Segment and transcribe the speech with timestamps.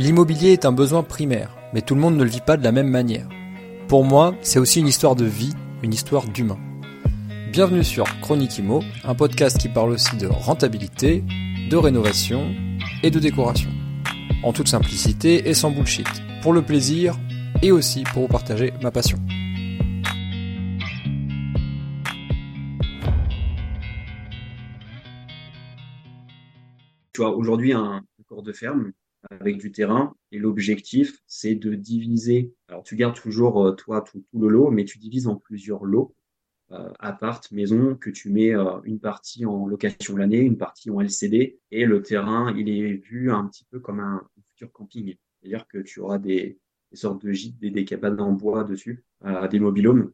[0.00, 2.72] L'immobilier est un besoin primaire, mais tout le monde ne le vit pas de la
[2.72, 3.28] même manière.
[3.86, 6.58] Pour moi, c'est aussi une histoire de vie, une histoire d'humain.
[7.52, 11.22] Bienvenue sur Chronique Imo, un podcast qui parle aussi de rentabilité,
[11.68, 12.50] de rénovation
[13.02, 13.68] et de décoration.
[14.42, 16.08] En toute simplicité et sans bullshit,
[16.40, 17.18] pour le plaisir
[17.60, 19.18] et aussi pour vous partager ma passion.
[27.12, 28.92] Tu vois, aujourd'hui, un corps de ferme,
[29.30, 30.14] avec du terrain.
[30.32, 32.52] Et l'objectif, c'est de diviser.
[32.68, 36.14] Alors, tu gardes toujours, euh, toi, tout, le lot, mais tu divises en plusieurs lots,
[36.72, 41.00] euh, appart, maison, que tu mets euh, une partie en location l'année, une partie en
[41.00, 41.58] LCD.
[41.70, 45.16] Et le terrain, il est vu un petit peu comme un, futur camping.
[45.40, 46.58] C'est-à-dire que tu auras des,
[46.92, 50.12] sortes de gîtes, des, des cabanes en bois dessus, euh, des mobilhomes.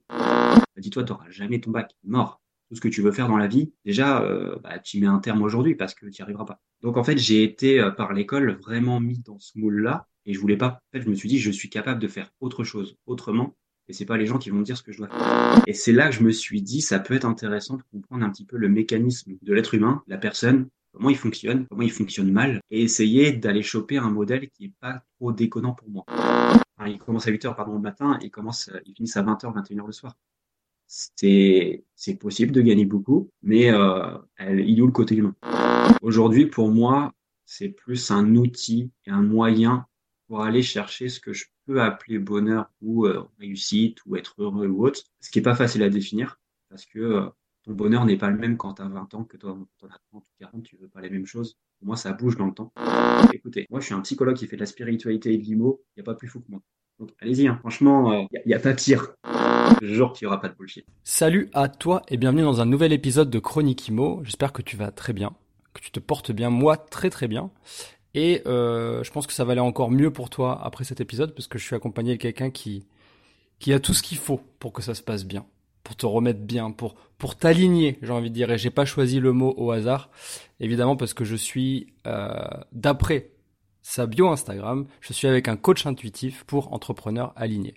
[0.77, 1.97] Dis-toi, tu n'auras jamais ton bac.
[2.05, 5.07] Mort tout ce que tu veux faire dans la vie, déjà, euh, bah, tu mets
[5.07, 6.61] un terme aujourd'hui parce que tu n'y arriveras pas.
[6.83, 10.41] Donc en fait, j'ai été euh, par l'école vraiment mis dans ce moule-là et je
[10.41, 10.81] voulais pas.
[10.93, 13.57] En fait, je me suis dit, je suis capable de faire autre chose autrement
[13.89, 15.63] et c'est pas les gens qui vont me dire ce que je dois faire.
[15.67, 18.31] Et c'est là que je me suis dit, ça peut être intéressant de comprendre un
[18.31, 22.33] petit peu le mécanisme de l'être humain, la personne, comment il fonctionne, comment il fonctionne
[22.33, 26.05] mal, et essayer d'aller choper un modèle qui est pas trop déconnant pour moi.
[26.87, 29.87] il commence à 8 heures, pardon, le matin, et commence, il finit à 20h, 21h
[29.87, 30.17] le soir
[30.87, 35.35] c'est c'est possible de gagner beaucoup, mais euh, il y a le côté humain?
[36.03, 37.13] Aujourd'hui, pour moi,
[37.45, 39.87] c'est plus un outil et un moyen
[40.29, 44.69] pour aller chercher ce que je peux appeler bonheur ou euh, réussite ou être heureux
[44.69, 47.27] ou autre, ce qui est pas facile à définir parce que euh,
[47.65, 49.95] ton bonheur n'est pas le même quand tu as 20 ans que toi, quand tu
[49.95, 51.57] as 30 ou 40, tu veux pas les mêmes choses.
[51.79, 52.73] Pour moi, ça bouge dans le temps.
[53.33, 55.83] Écoutez, moi, je suis un psychologue qui fait de la spiritualité et de l'IMO.
[55.97, 56.61] Il n'y a pas plus fou que moi.
[56.99, 57.57] Donc, allez-y, hein.
[57.61, 59.15] franchement, il n'y a, a, pas pire.
[61.05, 64.21] Salut à toi et bienvenue dans un nouvel épisode de Chronique Imo.
[64.25, 65.33] J'espère que tu vas très bien,
[65.75, 66.51] que tu te portes bien.
[66.51, 67.51] Moi, très très bien.
[68.15, 71.35] Et euh, je pense que ça va aller encore mieux pour toi après cet épisode
[71.35, 72.87] parce que je suis accompagné de quelqu'un qui,
[73.59, 75.45] qui a tout ce qu'il faut pour que ça se passe bien,
[75.83, 78.51] pour te remettre bien, pour, pour t'aligner, j'ai envie de dire.
[78.51, 80.11] Et j'ai pas choisi le mot au hasard,
[80.61, 83.31] évidemment parce que je suis, euh, d'après
[83.83, 87.75] sa bio Instagram, je suis avec un coach intuitif pour entrepreneurs alignés.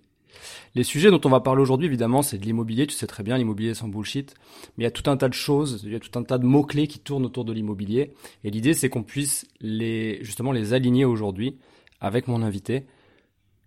[0.75, 2.87] Les sujets dont on va parler aujourd'hui, évidemment, c'est de l'immobilier.
[2.87, 4.35] Tu sais très bien, l'immobilier sans bullshit.
[4.77, 6.37] Mais il y a tout un tas de choses, il y a tout un tas
[6.37, 8.13] de mots-clés qui tournent autour de l'immobilier.
[8.43, 11.57] Et l'idée, c'est qu'on puisse justement, les aligner aujourd'hui
[11.99, 12.85] avec mon invité.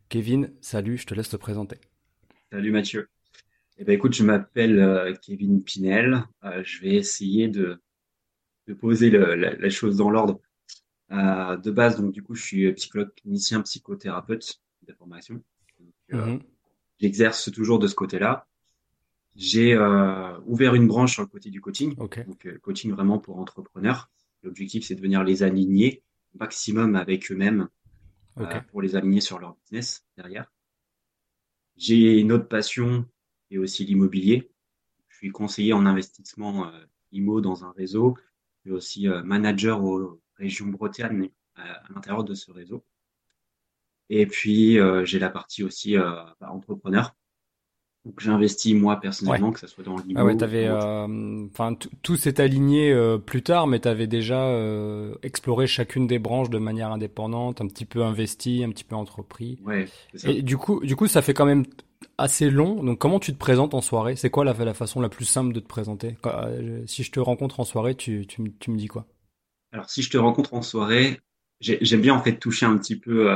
[0.08, 1.78] Kevin, salut, je te laisse te présenter.
[2.50, 3.08] Salut Mathieu.
[3.78, 6.24] Eh ben, écoute, je m'appelle euh, Kevin Pinel.
[6.44, 7.80] Euh, je vais essayer de,
[8.78, 10.40] poser la, chose dans l'ordre.
[11.10, 15.42] Euh, de base, donc du coup, je suis psychologue clinicien, psychothérapeute de formation.
[16.12, 16.40] Mhm.
[17.00, 18.46] J'exerce toujours de ce côté-là.
[19.34, 23.38] J'ai euh, ouvert une branche sur le côté du coaching, donc euh, coaching vraiment pour
[23.38, 24.10] entrepreneurs.
[24.42, 26.02] L'objectif, c'est de venir les aligner
[26.34, 27.68] au maximum avec eux-mêmes
[28.38, 30.52] euh, pour les aligner sur leur business derrière.
[31.76, 33.06] J'ai une autre passion
[33.50, 34.50] et aussi l'immobilier.
[35.08, 36.70] Je suis conseiller en investissement
[37.12, 38.16] IMO dans un réseau.
[38.64, 42.84] Je suis aussi manager aux régions Bretagne à l'intérieur de ce réseau.
[44.10, 47.14] Et puis, euh, j'ai la partie aussi euh, bah, entrepreneur.
[48.04, 51.76] Donc, j'ai investi moi personnellement, que ce soit dans le Ah ouais, t'avais, euh, enfin,
[52.02, 52.92] tout s'est aligné
[53.24, 54.58] plus tard, mais tu avais déjà
[55.22, 59.60] exploré chacune des branches de manière indépendante, un petit peu investi, un petit peu entrepris.
[59.64, 59.86] Ouais.
[60.14, 60.30] Ça.
[60.30, 61.64] Et du coup, du coup, ça fait quand même
[62.18, 62.82] assez long.
[62.82, 64.16] Donc, comment tu te présentes en soirée?
[64.16, 66.16] C'est quoi la, la façon la plus simple de te présenter?
[66.86, 69.06] Si je te rencontre en soirée, tu, tu, tu me dis quoi?
[69.70, 71.20] Alors, si je te rencontre en soirée,
[71.60, 73.30] j'aime bien en fait toucher un petit peu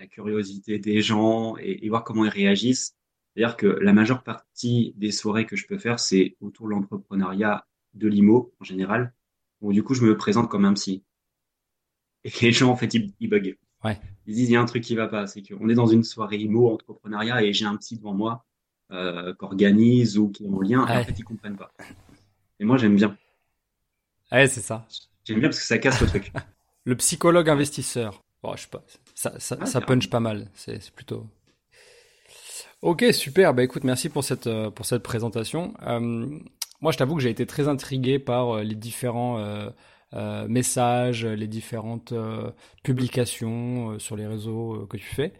[0.00, 2.96] la curiosité des gens et, voir comment ils réagissent.
[3.34, 7.66] C'est-à-dire que la majeure partie des soirées que je peux faire, c'est autour de l'entrepreneuriat
[7.94, 9.12] de l'IMO en général.
[9.60, 11.04] Bon, du coup, je me présente comme un psy.
[12.24, 13.58] Et les gens, en fait, ils, ils bug.
[13.84, 14.00] Ouais.
[14.26, 15.26] Ils disent, il y a un truc qui va pas.
[15.26, 18.46] C'est qu'on est dans une soirée IMO, entrepreneuriat, et j'ai un psy devant moi
[18.90, 20.86] euh, qu'organise ou qui est en lien.
[20.86, 21.72] Et en fait, ils comprennent pas.
[22.58, 23.16] Et moi, j'aime bien.
[24.32, 24.86] Ouais, c'est ça.
[25.24, 26.32] J'aime bien parce que ça casse le truc.
[26.84, 28.22] le psychologue investisseur.
[28.42, 28.82] Bon, je sais pas.
[29.14, 30.48] Ça, ça, ah, ça punch pas mal.
[30.54, 31.26] C'est plutôt.
[32.82, 33.52] Ok, super.
[33.52, 35.74] Bah écoute, merci pour cette euh, pour cette présentation.
[35.82, 36.26] Euh,
[36.80, 41.46] moi, je t'avoue que j'ai été très intrigué par euh, les différents euh, messages, les
[41.46, 42.14] différentes
[42.82, 45.34] publications sur les réseaux que tu fais.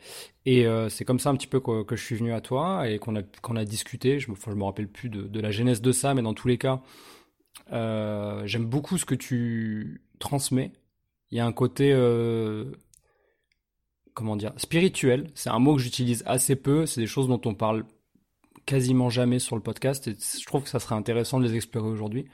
[0.46, 3.00] Et c'est comme ça un petit peu que, que, je suis venu à toi et
[3.00, 4.20] qu'on a qu'on a discuté.
[4.20, 6.46] Je me je me rappelle plus de, de, la genèse de ça, mais dans tous
[6.46, 6.82] les cas,
[7.72, 10.70] j'aime beaucoup ce que tu transmets.
[11.32, 11.92] Il y a un côté
[14.14, 15.30] comment dire, spirituel.
[15.34, 16.86] C'est un mot que j'utilise assez peu.
[16.86, 17.84] C'est des choses dont on parle
[18.66, 20.08] quasiment jamais sur le podcast.
[20.08, 22.26] Et je trouve que ça serait intéressant de les explorer aujourd'hui.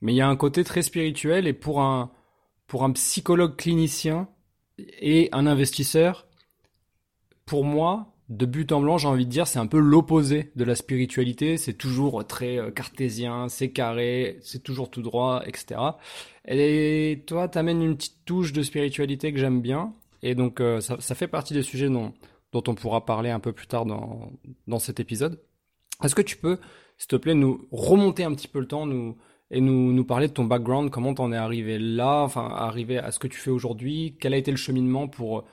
[0.00, 2.10] Mais il y a un côté très spirituel et pour un,
[2.66, 4.28] pour un psychologue clinicien,
[4.78, 6.26] et un investisseur,
[7.46, 10.64] pour moi, de but en blanc, j'ai envie de dire, c'est un peu l'opposé de
[10.64, 11.56] la spiritualité.
[11.56, 15.80] C'est toujours très euh, cartésien, c'est carré, c'est toujours tout droit, etc.
[16.48, 19.94] Et toi, t'amènes une petite touche de spiritualité que j'aime bien.
[20.24, 22.14] Et donc, euh, ça, ça, fait partie des sujets dont,
[22.50, 24.32] dont on pourra parler un peu plus tard dans,
[24.66, 25.38] dans cet épisode.
[26.02, 26.58] Est-ce que tu peux,
[26.96, 29.18] s'il te plaît, nous remonter un petit peu le temps, nous,
[29.50, 33.10] et nous, nous parler de ton background, comment t'en es arrivé là, enfin, arrivé à
[33.10, 35.44] ce que tu fais aujourd'hui, quel a été le cheminement pour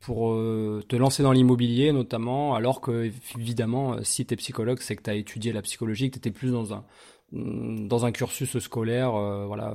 [0.00, 4.78] pour euh, te lancer dans l'immobilier notamment, alors que évidemment, euh, si tu es psychologue,
[4.80, 6.84] c'est que tu as étudié la psychologie, que tu étais plus dans un,
[7.32, 9.74] dans un cursus scolaire euh, voilà,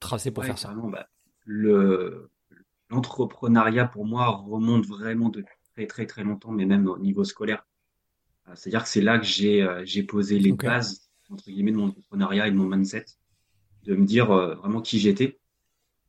[0.00, 0.72] tracé pour faire ça.
[0.90, 1.08] Bah,
[1.44, 2.30] le,
[2.90, 5.44] l'entrepreneuriat, pour moi, remonte vraiment de
[5.74, 7.66] très très très longtemps, mais même au niveau scolaire.
[8.54, 12.48] C'est-à-dire que c'est là que j'ai, j'ai posé les bases, entre guillemets, de mon entrepreneuriat
[12.48, 13.06] et de mon mindset,
[13.84, 15.40] de me dire vraiment qui j'étais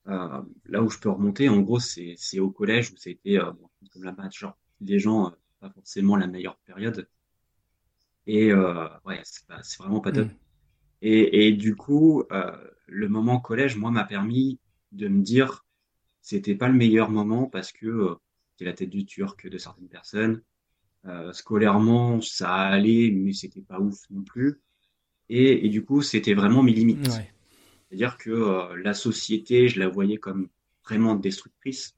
[0.07, 3.51] euh, là où je peux remonter, en gros, c'est au collège où c'était euh,
[3.91, 7.07] comme la genre des gens, euh, pas forcément la meilleure période.
[8.27, 10.27] Et ouais, c'est vraiment pas top.
[10.27, 10.35] Mm.
[11.03, 12.23] Et, et, du coup,
[12.87, 14.59] le moment collège, moi, m'a permis
[14.91, 15.64] de me dire,
[16.25, 18.17] c'était pas le meilleur moment parce que
[18.51, 20.41] c'était la tête du turc de certaines personnes.
[21.05, 24.59] Euh, scolairement, ça allait, mais c'était pas ouf non plus.
[25.29, 27.07] Et, et du coup, c'était vraiment mes limites.
[27.09, 27.31] Ouais.
[27.87, 30.49] C'est-à-dire que euh, la société, je la voyais comme
[30.83, 31.95] vraiment destructrice.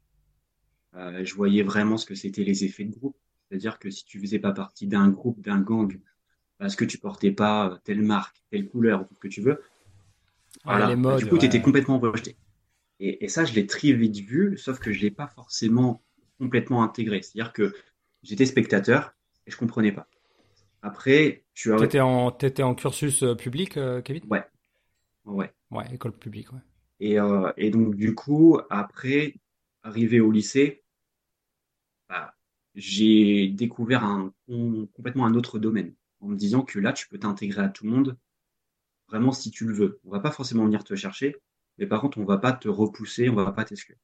[0.95, 3.15] Euh, je voyais vraiment ce que c'était les effets de groupe.
[3.47, 5.97] C'est-à-dire que si tu faisais pas partie d'un groupe, d'un gang,
[6.57, 9.61] parce que tu portais pas euh, telle marque, telle couleur, tout ce que tu veux,
[10.65, 10.93] voilà.
[10.97, 12.35] Bah, du coup, tu étais complètement rejeté.
[12.99, 16.03] Et, et ça, je l'ai très vite vu, sauf que je l'ai pas forcément
[16.39, 17.21] complètement intégré.
[17.21, 17.75] C'est-à-dire que
[18.23, 19.13] j'étais spectateur
[19.45, 20.07] et je comprenais pas.
[20.81, 21.77] Après, tu as.
[21.77, 24.23] T'étais en, étais en cursus public, Kevin?
[24.29, 24.43] Ouais.
[25.25, 25.51] Ouais.
[25.71, 26.59] Ouais, école publique, ouais.
[26.99, 29.35] Et, euh, et donc, du coup, après,
[29.83, 30.83] arrivé au lycée,
[32.09, 32.33] bah,
[32.75, 34.33] j'ai découvert un,
[34.93, 37.91] complètement un autre domaine en me disant que là, tu peux t'intégrer à tout le
[37.91, 38.17] monde
[39.09, 39.99] vraiment si tu le veux.
[40.05, 41.35] On va pas forcément venir te chercher,
[41.77, 43.97] mais par contre, on va pas te repousser, on va pas t'exclure.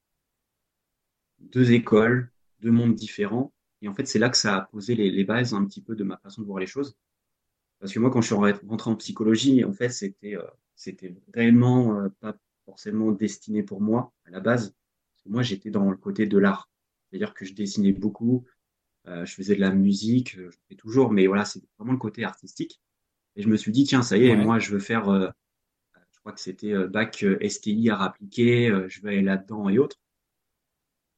[1.39, 3.53] Deux écoles, deux mondes différents.
[3.81, 5.95] Et en fait, c'est là que ça a posé les, les, bases un petit peu
[5.95, 6.95] de ma façon de voir les choses.
[7.79, 10.43] Parce que moi, quand je suis rentré en psychologie, en fait, c'était euh,
[10.75, 12.35] c'était vraiment euh, pas
[12.65, 14.75] forcément destiné pour moi à la base.
[15.25, 16.69] moi, j'étais dans le côté de l'art.
[17.09, 18.45] C'est-à-dire que je dessinais beaucoup,
[19.07, 22.23] euh, je faisais de la musique, je fais toujours, mais voilà, c'est vraiment le côté
[22.23, 22.81] artistique.
[23.35, 25.29] Et je me suis dit, tiens, ça y est, moi, je veux faire, euh,
[26.23, 29.97] crois que c'était euh, bac STI à appliqué, je vais aller là-dedans et autres.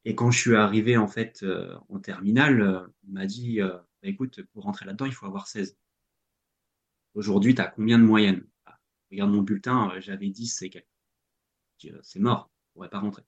[0.03, 1.43] Et quand je suis arrivé, en fait,
[1.89, 5.77] en terminale, on m'a dit, bah, écoute, pour rentrer là-dedans, il faut avoir 16.
[7.15, 8.45] Aujourd'hui, tu as combien de moyenne
[9.15, 10.69] regarde mon bulletin, euh, j'avais 10, c'est
[11.85, 13.23] euh, C'est mort, on pourrait pas rentrer.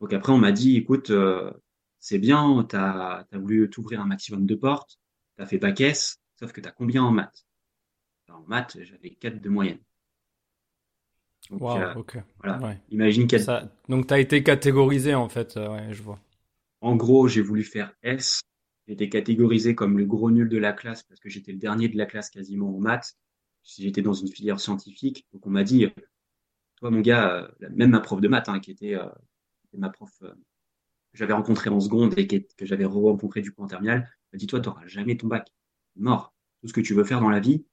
[0.00, 1.52] Donc après, on m'a dit, écoute, euh,
[1.98, 4.98] c'est bien, tu as, voulu t'ouvrir un maximum de portes,
[5.38, 7.46] tu fait bac S, sauf que tu as combien en maths?
[8.28, 9.80] En maths, j'avais 4 de moyenne.
[11.50, 12.18] Donc, wow, ok.
[12.42, 12.76] Voilà.
[12.90, 13.42] Imagine quel...
[13.42, 13.70] Ça...
[13.88, 16.18] Donc tu as été catégorisé en fait, ouais, je vois.
[16.80, 18.40] En gros, j'ai voulu faire S.
[18.86, 21.96] J'étais catégorisé comme le gros nul de la classe parce que j'étais le dernier de
[21.96, 23.16] la classe quasiment en maths
[23.62, 25.26] si j'étais dans une filière scientifique.
[25.32, 25.86] Donc on m'a dit,
[26.76, 29.08] toi mon gars, euh, même ma prof de maths, hein, qui était euh,
[29.72, 30.30] ma prof euh,
[31.12, 34.46] que j'avais rencontrée en seconde et que j'avais rencontré du coup en terminale, m'a dit,
[34.46, 35.50] toi, tu n'auras jamais ton bac.
[35.96, 36.34] Mort.
[36.60, 37.64] Tout ce que tu veux faire dans la vie,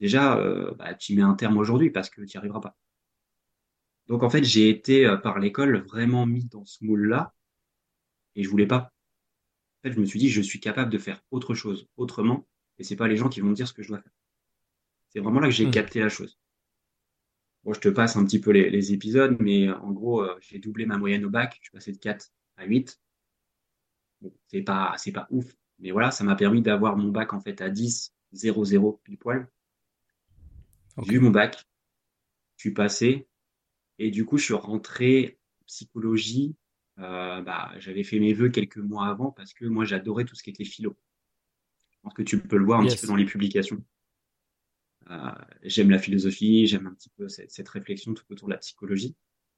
[0.00, 0.36] déjà,
[0.78, 2.76] bah, tu y mets un terme aujourd'hui parce que tu n'y arriveras pas.
[4.08, 7.34] Donc en fait, j'ai été par l'école vraiment mis dans ce moule-là
[8.34, 8.92] et je voulais pas.
[9.78, 12.46] En fait, je me suis dit, je suis capable de faire autre chose autrement
[12.78, 14.12] et c'est pas les gens qui vont me dire ce que je dois faire.
[15.08, 15.70] C'est vraiment là que j'ai mmh.
[15.70, 16.38] capté la chose.
[17.64, 20.86] Bon, je te passe un petit peu les, épisodes, mais en gros, euh, j'ai doublé
[20.86, 21.56] ma moyenne au bac.
[21.60, 23.00] Je suis passé de 4 à 8.
[24.20, 25.56] Bon, c'est pas, c'est pas ouf.
[25.78, 29.18] Mais voilà, ça m'a permis d'avoir mon bac en fait à 10, 0, 0, pile
[29.18, 29.48] poil.
[31.02, 31.64] J'ai eu mon bac.
[32.56, 33.26] Je suis passé.
[33.98, 36.56] Et du coup, je suis rentré en psychologie.
[36.98, 40.42] Euh, bah, j'avais fait mes vœux quelques mois avant parce que moi, j'adorais tout ce
[40.42, 40.96] qui était philo.
[41.90, 43.82] Je pense que tu peux le voir un petit peu dans les publications.
[45.10, 45.30] Euh,
[45.62, 49.14] j'aime la philosophie, j'aime un petit peu cette, cette, réflexion tout autour de la psychologie.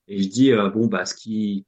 [0.07, 1.66] Et je dis, euh, bon, bah, ce qui,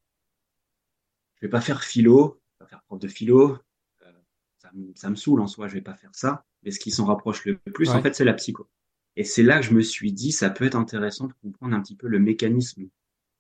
[1.37, 3.59] je vais pas faire philo, je vais pas faire prof de philo,
[4.03, 4.13] euh,
[4.59, 6.45] ça, me, ça me saoule en soi, je vais pas faire ça.
[6.63, 8.69] Mais ce qui s'en rapproche le plus, en fait, c'est la psycho.
[9.21, 11.83] Et c'est là que je me suis dit, ça peut être intéressant de comprendre un
[11.83, 12.89] petit peu le mécanisme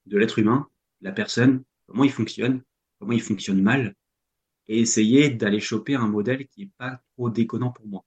[0.05, 0.69] de l'être humain,
[1.01, 2.61] la personne, comment il fonctionne,
[2.99, 3.95] comment il fonctionne mal,
[4.69, 8.05] et essayer d'aller choper un modèle qui est pas trop déconnant pour moi.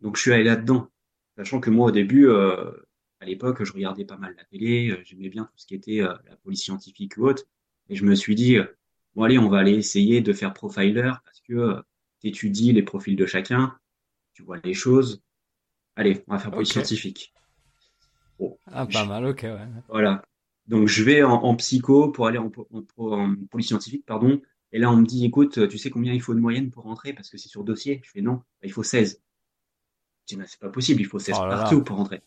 [0.00, 0.90] Donc je suis allé là-dedans.
[1.36, 2.72] Sachant que moi, au début, euh,
[3.20, 6.00] à l'époque, je regardais pas mal la télé, euh, j'aimais bien tout ce qui était
[6.00, 7.44] euh, la police scientifique ou autre,
[7.88, 8.56] et je me suis dit,
[9.14, 11.84] bon allez, on va aller essayer de faire profiler parce que
[12.18, 13.78] tu étudies les profils de chacun,
[14.34, 15.22] tu vois les choses.
[15.96, 17.32] Allez, on va faire police scientifique.
[18.66, 19.68] ah, pas mal, ok, ouais.
[19.88, 20.22] Voilà.
[20.66, 22.50] Donc je vais en, psycho pour aller en,
[22.96, 24.40] en, police scientifique, pardon.
[24.72, 27.12] Et là, on me dit, écoute, tu sais combien il faut de moyenne pour rentrer?
[27.12, 28.00] Parce que c'est sur dossier.
[28.04, 29.20] Je fais non, bah, il faut 16.
[30.28, 32.22] Je dis, c'est pas possible, il faut 16 partout pour rentrer.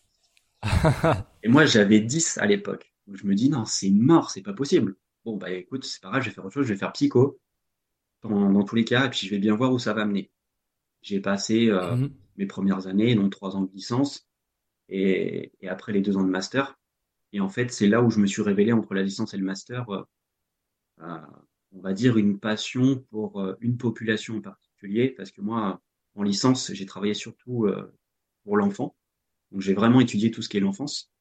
[1.42, 2.92] et moi, j'avais 10 à l'époque.
[3.06, 4.96] Donc je me dis, non, c'est mort, c'est pas possible.
[5.24, 7.38] Bon, bah écoute, c'est pas grave, je vais faire autre chose, je vais faire psycho
[8.22, 10.30] dans, dans tous les cas, et puis je vais bien voir où ça va mener.
[11.02, 12.10] J'ai passé euh, mhm.
[12.36, 14.26] Mes premières années, donc trois ans de licence,
[14.88, 16.78] et, après les deux ans de master.
[17.32, 19.44] Et en fait, c'est là où je me suis révélé entre la licence et le
[19.44, 20.02] master, euh,
[21.00, 21.18] euh,
[21.72, 25.80] on va dire une passion pour euh, une population en particulier, parce que moi,
[26.14, 27.66] en licence, j'ai travaillé surtout
[28.44, 28.96] pour l'enfant.
[29.50, 31.12] Donc j'ai vraiment étudié tout ce qui est l'enfance.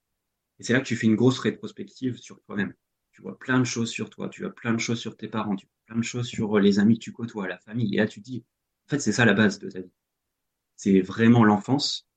[0.59, 2.73] Et c'est là que tu fais une grosse rétrospective sur toi-même.
[3.11, 5.55] Tu vois plein de choses sur toi, tu vois plein de choses sur tes parents,
[5.55, 7.93] tu vois plein de choses sur les amis que tu côtoies, la famille.
[7.93, 8.45] Et là, tu dis,
[8.87, 9.91] en fait, c'est ça la base de ta vie.
[10.75, 12.07] C'est vraiment l'enfance.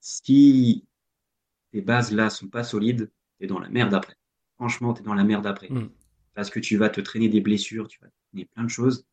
[0.00, 0.84] Si
[1.72, 4.16] tes bases là sont pas solides, t'es dans la merde après.
[4.56, 5.68] Franchement, t'es dans la merde après.
[5.68, 5.90] Hmm.
[6.34, 9.06] Parce que tu vas te traîner des blessures, tu vas te traîner plein de choses.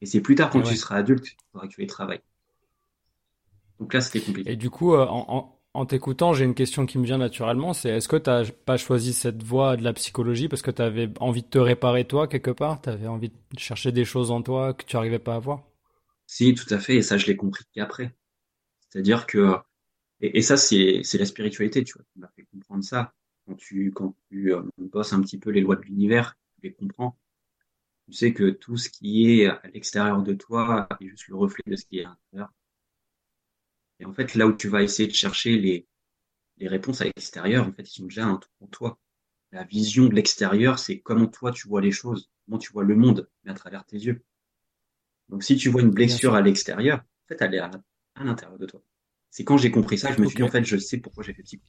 [0.00, 2.20] Et c'est plus tard, quand tu seras adulte, il faudra que tu les travailles.
[3.78, 4.50] Donc là, c'était compliqué.
[4.52, 7.72] Et du coup, euh, en, en, t'écoutant, j'ai une question qui me vient naturellement.
[7.72, 10.82] C'est est-ce que tu n'as pas choisi cette voie de la psychologie parce que tu
[10.82, 12.80] avais envie de te réparer toi quelque part?
[12.82, 15.62] Tu avais envie de chercher des choses en toi que tu n'arrivais pas à voir?
[16.26, 16.96] Si, tout à fait.
[16.96, 18.14] Et ça, je l'ai compris qu'après.
[18.88, 19.56] C'est-à-dire que
[20.20, 23.12] et, ça, c'est, la spiritualité, tu vois, qui m'a fait comprendre ça.
[23.46, 26.72] Quand tu, quand tu euh, bosses un petit peu les lois de l'univers, tu les
[26.72, 27.18] comprends.
[28.06, 31.62] Tu sais que tout ce qui est à l'extérieur de toi est juste le reflet
[31.66, 32.52] de ce qui est à l'intérieur.
[34.00, 35.86] Et en fait, là où tu vas essayer de chercher les,
[36.56, 38.98] les réponses à l'extérieur, en fait, ils sont déjà pour toi.
[39.52, 42.96] La vision de l'extérieur, c'est comment toi tu vois les choses, comment tu vois le
[42.96, 44.24] monde, mais à travers tes yeux.
[45.34, 47.68] Donc si tu vois une blessure à l'extérieur, en fait, elle est à
[48.22, 48.80] l'intérieur de toi.
[49.30, 51.34] C'est quand j'ai compris ça, je me suis dit, en fait, je sais pourquoi j'ai
[51.34, 51.64] fait psycho.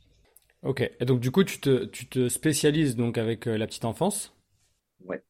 [0.61, 0.81] Ok.
[0.81, 4.35] Et donc, du coup, tu te, tu te spécialises donc avec euh, la petite enfance?
[4.99, 5.23] Ouais.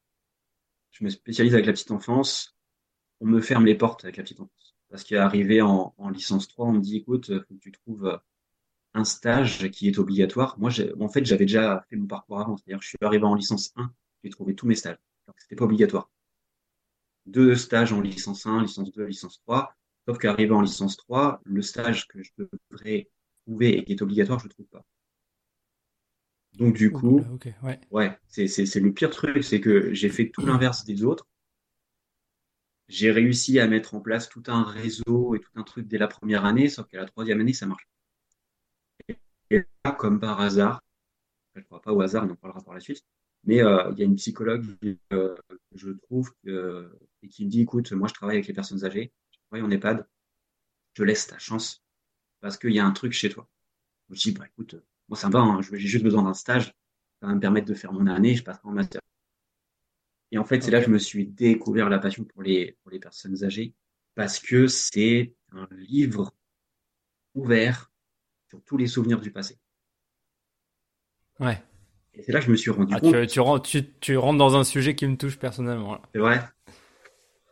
[0.91, 2.57] Je me spécialise avec la petite enfance.
[3.21, 4.75] On me ferme les portes avec la petite enfance.
[4.89, 8.17] Parce qu'arrivé en, en licence 3, on me dit, écoute, faut que tu trouves euh,
[8.95, 10.59] un stage qui est obligatoire.
[10.59, 12.57] Moi, en fait, j'avais déjà fait mon parcours avant.
[12.57, 13.89] C'est-à-dire, je suis arrivé en licence 1,
[14.25, 14.97] j'ai trouvé tous mes stages.
[15.25, 16.09] Alors que c'était pas obligatoire.
[17.25, 19.73] Deux stages en licence 1, licence 2, licence 3.
[20.07, 23.09] Sauf qu'arrivé en licence 3, le stage que je devrais
[23.45, 24.85] trouver et qui est obligatoire, je ne trouve pas.
[26.53, 27.21] Donc du coup,
[27.63, 31.27] ouais, ouais c'est le pire truc, c'est que j'ai fait tout l'inverse des autres.
[32.87, 36.07] J'ai réussi à mettre en place tout un réseau et tout un truc dès la
[36.07, 37.87] première année, sauf qu'à la troisième année, ça marche.
[39.49, 40.81] Et là, comme par hasard,
[41.55, 43.03] je ne crois pas au hasard, on en parlera par la suite,
[43.45, 44.65] mais euh, il y a une psychologue
[45.13, 48.83] euh, que je trouve et qui me dit, écoute, moi je travaille avec les personnes
[48.83, 49.13] âgées,
[49.51, 50.07] oui, en EHPAD,
[50.93, 51.83] je laisse ta chance
[52.41, 53.49] parce qu'il y a un truc chez toi.
[54.09, 54.75] Je dis, bah, écoute,
[55.07, 56.73] moi ça va, hein, j'ai juste besoin d'un stage,
[57.19, 59.01] ça va me permettre de faire mon année, je passerai en master.
[60.31, 62.91] Et en fait, c'est là que je me suis découvert la passion pour les, pour
[62.91, 63.73] les personnes âgées
[64.15, 66.33] parce que c'est un livre
[67.35, 67.91] ouvert
[68.49, 69.59] sur tous les souvenirs du passé.
[71.39, 71.61] Ouais.
[72.17, 73.13] Et c'est là que je me suis rendu ah, compte.
[73.13, 73.69] Tu, tu, rentres,
[73.99, 75.99] tu, rentres dans un sujet qui me touche personnellement.
[76.13, 76.41] C'est vrai?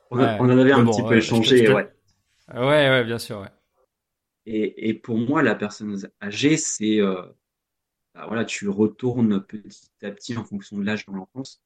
[0.10, 1.92] On, en avait un petit peu échangé, ouais.
[2.54, 3.46] Ouais, ouais, bien sûr,
[4.46, 7.22] et pour moi, la personne âgée, c'est euh,
[8.14, 11.64] bah voilà, tu retournes petit à petit en fonction de l'âge dans l'enfance,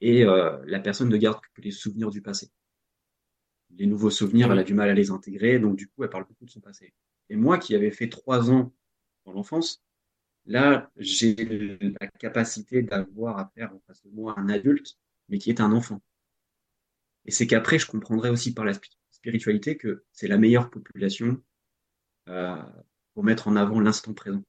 [0.00, 2.50] et euh, la personne ne garde que les souvenirs du passé.
[3.76, 6.26] Les nouveaux souvenirs, elle a du mal à les intégrer, donc du coup, elle parle
[6.26, 6.92] beaucoup de son passé.
[7.30, 8.72] Et moi, qui avais fait trois ans
[9.24, 9.82] dans l'enfance,
[10.46, 11.34] là, j'ai
[12.00, 14.96] la capacité d'avoir à faire en face de moi un adulte,
[15.28, 16.02] mais qui est un enfant.
[17.24, 18.72] Et c'est qu'après, je comprendrai aussi par la
[19.10, 21.42] spiritualité que c'est la meilleure population
[22.28, 22.62] euh,
[23.14, 24.42] pour mettre en avant l'instant présent.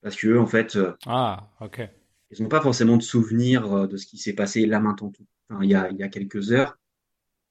[0.00, 1.88] Parce que en fait, euh, ah, ok.
[2.30, 5.26] Ils n'ont pas forcément de souvenir euh, de ce qui s'est passé là maintenant, tout.
[5.48, 6.78] Enfin, il, y a, il y a quelques heures.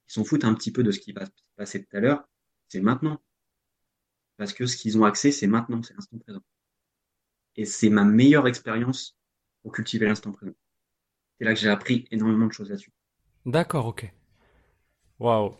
[0.08, 2.28] Ils s'en foutent un petit peu de ce qui va se passer tout à l'heure.
[2.68, 3.20] C'est maintenant.
[4.36, 6.42] Parce que ce qu'ils ont accès, c'est maintenant, c'est l'instant présent.
[7.58, 9.18] Et c'est ma meilleure expérience
[9.62, 10.54] pour cultiver l'instant présent.
[11.38, 12.92] C'est là que j'ai appris énormément de choses là-dessus.
[13.44, 14.10] D'accord, ok.
[15.18, 15.56] Waouh.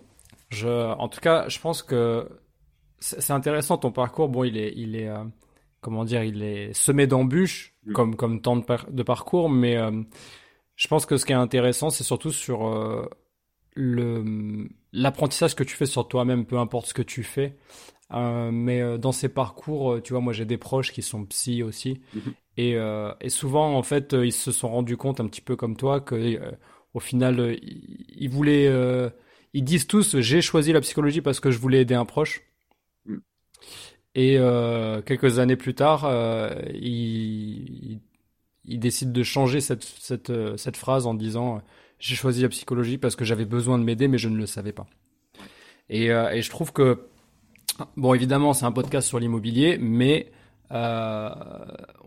[0.50, 2.28] Je, en tout cas, je pense que
[3.00, 4.28] c'est intéressant ton parcours.
[4.28, 5.24] Bon, il est, il est, euh,
[5.80, 10.02] comment dire, il est semé d'embûches, comme comme tant de, parcours, mais euh,
[10.76, 13.10] je pense que ce qui est intéressant, c'est surtout sur euh,
[13.74, 17.56] le l'apprentissage que tu fais sur toi-même, peu importe ce que tu fais,
[18.12, 21.24] Euh, mais euh, dans ces parcours, euh, tu vois, moi j'ai des proches qui sont
[21.26, 22.34] psy aussi, Mhm.
[22.56, 25.76] et, euh, et souvent en fait ils se sont rendus compte un petit peu comme
[25.76, 26.52] toi que euh,
[26.94, 28.70] au final ils, ils voulaient,
[29.54, 32.42] ils disent tous j'ai choisi la psychologie parce que je voulais aider un proche,
[33.06, 33.20] Mhm.
[34.14, 34.38] et
[35.06, 36.08] quelques années plus tard,
[36.74, 38.00] ils, ils,
[38.64, 41.62] ils décident de changer cette cette cette phrase en disant
[41.98, 44.72] j'ai choisi la psychologie parce que j'avais besoin de m'aider mais je ne le savais
[44.72, 44.86] pas.
[45.90, 47.06] Et, et je trouve que
[47.96, 50.32] Bon, évidemment, c'est un podcast sur l'immobilier, mais
[50.72, 51.30] euh,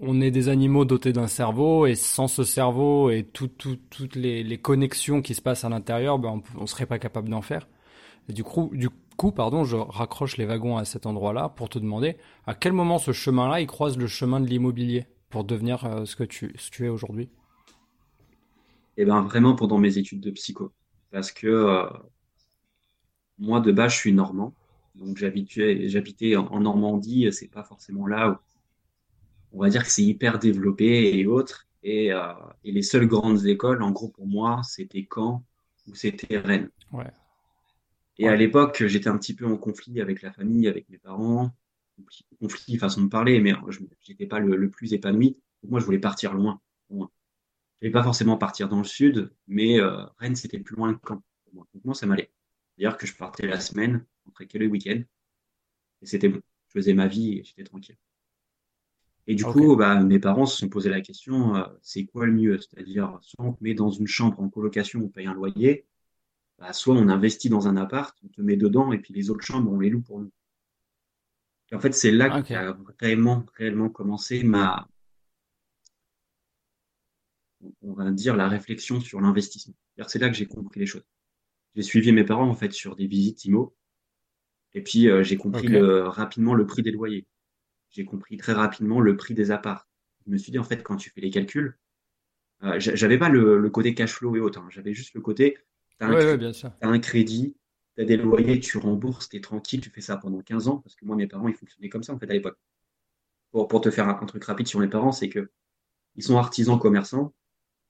[0.01, 4.15] on est des animaux dotés d'un cerveau, et sans ce cerveau et tout, tout- toutes
[4.15, 7.67] les, connexions qui se passent à l'intérieur, ben, on, on serait pas capable d'en faire.
[8.29, 12.17] Du coup, du coup, pardon, je raccroche les wagons à cet endroit-là pour te demander
[12.47, 16.15] à quel moment ce chemin-là, il croise le chemin de l'immobilier pour devenir euh, ce
[16.15, 17.29] que tu, es aujourd'hui?
[18.97, 20.71] Et ben vraiment pendant mes études de psycho.
[21.11, 21.87] Parce que euh,
[23.39, 24.53] moi, de base, je suis normand.
[24.95, 27.31] Donc, j'habitais, j'habitais en, en Normandie.
[27.31, 28.35] C'est pas forcément là où
[29.53, 31.67] on va dire que c'est hyper développé et autres.
[31.83, 32.33] Et, euh,
[32.63, 35.43] et les seules grandes écoles, en gros, pour moi, c'était Caen
[35.87, 36.69] ou c'était Rennes.
[36.91, 37.11] Ouais.
[38.17, 41.51] Et à l'époque, j'étais un petit peu en conflit avec la famille, avec mes parents.
[42.39, 43.79] Conflit, façon de parler, mais je
[44.09, 45.37] n'étais pas le, le plus épanoui.
[45.63, 46.59] Donc, moi, je voulais partir loin.
[46.89, 47.09] loin.
[47.75, 50.99] Je voulais pas forcément partir dans le sud, mais euh, Rennes, c'était plus loin que
[51.07, 51.23] Caen.
[51.45, 51.67] pour moi.
[51.73, 52.31] Donc, moi, ça m'allait.
[52.77, 55.01] C'est-à-dire que je partais la semaine, rentrais que le week-end,
[56.01, 56.41] et c'était bon.
[56.67, 57.97] Je faisais ma vie et j'étais tranquille.
[59.27, 62.33] Et du coup, bah, mes parents se sont posé la question, euh, c'est quoi le
[62.33, 62.59] mieux?
[62.59, 65.85] C'est-à-dire, soit on te met dans une chambre en colocation, on paye un loyer,
[66.57, 69.45] bah, soit on investit dans un appart, on te met dedans, et puis les autres
[69.45, 70.31] chambres, on les loue pour nous.
[71.71, 74.87] Et en fait, c'est là qu'a réellement, réellement commencé ma,
[77.81, 79.75] on va dire, la réflexion sur l'investissement.
[80.07, 81.05] C'est là que j'ai compris les choses.
[81.75, 83.75] J'ai suivi mes parents, en fait, sur des visites IMO,
[84.73, 87.27] et puis euh, j'ai compris le, rapidement le prix des loyers.
[87.91, 89.87] J'ai compris très rapidement le prix des apparts.
[90.27, 91.77] Je me suis dit, en fait, quand tu fais les calculs,
[92.63, 94.67] euh, j'a- j'avais pas le, le côté cash flow et autres, hein.
[94.71, 95.57] J'avais juste le côté,
[95.99, 96.17] t'as un,
[96.81, 97.55] Ouais, ouais, crédit,
[97.95, 101.05] t'as des loyers, tu rembourses, t'es tranquille, tu fais ça pendant 15 ans, parce que
[101.05, 102.57] moi, mes parents, ils fonctionnaient comme ça, en fait, à l'époque.
[103.51, 105.49] Pour, pour te faire un, un truc rapide sur mes parents, c'est que
[106.17, 107.33] ils sont artisans commerçants,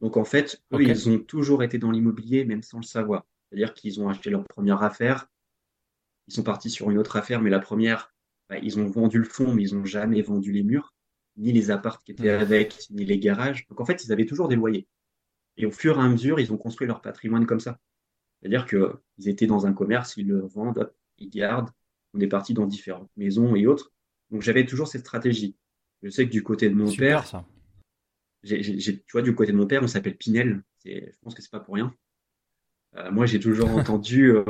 [0.01, 3.25] donc en fait, eux, ils ont toujours été dans l'immobilier, même sans le savoir.
[3.49, 5.30] C'est-à-dire qu'ils ont acheté leur première affaire,
[6.27, 8.13] ils sont partis sur une autre affaire, mais la première,
[8.49, 10.93] bah, ils ont vendu le fond, mais ils ont jamais vendu les murs,
[11.37, 13.67] ni les apparts qui étaient avec, ni les garages.
[13.67, 14.87] Donc en fait, ils avaient toujours des loyers.
[15.57, 17.79] Et au fur et à mesure, ils ont construit leur patrimoine comme ça.
[18.39, 21.69] C'est-à-dire que ils étaient dans un commerce, ils le vendent, ils gardent.
[22.13, 23.91] On est parti dans différentes maisons et autres.
[24.31, 25.55] Donc j'avais toujours cette stratégie.
[26.01, 27.45] Je sais que du côté de mon Super père, ça.
[28.43, 30.63] tu vois, du côté de mon père, on s'appelle Pinel.
[30.83, 31.93] Je pense que c'est pas pour rien.
[32.95, 34.43] Euh, moi, j'ai toujours entendu euh,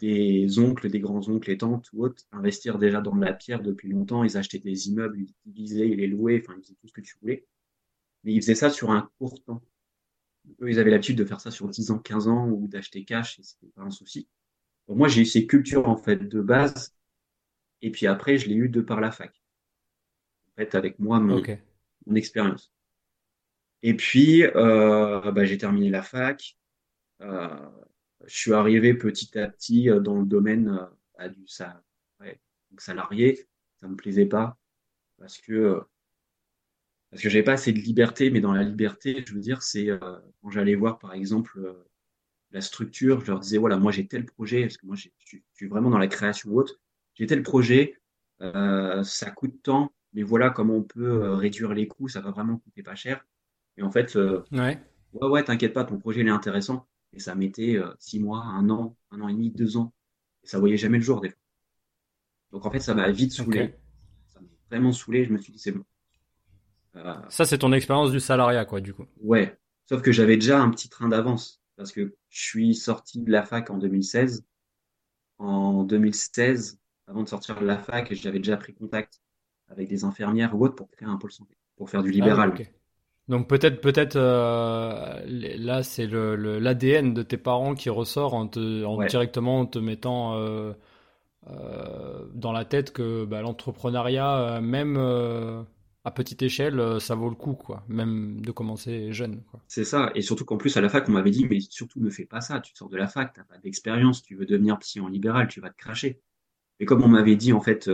[0.00, 3.88] des oncles, des grands-oncles et tantes ou autres investir déjà dans de la pierre depuis
[3.88, 4.24] longtemps.
[4.24, 7.00] Ils achetaient des immeubles, ils divisaient, ils les louaient, enfin, ils faisaient tout ce que
[7.00, 7.46] tu voulais.
[8.24, 9.62] Mais ils faisaient ça sur un court temps.
[10.60, 13.38] Eux, ils avaient l'habitude de faire ça sur 10 ans, 15 ans ou d'acheter cash
[13.38, 14.28] et c'était pas un souci.
[14.88, 16.94] Donc, moi, j'ai eu ces cultures, en fait, de base.
[17.82, 19.42] Et puis après, je l'ai eu de par la fac.
[20.48, 21.42] En fait, avec moi, mon,
[22.06, 22.72] mon expérience.
[23.82, 26.56] Et puis, euh, bah, j'ai terminé la fac.
[27.20, 27.68] Euh,
[28.26, 30.86] je suis arrivé petit à petit euh, dans le domaine euh,
[31.18, 31.82] bah, du ça,
[32.20, 32.40] ouais,
[32.78, 33.46] salarié.
[33.78, 34.58] Ça me plaisait pas
[35.18, 35.80] parce que euh,
[37.10, 38.30] parce que j'avais pas assez de liberté.
[38.30, 39.98] Mais dans la liberté, je veux dire, c'est euh,
[40.42, 41.84] quand j'allais voir par exemple euh,
[42.52, 45.08] la structure, je leur disais voilà, moi j'ai tel projet parce que moi je
[45.54, 46.80] suis vraiment dans la création ou autre.
[47.14, 47.96] J'ai tel projet,
[48.42, 52.08] euh, ça coûte tant, mais voilà comment on peut réduire les coûts.
[52.08, 53.26] Ça va vraiment coûter pas cher.
[53.78, 54.18] Et en fait,
[54.52, 54.78] Ouais.
[55.12, 56.86] Ouais, ouais, t'inquiète pas, ton projet il est intéressant.
[57.12, 59.92] Et ça mettait euh, six mois, un an, un an et demi, deux ans.
[60.42, 61.38] Et ça voyait jamais le jour des fois.
[62.52, 63.74] Donc en fait, ça m'a vite saoulé.
[64.28, 65.24] Ça m'a vraiment saoulé.
[65.24, 65.84] Je me suis dit, c'est bon.
[66.96, 69.06] Euh, Ça, c'est ton expérience du salariat, quoi, du coup.
[69.22, 69.56] ouais.
[69.88, 71.62] Sauf que j'avais déjà un petit train d'avance.
[71.76, 74.44] Parce que je suis sorti de la fac en 2016.
[75.38, 79.20] En 2016, avant de sortir de la fac, j'avais déjà pris contact
[79.68, 82.54] avec des infirmières ou autres pour créer un pôle santé, pour faire du Ah libéral.
[83.28, 88.84] Donc peut-être, peut-être, euh, là, c'est le, l'ADN de tes parents qui ressort en te,
[88.84, 89.06] en Ouais.
[89.06, 90.72] directement en te mettant euh,
[91.48, 94.96] euh, dans la tête que bah, l'entrepreneuriat, même
[96.04, 97.84] à petite échelle, ça vaut le coup, quoi.
[97.88, 99.42] Même de commencer jeune.
[99.68, 100.12] C'est ça.
[100.14, 102.40] Et surtout qu'en plus, à la fac, on m'avait dit, mais surtout ne fais pas
[102.40, 102.60] ça.
[102.60, 105.60] Tu sors de la fac, t'as pas d'expérience, tu veux devenir psy en libéral, tu
[105.60, 106.20] vas te cracher.
[106.80, 107.88] Et comme on m'avait dit, en fait,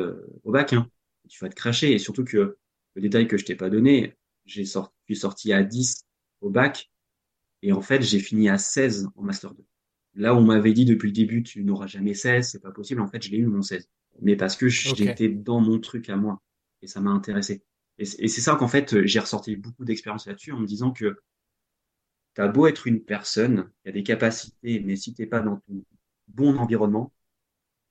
[0.45, 0.89] au bac, hein,
[1.29, 1.93] tu vas te cracher.
[1.93, 2.59] Et surtout que
[2.95, 4.17] le détail que je t'ai pas donné,
[4.47, 6.05] j'ai sorti, suis sorti à 10
[6.41, 6.91] au bac.
[7.63, 9.65] Et en fait, j'ai fini à 16 en master 2.
[10.15, 13.01] Là, on m'avait dit depuis le début, tu n'auras jamais 16, c'est pas possible.
[13.01, 13.89] En fait, je l'ai eu mon 16.
[14.21, 16.43] mais parce que j'étais dans mon truc à moi
[16.83, 17.63] et ça m'a intéressé.
[17.99, 21.17] Et c'est ça qu'en fait, j'ai ressorti beaucoup d'expérience là-dessus en me disant que
[22.35, 25.57] t'as beau être une personne, il y a des capacités, mais si t'es pas dans
[25.57, 25.85] ton
[26.29, 27.13] bon environnement,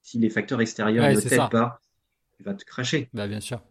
[0.02, 1.80] si les facteurs extérieurs ne t'aident pas,
[2.36, 3.10] tu vas te cracher.
[3.14, 3.62] Bah, bien sûr.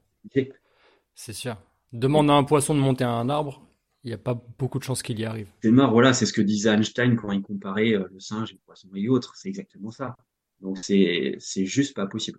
[1.14, 1.56] C'est sûr.
[1.92, 3.66] Demande à un poisson de monter à un arbre,
[4.04, 5.48] il n'y a pas beaucoup de chances qu'il y arrive.
[5.62, 8.54] C'est mort, voilà, c'est ce que disait Einstein quand il comparait euh, le singe et
[8.54, 9.34] le poisson et autres.
[9.36, 10.16] C'est exactement ça.
[10.60, 12.38] Donc c'est juste pas possible.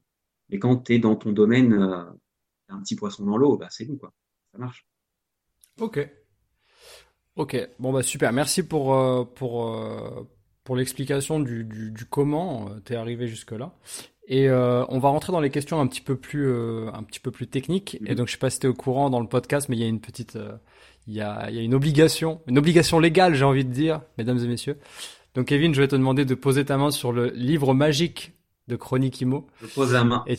[0.50, 2.06] Mais quand tu es dans ton domaine, euh,
[2.70, 4.14] un petit poisson dans l'eau, bah c'est bon quoi.
[4.52, 4.86] Ça marche.
[5.80, 6.10] Ok.
[7.36, 7.70] Ok.
[7.80, 8.32] Bon bah super.
[8.34, 9.76] Merci pour euh, pour
[10.64, 13.76] pour l'explication du, du, du, comment tu es arrivé jusque là.
[14.28, 17.20] Et euh, on va rentrer dans les questions un petit peu plus euh, un petit
[17.20, 17.98] peu plus techniques.
[18.06, 18.16] Et mhm.
[18.16, 19.86] donc je sais pas si tu es au courant dans le podcast, mais il y
[19.86, 20.54] a une petite euh,
[21.08, 24.02] il y a il y a une obligation, une obligation légale, j'ai envie de dire,
[24.18, 24.78] mesdames et messieurs.
[25.34, 28.34] Donc Kevin, je vais te demander de poser ta main sur le livre magique
[28.68, 29.48] de Chronique Imo.
[29.62, 30.24] Je pose la main.
[30.28, 30.38] Et,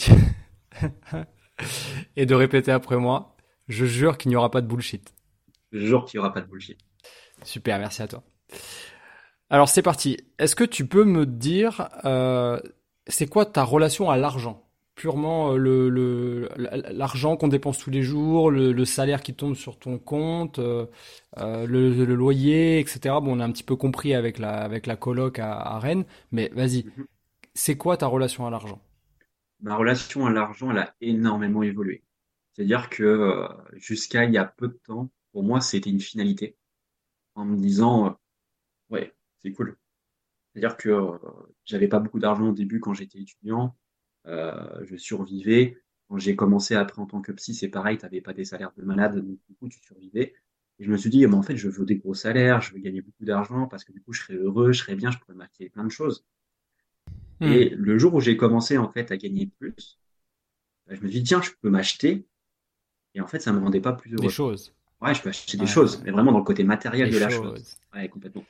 [2.16, 3.36] et de répéter après moi.
[3.68, 5.14] Je jure qu'il n'y aura pas de bullshit.
[5.70, 6.78] Je jure qu'il n'y aura pas de bullshit.
[7.42, 8.22] Super, merci à toi.
[9.50, 10.18] Alors c'est parti.
[10.38, 12.60] Est-ce que tu peux me dire euh,
[13.06, 14.68] c'est quoi ta relation à l'argent?
[14.94, 16.48] Purement euh, le
[16.92, 20.86] l'argent qu'on dépense tous les jours, le, salaire qui tombe sur ton compte, euh,
[21.38, 23.00] euh, le, loyer, etc.
[23.22, 26.50] Bon, on a un petit peu compris avec la avec la coloc à, Rennes, mais
[26.54, 27.06] vas-y, mhm.
[27.54, 28.80] c'est quoi ta relation à l'argent?
[29.60, 32.02] Ma relation à l'argent, elle a énormément évolué.
[32.52, 36.56] C'est-à-dire que jusqu'à il y a peu de temps, pour moi, c'était une finalité.
[37.34, 38.18] En me disant,
[38.90, 39.78] ouais, c'est cool.
[40.52, 41.18] C'est-à-dire que euh,
[41.64, 43.76] j'avais pas beaucoup d'argent au début quand j'étais étudiant,
[44.26, 45.78] euh, je survivais.
[46.08, 48.72] Quand j'ai commencé après en tant que psy, c'est pareil, tu n'avais pas des salaires
[48.76, 50.34] de malade, donc du coup tu survivais.
[50.78, 52.80] Et je me suis dit, mais en fait, je veux des gros salaires, je veux
[52.80, 55.36] gagner beaucoup d'argent parce que du coup, je serais heureux, je serais bien, je pourrais
[55.36, 56.24] marquer plein de choses.
[57.40, 57.46] Hmm.
[57.46, 59.98] Et le jour où j'ai commencé en fait à gagner plus,
[60.86, 62.26] bah, je me suis dit, tiens, je peux m'acheter.
[63.14, 64.22] Et en fait, ça me rendait pas plus heureux.
[64.22, 64.74] Des choses.
[65.00, 67.76] Ouais, je peux acheter des choses, mais vraiment dans le côté matériel de la chose.
[67.94, 68.44] Ouais, complètement.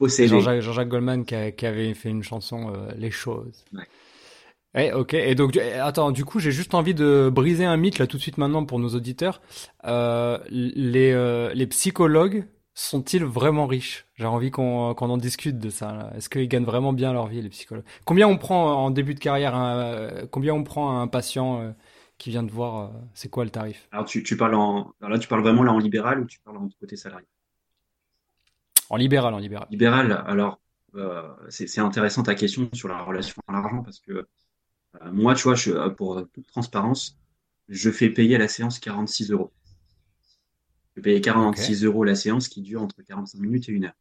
[0.00, 3.64] Jean-Jacques Goldman qui, avait fait une chanson euh, Les choses.
[4.74, 4.92] Ouais.
[4.92, 5.14] ok.
[5.14, 8.22] Et donc, attends, du coup, j'ai juste envie de briser un mythe là tout de
[8.22, 9.40] suite maintenant pour nos auditeurs.
[9.84, 14.06] Euh, les, euh, les psychologues sont-ils vraiment riches?
[14.16, 16.10] J'ai envie qu'on en discute de ça.
[16.16, 17.84] Est-ce qu'ils gagnent vraiment bien leur vie, les psychologues?
[18.04, 19.54] Combien on prend en début de carrière
[20.30, 21.74] Combien on prend un patient
[22.18, 23.88] qui vient de voir C'est quoi le tarif?
[23.92, 26.56] Alors, tu, tu parles en, là, tu parles vraiment là en libéral ou tu parles
[26.56, 27.26] en côté salarié?
[28.94, 29.66] En libéral, en libéral.
[29.70, 30.60] Libéral, alors,
[30.94, 35.42] euh, c'est intéressant ta question sur la relation à l'argent parce que euh, moi, tu
[35.42, 37.18] vois, je, euh, pour toute transparence,
[37.68, 39.52] je fais payer à la séance 46 euros.
[40.94, 43.96] Je paye 46 euros la séance qui dure entre 45 minutes et une heure.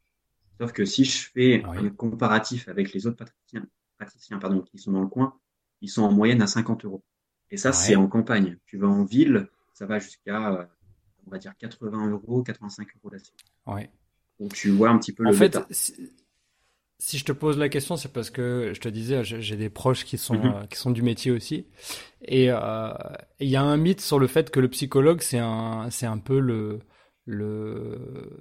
[0.60, 3.66] Sauf que si je fais ah un comparatif avec les autres praticiens,
[3.98, 5.34] praticiens pardon, qui sont dans le coin,
[5.82, 7.04] ils sont en moyenne à 50 euros.
[7.50, 8.60] Et ça, c'est en campagne.
[8.68, 10.70] Tu vas en ville, ça va jusqu'à,
[11.26, 13.40] on va dire, 80 euros, 85 euros la séance.
[13.66, 13.90] Ouais.
[14.44, 15.58] Donc tu vois un petit peu en fait,
[17.00, 20.04] Si, je te pose la question, c'est parce que je te disais, j'ai des proches
[20.04, 20.54] qui sont mhm.
[20.54, 21.66] euh, qui sont du métier aussi,
[22.26, 22.92] et euh,
[23.40, 26.40] il y a un mythe sur le fait que le psychologue c'est un un peu
[26.40, 26.80] le
[27.26, 28.38] le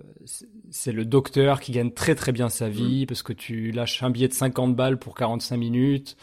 [0.70, 3.06] c'est le docteur qui gagne très très bien sa vie mhm.
[3.06, 6.16] parce que tu lâches un billet de 50 balles pour 45 minutes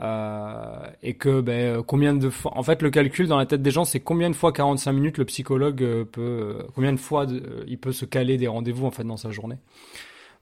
[0.00, 3.84] et que ben combien de fois en fait le calcul dans la tête des gens
[3.84, 6.20] c'est combien de fois 45 minutes le psychologue euh, peut
[6.60, 7.26] euh, combien de fois
[7.66, 9.56] il peut se caler des rendez-vous en fait dans sa journée.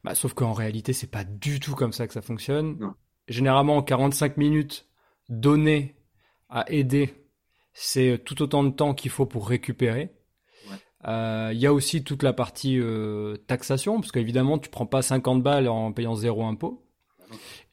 [0.05, 2.77] Bah, sauf qu'en réalité c'est pas du tout comme ça que ça fonctionne.
[2.79, 2.95] Non.
[3.29, 4.88] généralement 45 minutes
[5.31, 5.95] données
[6.51, 7.14] à aider
[7.73, 10.12] c'est tout autant de temps qu'il faut pour récupérer.
[11.09, 12.81] Il y a aussi toute la partie
[13.47, 16.86] taxation parce qu'évidemment tu prends pas 50 balles en payant zéro impôt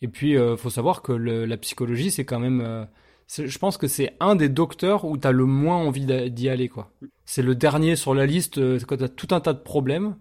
[0.02, 2.62] et puis, euh, faut savoir que la psychologie, c'est quand même.
[2.62, 2.86] Euh,
[3.28, 6.70] je pense que c'est un des docteurs où tu as le moins envie d'y aller.
[6.70, 6.92] quoi.
[7.26, 10.18] C'est le dernier sur la liste euh, quand tu as tout un tas de problèmes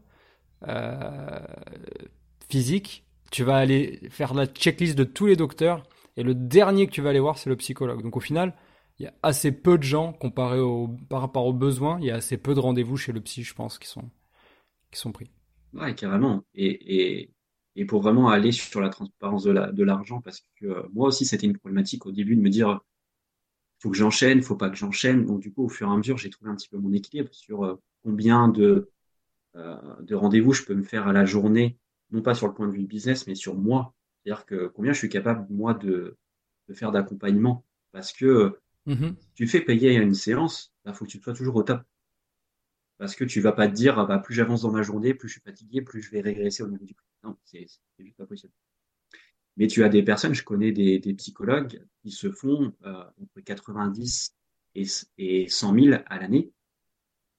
[2.48, 3.04] physiques.
[3.30, 5.82] Tu vas aller faire la checklist de tous les docteurs.
[6.16, 8.02] Et le dernier que tu vas aller voir, c'est le psychologue.
[8.02, 8.54] Donc au final,
[8.98, 10.60] il y a assez peu de gens comparé
[11.08, 11.98] par rapport aux besoins.
[12.00, 14.08] Il y a assez peu de rendez-vous chez le psy, je pense, qui sont,
[14.92, 15.30] qui sont pris.
[15.74, 16.44] Ouais, carrément.
[16.54, 17.30] Et,
[17.76, 21.46] et pour vraiment aller sur la transparence de l'argent, parce que euh, moi aussi, c'était
[21.46, 22.80] une problématique au début de me dire,
[23.80, 25.24] faut que j'enchaîne, faut pas que j'enchaîne.
[25.26, 27.32] Donc du coup, au fur et à mesure, j'ai trouvé un petit peu mon équilibre
[27.32, 28.90] sur euh, combien de,
[29.56, 31.78] euh, de rendez-vous je peux me faire à la journée,
[32.10, 33.94] non pas sur le point de vue business, mais sur moi.
[34.24, 36.16] C'est-à-dire que combien je suis capable, moi, de,
[36.68, 37.64] de faire d'accompagnement.
[37.92, 41.56] Parce que si tu fais payer une séance, il bah, faut que tu sois toujours
[41.56, 41.82] au top
[43.02, 45.26] parce que tu vas pas te dire ah bah, plus j'avance dans ma journée, plus
[45.26, 46.94] je suis fatigué, plus je vais régresser au niveau du.
[47.24, 47.66] Non, c'est
[47.98, 48.52] juste pas possible.
[49.56, 53.40] Mais tu as des personnes, je connais des, des psychologues, qui se font euh, entre
[53.40, 54.36] 90
[54.76, 54.84] et,
[55.18, 56.52] et 100 000 à l'année.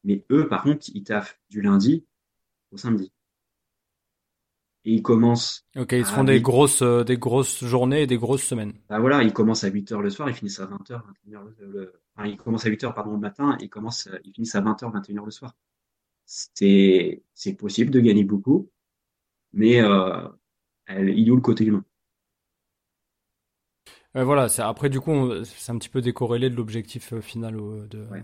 [0.04, 2.06] Mais eux, par contre, ils taffent du lundi
[2.72, 3.14] au samedi.
[4.86, 5.66] Et ils commencent.
[5.78, 8.74] Ok, ils se font des grosses, euh, des grosses journées et des grosses semaines.
[8.90, 11.40] Bah voilà, ils commencent à 8 heures le soir, ils finissent à 20 heures, 21
[11.40, 14.34] heures le, enfin, ils commencent à 8 heures, pardon, le matin, et ils commencent, ils
[14.34, 15.56] finissent à 20 heures, 21 heures le soir.
[16.26, 18.70] C'est, c'est possible de gagner beaucoup,
[19.52, 20.28] mais euh,
[20.90, 21.84] il y a le côté humain?
[24.16, 27.56] Euh, voilà, c'est après du coup, c'est un petit peu décorrélé de l'objectif euh, final.
[27.56, 28.06] de...
[28.12, 28.24] Ouais.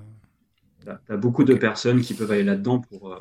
[0.86, 3.14] T'as beaucoup de personnes qui peuvent aller là-dedans pour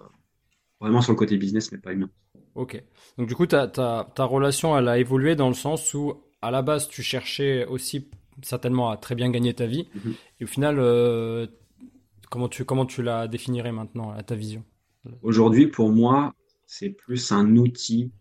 [0.80, 2.08] vraiment sur le côté business, mais pas humain.
[2.54, 2.82] Ok.
[3.16, 6.50] Donc du coup, ta, ta, ta relation, elle a évolué dans le sens où, à
[6.50, 8.08] la base, tu cherchais aussi
[8.42, 9.88] certainement à très bien gagner ta vie.
[9.94, 10.14] Mhm.
[10.40, 11.46] Et au final, euh,
[12.30, 14.64] comment tu, comment tu la définirais maintenant, à ta vision?
[15.22, 16.34] Aujourd'hui, pour moi,
[16.66, 18.12] c'est plus un outil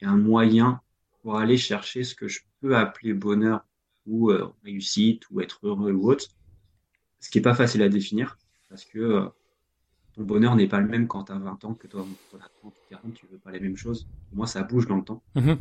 [0.00, 0.80] et un moyen
[1.22, 3.64] pour aller chercher ce que je peux appeler bonheur
[4.06, 6.26] ou euh, réussite ou être heureux ou autre.
[7.20, 8.38] Ce qui n'est pas facile à définir
[8.68, 9.28] parce que euh,
[10.16, 12.44] ton bonheur n'est pas le même quand tu as 20 ans que toi, quand tu
[12.44, 14.08] as 30 ou 40, tu veux pas les mêmes choses.
[14.32, 15.22] moi, ça bouge dans le temps.
[15.34, 15.58] Mhm.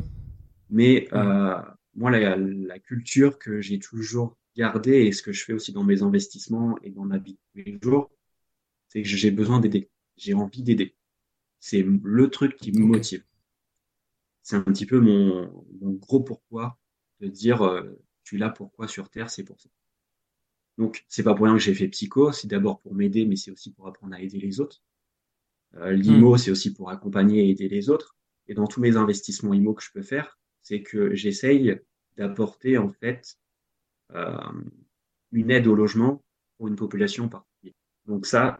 [0.69, 1.61] Mais euh,
[1.93, 5.83] moi, la, la, culture que j'ai toujours gardée et ce que je fais aussi dans
[5.83, 8.09] mes investissements et dans ma vie tous les jours,
[8.87, 9.89] c'est que j'ai besoin d'aider.
[10.15, 10.95] J'ai envie d'aider.
[11.59, 13.23] C'est le truc qui me motive.
[14.41, 16.77] C'est un petit peu mon, mon, gros pourquoi
[17.19, 19.69] de dire, euh, tu là pourquoi sur Terre, c'est pour ça.
[20.77, 23.51] Donc, c'est pas pour rien que j'ai fait psycho, c'est d'abord pour m'aider, mais c'est
[23.51, 24.81] aussi pour apprendre à aider les autres.
[25.75, 26.37] Euh, L'IMO, hmm.
[26.37, 28.15] c'est aussi pour accompagner et aider les autres.
[28.47, 31.79] Et dans tous mes investissements IMO que je peux faire, c'est que j'essaye
[32.17, 33.37] d'apporter en fait
[34.13, 34.37] euh,
[35.31, 36.23] une aide au logement
[36.57, 37.75] pour une population particulière.
[38.05, 38.59] Donc ça,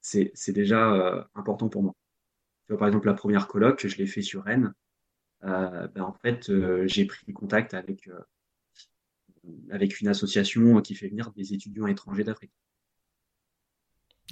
[0.00, 1.94] c'est déjà euh, important pour moi.
[2.66, 4.72] Tu vois, par exemple, la première colloque, je l'ai fait sur Rennes.
[5.44, 8.20] Euh, ben, en fait, euh, j'ai pris contact avec euh,
[9.70, 12.52] avec une association qui fait venir des étudiants étrangers d'Afrique.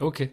[0.01, 0.29] Ok.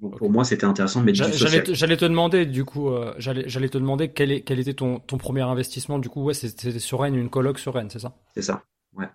[0.00, 1.04] Donc pour moi, c'était intéressant.
[1.12, 5.16] J'allais te demander, du coup, euh, j'allais te demander quel, est, quel était ton, ton
[5.16, 5.98] premier investissement.
[5.98, 8.16] Du coup, ouais, c'était sur Rennes, une coloc sur Rennes, c'est ça?
[8.34, 8.64] C'est ça,
[8.94, 9.06] ouais.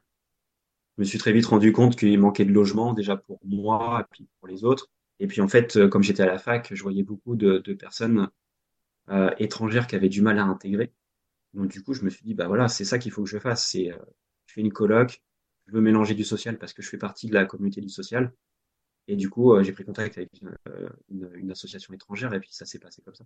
[0.95, 4.05] Je me suis très vite rendu compte qu'il manquait de logement, déjà pour moi, et
[4.11, 4.89] puis pour les autres.
[5.19, 7.73] Et puis en fait, euh, comme j'étais à la fac, je voyais beaucoup de, de
[7.73, 8.29] personnes
[9.09, 10.93] euh, étrangères qui avaient du mal à intégrer.
[11.53, 13.39] Donc du coup, je me suis dit, bah voilà, c'est ça qu'il faut que je
[13.39, 13.67] fasse.
[13.67, 13.97] C'est euh,
[14.57, 15.21] fais une coloc,
[15.67, 18.33] je veux mélanger du social parce que je fais partie de la communauté du social.
[19.07, 22.49] Et du coup, euh, j'ai pris contact avec euh, une, une, association étrangère et puis
[22.51, 23.25] ça s'est passé comme ça.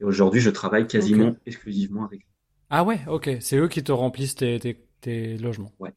[0.00, 2.26] Et aujourd'hui, je travaille quasiment exclusivement avec.
[2.70, 3.30] Ah ouais, ok.
[3.40, 5.72] C'est eux qui te remplissent tes, tes, tes logements.
[5.78, 5.92] Ouais.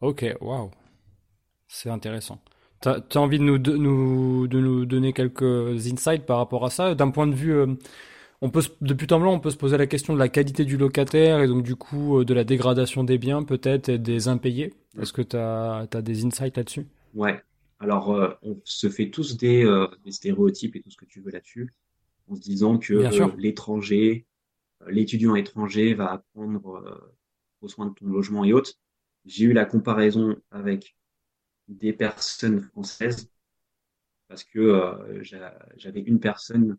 [0.00, 0.70] Ok, waouh.
[1.66, 2.40] C'est intéressant.
[2.80, 6.70] T'as as envie de nous, de, nous, de nous donner quelques insights par rapport à
[6.70, 6.94] ça?
[6.94, 7.74] D'un point de vue euh,
[8.40, 10.76] on peut depuis temps blanc, on peut se poser la question de la qualité du
[10.76, 14.74] locataire et donc du coup euh, de la dégradation des biens peut-être et des impayés.
[15.00, 16.86] Est-ce que tu as, des insights là-dessus?
[17.14, 17.40] Ouais.
[17.80, 21.20] Alors euh, on se fait tous des, euh, des, stéréotypes et tout ce que tu
[21.20, 21.72] veux là-dessus,
[22.28, 22.94] en se disant que
[23.36, 24.26] l'étranger,
[24.86, 27.10] l'étudiant étranger va apprendre
[27.60, 28.72] au soin de ton logement et autres.
[29.24, 30.96] J'ai eu la comparaison avec
[31.66, 33.30] des personnes françaises
[34.28, 35.20] parce que
[35.76, 36.76] j'avais une personne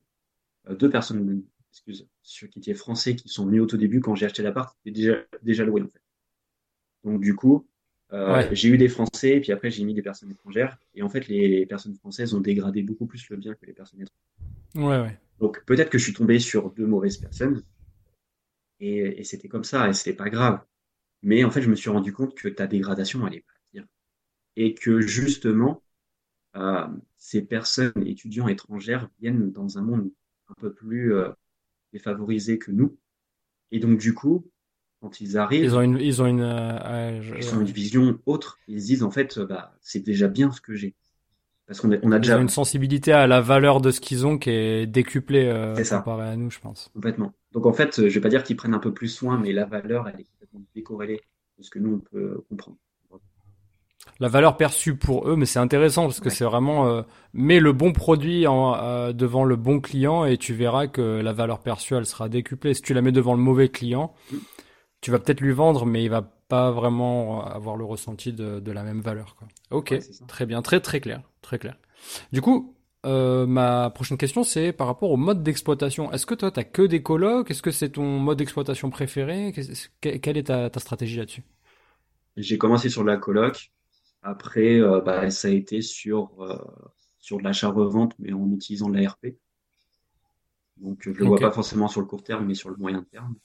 [0.75, 4.43] deux personnes, excuse, qui étaient français, qui sont venus au tout début quand j'ai acheté
[4.43, 6.01] l'appart, c'était déjà, déjà loué en fait.
[7.03, 7.67] Donc du coup,
[8.11, 11.09] euh, j'ai eu des Français, et puis après j'ai mis des personnes étrangères, et en
[11.09, 14.89] fait les personnes françaises ont dégradé beaucoup plus le bien que les personnes étrangères.
[14.89, 15.19] Ouais, ouais.
[15.39, 17.63] Donc peut-être que je suis tombé sur deux mauvaises personnes,
[18.79, 20.61] et, et c'était comme ça, et c'était pas grave.
[21.21, 23.85] Mais en fait, je me suis rendu compte que ta dégradation, elle est pas pire.
[24.55, 25.83] Et que justement,
[26.55, 30.09] euh, ces personnes étudiants étrangères viennent dans un monde
[30.49, 31.29] un peu plus euh,
[31.93, 32.97] défavorisés que nous.
[33.71, 34.45] Et donc, du coup,
[35.01, 38.59] quand ils arrivent, ils ont une, ils ont une, euh, ils ont une vision autre.
[38.67, 40.95] Ils se disent en fait, bah, c'est déjà bien ce que j'ai.
[41.67, 44.49] Parce qu'on on a déjà une sensibilité à la valeur de ce qu'ils ont qui
[44.49, 46.89] est décuplée euh, comparé à nous, je pense.
[46.95, 47.31] Complètement.
[47.51, 49.65] Donc en fait, je vais pas dire qu'ils prennent un peu plus soin, mais la
[49.65, 51.21] valeur, elle est complètement décorrélée
[51.59, 52.77] de ce que nous on peut comprendre
[54.19, 57.01] la valeur perçue pour eux, mais c'est intéressant parce que c'est vraiment euh,
[57.33, 61.33] mets le bon produit en, euh, devant le bon client et tu verras que la
[61.33, 62.73] valeur perçue elle sera décuplée.
[62.73, 64.13] Si tu la mets devant le mauvais client,
[65.01, 68.71] tu vas peut-être lui vendre, mais il va pas vraiment avoir le ressenti de, de
[68.71, 69.35] la même valeur.
[69.35, 69.47] Quoi.
[69.71, 71.75] Ok, très bien, très très clair, très clair.
[72.31, 76.11] Du coup, euh, ma prochaine question, c'est par rapport au mode d'exploitation.
[76.11, 77.49] Est-ce que toi, tu as que des colocs?
[77.49, 79.53] Est-ce que c'est ton mode d'exploitation préféré?
[80.01, 81.43] Quelle est ta, ta stratégie là-dessus?
[82.35, 83.71] J'ai commencé sur la coloc.
[84.21, 86.57] Après, euh, bah, ça a été sur, euh,
[87.19, 89.35] sur de l'achat-revente, mais en utilisant de l'ARP.
[90.77, 93.03] Donc, je ne le vois pas forcément sur le court terme, mais sur le moyen
[93.11, 93.35] terme.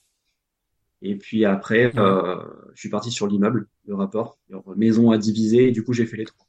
[1.03, 4.39] Et puis après, euh, je suis parti sur l'immeuble, le rapport,
[4.77, 6.47] maison à diviser, et du coup, j'ai fait les trois.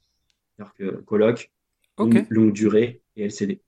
[0.56, 1.52] C'est-à-dire que coloc,
[1.98, 3.62] longue, durée et LCD.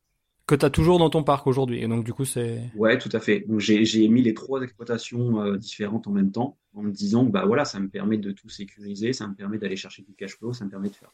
[0.48, 2.72] Que tu as toujours dans ton parc aujourd'hui, et donc du coup, c'est.
[2.74, 3.42] Ouais, tout à fait.
[3.42, 7.46] Donc j'ai mis les trois exploitations euh, différentes en même temps, en me disant, bah
[7.46, 10.54] voilà, ça me permet de tout sécuriser, ça me permet d'aller chercher du cash flow,
[10.54, 11.12] ça me permet de faire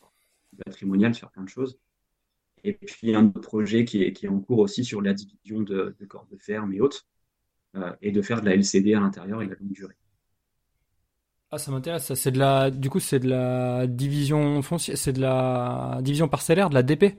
[0.52, 1.80] du patrimonial, de faire plein de choses.
[2.64, 5.62] Et puis, un autre projet qui est, qui est en cours aussi sur la division
[5.62, 7.08] de, de corps de ferme et autres,
[7.76, 9.96] euh, et de faire de la LCD à l'intérieur et la longue durée.
[11.50, 12.14] Ah, ça m'intéresse.
[12.14, 16.70] C'est de la, du coup, c'est de la division foncière, c'est de la division parcellaire,
[16.70, 17.18] de la DP.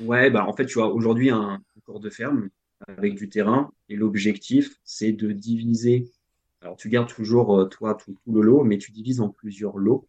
[0.00, 2.48] Ouais, bah en fait, tu vois, aujourd'hui un, corps de ferme
[2.86, 6.10] avec du terrain et l'objectif, c'est de diviser.
[6.60, 9.78] Alors, tu gardes toujours euh, toi tout, tout, le lot, mais tu divises en plusieurs
[9.78, 10.06] lots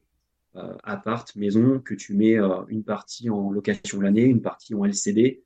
[0.55, 4.85] euh, appart, maison, que tu mets euh, une partie en location l'année, une partie en
[4.85, 5.43] LCD,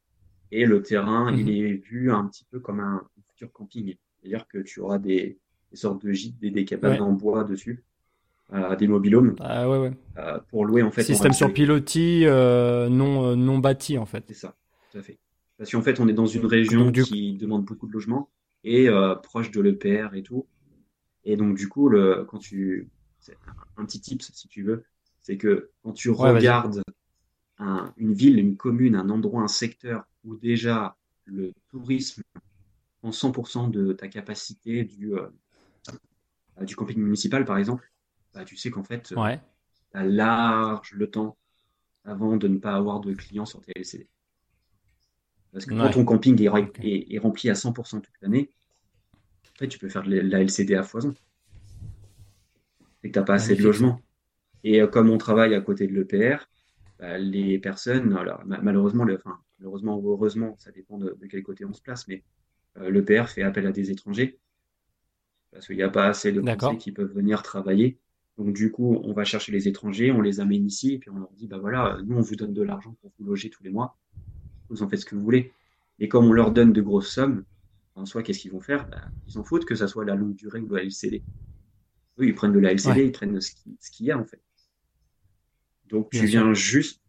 [0.51, 1.49] et le terrain, il mhm.
[1.49, 3.95] est vu un petit peu comme un, futur camping.
[4.19, 5.37] C'est-à-dire que tu auras des,
[5.73, 7.83] sortes de gîtes, des, des cabanes en bois dessus,
[8.53, 9.91] euh, des mobilhomes, ah, ouais, ouais.
[10.17, 11.03] Euh, pour louer en fait.
[11.03, 14.23] Système sur pilotis, euh, non, non bâti en fait.
[14.27, 14.55] C'est ça,
[14.91, 15.19] tout à fait.
[15.57, 18.29] Parce qu'en fait, on est dans une région qui demande beaucoup de logements
[18.63, 18.89] et
[19.23, 20.45] proche de l'EPR et tout.
[21.23, 22.89] Et donc, du coup, le, quand tu,
[23.75, 24.85] un petit tip si tu veux,
[25.19, 26.83] c'est que quand tu regardes
[27.97, 32.23] une ville, une commune, un endroit, un secteur où déjà le tourisme
[33.01, 35.27] prend 100% de ta capacité du, euh,
[36.61, 37.91] du camping municipal, par exemple,
[38.37, 39.35] bah, tu sais qu'en fait, euh,
[39.91, 41.37] tu as large le temps
[42.05, 44.07] avant de ne pas avoir de clients sur tes LCD.
[45.51, 48.51] Parce que quand ton camping est, rempli à 100% toute l'année,
[49.15, 51.15] en fait, tu peux faire de la LCD à foison.
[53.03, 53.99] Et que tu n'as pas assez de logements.
[54.63, 56.47] Et euh, comme on travaille à côté de l'EPR,
[56.99, 61.65] bah, les personnes, alors malheureusement, le, enfin, malheureusement ou heureusement, ça dépend de, quel côté
[61.65, 62.23] on se place, mais
[62.77, 64.39] euh, l'EPR fait appel à des étrangers
[65.51, 67.97] parce qu'il n'y a pas assez de Français qui peuvent venir travailler.
[68.37, 71.17] Donc du coup, on va chercher les étrangers, on les amène ici, et puis on
[71.17, 73.71] leur dit, bah voilà, nous on vous donne de l'argent pour vous loger tous les
[73.71, 73.97] mois,
[74.69, 75.51] vous en faites ce que vous voulez.
[75.99, 77.43] Et comme on leur donne de grosses sommes,
[77.95, 78.87] en soi, qu'est-ce qu'ils vont faire?
[78.89, 81.23] Bah, Ils s'en foutent que ça soit la longue durée ou la LCD.
[82.19, 83.51] Oui, ils prennent de la LCD, ils prennent ce
[83.91, 84.41] qu'il y a en fait.
[85.89, 87.01] Donc tu viens juste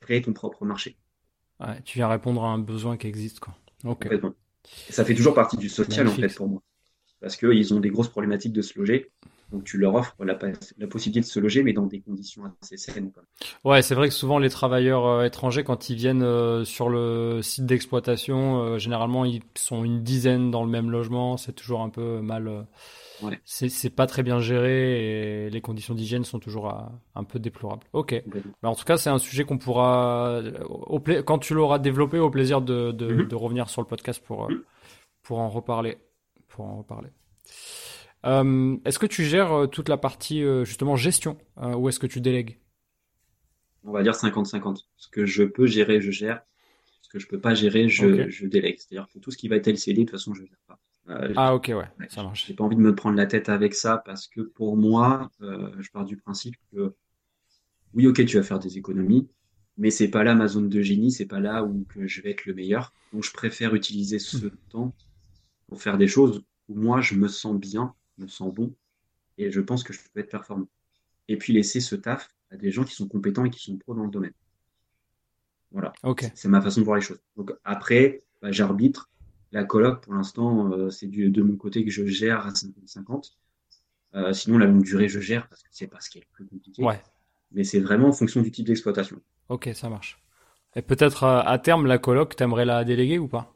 [0.00, 0.96] créer ton propre marché.
[1.60, 3.40] Ouais, tu viens répondre à un besoin qui existe.
[3.40, 3.56] Quoi.
[4.88, 6.62] ça fait toujours partie du social en fait pour moi.
[7.20, 9.12] Parce qu'ils ont des grosses problématiques de se loger.
[9.52, 13.12] Donc tu leur offres la, possibilité de se loger, mais dans des conditions assez saines.
[13.64, 17.42] Ouais, c'est vrai que souvent les travailleurs euh, étrangers, quand ils viennent euh, sur le
[17.42, 21.36] site d'exploitation, euh, généralement ils sont une dizaine dans le même logement.
[21.36, 22.66] C'est toujours un peu mal.
[23.44, 26.74] C'est pas très bien géré et les conditions d'hygiène sont toujours
[27.14, 27.86] un peu déplorables.
[27.92, 28.20] Ok.
[28.26, 32.30] Mais en tout cas, c'est un sujet qu'on pourra, au quand tu l'auras développé, au
[32.30, 33.28] plaisir de, de, mm-hmm.
[33.28, 34.62] de, revenir sur le podcast pour, mm-hmm.
[35.22, 35.98] pour en reparler.
[36.48, 37.10] Pour en reparler.
[38.24, 42.06] Euh, est-ce que tu gères euh, toute la partie euh, justement gestion ou est-ce que
[42.06, 42.58] tu délègues?
[43.84, 44.84] On va dire 50-50.
[44.96, 46.42] Ce que je peux gérer, je gère.
[47.02, 48.78] Ce que je peux pas gérer, je, je délègue.
[48.78, 50.78] C'est-à-dire que tout ce qui va être LCD, de toute façon, je ne gère pas.
[51.36, 52.46] ah ok ouais, ça marche.
[52.46, 55.90] J'ai pas envie de me prendre la tête avec ça parce que pour moi, je
[55.90, 56.94] pars du principe que
[57.94, 59.28] oui ok tu vas faire des économies,
[59.76, 62.30] mais c'est pas là ma zone de génie, c'est pas là où que je vais
[62.30, 62.92] être le meilleur.
[63.12, 64.56] Donc je préfère utiliser ce hmm.
[64.70, 64.94] temps
[65.66, 68.74] pour faire des choses où moi je me sens bien me sens bon
[69.38, 70.68] et je pense que je peux être performant.
[71.28, 73.94] Et puis laisser ce taf à des gens qui sont compétents et qui sont pros
[73.94, 74.32] dans le domaine.
[75.70, 75.92] Voilà.
[76.34, 77.20] C'est ma façon de voir les choses.
[77.36, 79.08] Donc après, bah, j'arbitre.
[79.52, 83.36] La coloc, pour l'instant, euh, c'est de mon côté que je gère à 50-50.
[84.14, 86.26] Euh, sinon, la longue durée, je gère parce que c'est pas ce qui est le
[86.32, 86.82] plus compliqué.
[86.82, 87.00] Ouais.
[87.52, 89.20] Mais c'est vraiment en fonction du type d'exploitation.
[89.50, 90.22] Ok, ça marche.
[90.74, 93.54] Et peut-être euh, à terme, la coloc, t'aimerais la déléguer ou pas?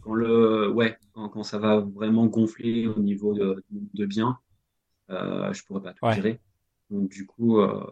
[0.00, 4.38] Quand le, ouais, quand, ça va vraiment gonfler au niveau de, de biens,
[5.10, 6.40] euh, je pourrais pas tout gérer.
[6.90, 7.84] Donc du coup, euh,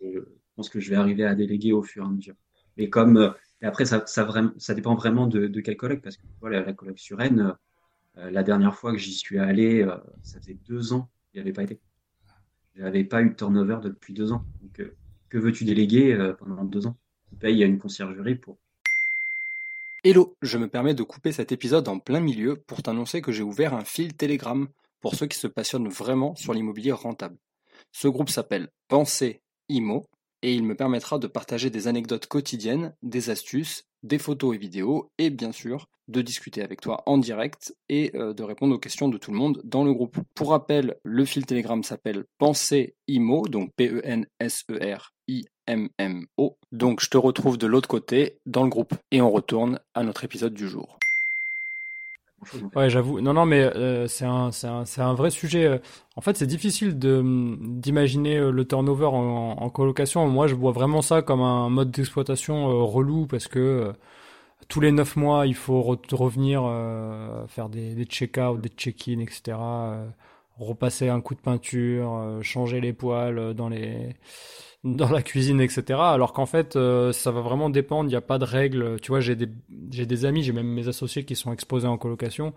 [0.00, 0.20] je
[0.56, 2.34] pense que je vais arriver à déléguer au fur et à mesure.
[2.76, 3.30] Mais comme euh,
[3.62, 6.62] et après ça, ça, vraiment, ça dépend vraiment de, de quelle colloque parce que voilà,
[6.62, 7.54] la colloque sur Rennes,
[8.18, 9.86] euh, la dernière fois que j'y suis allé,
[10.22, 11.80] ça faisait deux ans, il n'y avait pas été.
[12.74, 14.44] J'avais pas eu de turnover depuis deux ans.
[14.60, 14.82] Donc
[15.28, 16.96] que veux-tu déléguer pendant deux ans?
[17.30, 18.58] Tu payes une conciergerie pour
[20.06, 23.42] Hello, je me permets de couper cet épisode en plein milieu pour t'annoncer que j'ai
[23.42, 24.68] ouvert un fil Telegram
[25.00, 27.38] pour ceux qui se passionnent vraiment sur l'immobilier rentable.
[27.90, 29.40] Ce groupe s'appelle Pensée
[29.70, 30.04] Imo
[30.42, 35.10] et il me permettra de partager des anecdotes quotidiennes, des astuces, des photos et vidéos
[35.16, 39.08] et bien sûr de discuter avec toi en direct et euh, de répondre aux questions
[39.08, 40.18] de tout le monde dans le groupe.
[40.34, 45.13] Pour rappel, le fil Telegram s'appelle Pensée Imo, donc P-E-N-S-E-R-I
[45.68, 46.56] MMO.
[46.72, 50.24] Donc je te retrouve de l'autre côté dans le groupe et on retourne à notre
[50.24, 50.98] épisode du jour.
[52.74, 53.20] Ouais, j'avoue.
[53.20, 54.50] Non, non, mais euh, c'est un,
[54.98, 55.80] un, vrai sujet.
[56.16, 60.26] En fait, c'est difficile d'imaginer euh, le turnover en, colocation.
[60.28, 63.92] Moi, je vois vraiment ça comme un mode d'exploitation euh, relou parce que euh,
[64.68, 66.62] tous les neuf mois, il faut re- revenir
[67.48, 69.56] faire des, des check-out, des check-in, etc.
[70.58, 74.16] repasser un coup de peinture, changer les euh, dans les
[74.84, 76.12] dans la cuisine, etc.
[76.12, 78.04] Alors qu'en fait, euh, ça va vraiment dépendre.
[78.08, 79.00] Il n'y a pas de règles.
[79.00, 79.48] Tu vois, j'ai des
[79.90, 82.52] j'ai des amis, j'ai même mes associés qui sont exposés en colocation.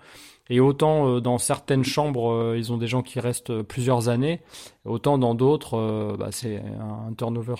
[0.49, 4.41] Et autant euh, dans certaines chambres, euh, ils ont des gens qui restent plusieurs années,
[4.85, 7.55] autant dans d'autres, bah, c'est un, turnover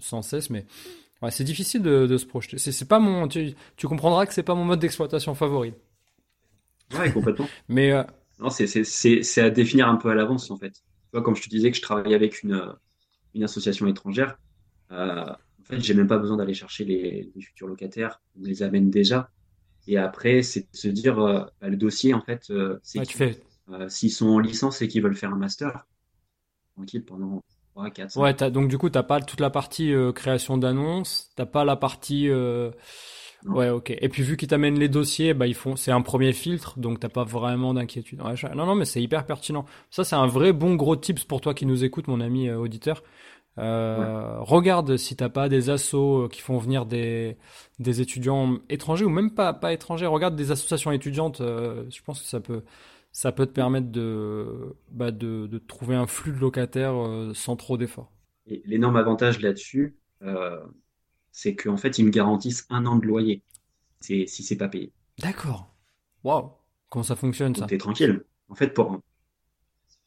[0.00, 0.50] sans cesse.
[0.50, 0.64] Mais
[1.22, 2.58] ouais, c'est difficile de, de se projeter.
[2.58, 3.28] C'est c'est pas mon.
[3.28, 5.74] Tu, tu comprendras que c'est pas mon mode d'exploitation favori.
[6.92, 7.52] Ouais, complètement.
[7.68, 7.92] Mais
[8.38, 10.72] Non, c'est c'est- c'est- c'est à définir un peu à l'avance, en fait.
[10.72, 10.82] Tu
[11.12, 12.74] vois, comme je te disais que je travaillais avec une,
[13.34, 14.38] une association étrangère,
[14.92, 18.20] euh, en fait, j'ai même pas besoin d'aller chercher les, les futurs locataires.
[18.38, 19.30] On les amène déjà.
[19.86, 23.04] Et après, c'est de se dire, euh, bah, le dossier, en fait, euh, c'est ouais,
[23.04, 23.40] fais.
[23.88, 25.86] S'ils sont en licence et qu'ils veulent faire un master,
[26.74, 30.58] tranquille pendant 3, 4, 5 Ouais, donc du coup, t'as pas toute la partie création
[30.58, 32.28] d'annonces, t'as pas la partie.
[33.46, 33.90] Ouais, ok.
[33.90, 37.00] Et puis vu qu'ils t'amènent les dossiers, bah ils font, c'est un premier filtre, donc
[37.00, 38.20] t'as pas vraiment d'inquiétude.
[38.20, 39.64] Ouais, non, non, mais c'est hyper pertinent.
[39.90, 42.58] Ça, c'est un vrai bon gros tips pour toi qui nous écoute, mon ami euh,
[42.58, 43.02] auditeur.
[43.58, 47.36] Euh, regarde si t'as pas des assos euh, qui font venir des
[47.78, 50.06] des étudiants étrangers ou même pas pas étrangers.
[50.06, 51.40] Regarde des associations étudiantes.
[51.42, 52.64] euh, je pense que ça peut
[53.12, 56.94] ça peut te permettre de bah de de trouver un flux de locataires
[57.34, 58.12] sans trop d'efforts.
[58.46, 59.96] Et l'énorme avantage là-dessus,
[61.32, 63.42] c'est qu'en fait, ils me garantissent un an de loyer
[64.00, 64.92] si c'est pas payé.
[65.18, 65.74] D'accord.
[66.24, 66.50] Waouh.
[66.88, 67.66] Comment ça fonctionne ça?
[67.66, 68.24] t'es tranquille.
[68.48, 69.00] En fait, pour,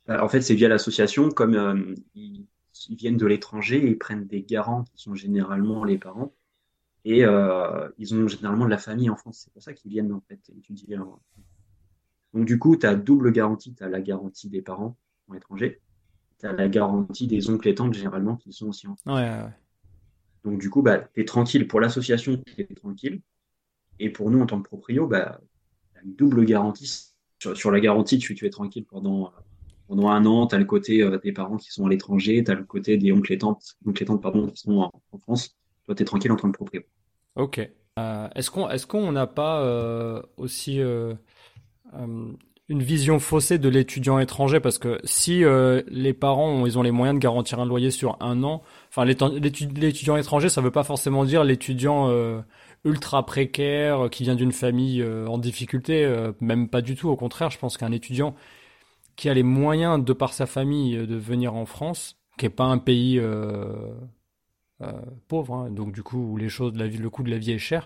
[0.10, 2.46] en fait, c'est via l'association, comme euh, ils,
[2.90, 6.34] ils viennent de l'étranger, ils prennent des garants qui sont généralement les parents.
[7.06, 9.42] Et euh, ils ont généralement de la famille en France.
[9.44, 10.98] C'est pour ça qu'ils viennent en fait étudier.
[10.98, 11.20] en-
[12.34, 13.74] Donc du coup, tu as double garantie.
[13.76, 14.98] Tu as la garantie des parents
[15.28, 15.82] en étranger.
[16.40, 19.22] Tu as la garantie des oncles et tantes généralement qui sont aussi en Ouais, ouais,
[19.44, 19.54] ouais.
[20.44, 23.22] Donc du coup, bah, tu es tranquille pour l'association, tu es tranquille.
[24.00, 25.40] Et pour nous, en tant que proprio, bah,
[26.04, 27.10] une double garantie.
[27.40, 29.34] Sur, la garantie, tu, es tranquille pendant,
[29.88, 30.48] pendant un an.
[30.48, 32.98] Tu as le côté euh, des parents qui sont à l'étranger, tu as le côté
[32.98, 34.20] des oncles et tantes, qui sont
[34.80, 35.58] en, France.
[35.86, 36.82] Toi, tu es tranquille en tant que proprio.
[37.36, 37.70] Ok.
[38.00, 40.80] Euh, est-ce qu'on n'a pas euh, aussi
[42.74, 46.82] une vision faussée de l'étudiant étranger parce que si euh, les parents ont, ils ont
[46.82, 50.60] les moyens de garantir un loyer sur un an, enfin l'étu- l'étu- l'étudiant étranger ça
[50.60, 52.42] veut pas forcément dire l'étudiant euh,
[52.84, 57.10] ultra précaire euh, qui vient d'une famille euh, en difficulté, euh, même pas du tout.
[57.10, 58.36] Au contraire, je pense qu'un étudiant
[59.16, 62.50] qui a les moyens de par sa famille euh, de venir en France, qui est
[62.50, 63.94] pas un pays euh,
[64.82, 64.92] euh,
[65.28, 67.52] pauvre, hein, donc du coup où les choses, la vie, le coût de la vie
[67.52, 67.86] est cher,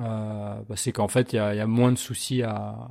[0.00, 2.88] euh, bah, c'est qu'en fait il y a, il y a moins de soucis à,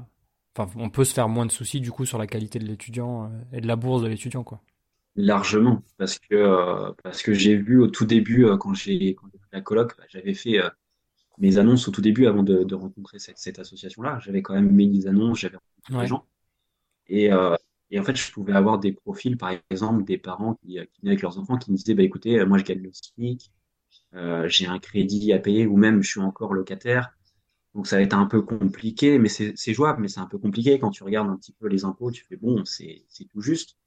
[0.58, 3.26] enfin on peut se faire moins de soucis du coup sur la qualité de l'étudiant
[3.26, 4.62] euh, et de la bourse de l'étudiant quoi.
[5.16, 5.84] Largement.
[5.98, 9.62] Parce que, euh, parce que j'ai vu au tout début, euh, quand j'ai fait la
[9.62, 10.60] coloc, bah, j'avais fait
[11.40, 14.20] mes annonces au tout début avant de, de rencontrer cette, cette association-là.
[14.22, 16.08] J'avais quand même mis des annonces, j'avais rencontré des Ouais.
[16.08, 16.28] gens.
[17.08, 17.56] Et, euh,
[17.92, 21.12] et en fait, je pouvais avoir des profils, par exemple, des parents qui, qui venaient
[21.12, 23.52] avec leurs enfants, qui me disaient, bah, écoutez, moi, je gagne le SMIC,
[24.16, 27.12] euh, j'ai un crédit à payer, ou même je suis encore locataire.
[27.76, 30.38] Donc, ça va être un peu compliqué, mais c'est c'est jouable, mais c'est un peu
[30.38, 33.42] compliqué quand tu regardes un petit peu les impôts, tu fais, bon, c'est c'est tout
[33.42, 33.78] juste.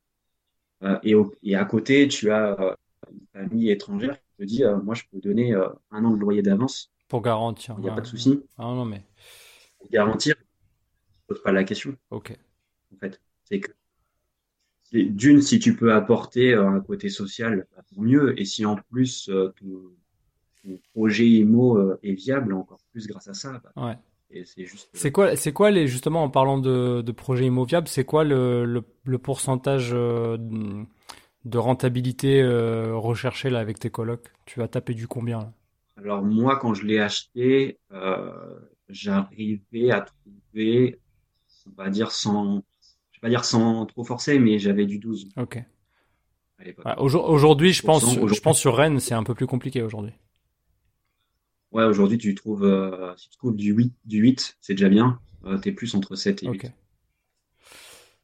[0.82, 2.74] Euh, et, au- et à côté, tu as euh,
[3.12, 6.18] une famille étrangère qui te dit, euh, moi, je peux donner euh, un an de
[6.20, 7.76] loyer d'avance, Pour garantir.
[7.76, 7.96] il n'y a ouais.
[7.96, 8.42] pas de souci.
[8.58, 9.02] Ah non mais
[9.78, 10.44] Pour garantir, je
[11.34, 12.36] pose pas la question, ok.
[12.94, 13.20] en fait.
[13.44, 13.72] C'est que
[14.92, 18.38] d'une, si tu peux apporter euh, un côté social, bah, mieux.
[18.40, 19.82] Et si en plus euh, ton,
[20.94, 23.96] projet IMO euh, est viable, encore plus grâce à ça, bah, Ouais.
[24.44, 25.12] c'est juste.
[25.12, 28.82] quoi, c'est quoi les, justement, en parlant de, de projets immoviables, c'est quoi le, le,
[29.04, 30.36] le pourcentage euh,
[31.44, 34.26] de rentabilité euh, recherché là avec tes colocs?
[34.46, 35.52] Tu vas taper du combien là?
[35.96, 38.32] Alors moi, quand je l'ai acheté, euh,
[38.88, 41.00] j'arrivais à trouver,
[41.66, 42.62] on va dire sans,
[43.12, 45.64] je vais pas dire sans trop forcer, mais j'avais du 12 Ok.
[46.58, 49.82] Ouais, aujourd- aujourd'hui, je pense, 12%, je pense sur Rennes, c'est un peu plus compliqué
[49.82, 50.12] aujourd'hui.
[51.72, 55.18] Ouais, aujourd'hui, tu trouves, euh, si tu trouves du 8, du 8, c'est déjà bien.
[55.44, 56.64] Euh, t'es plus entre 7 et 8.
[56.64, 56.72] Ok.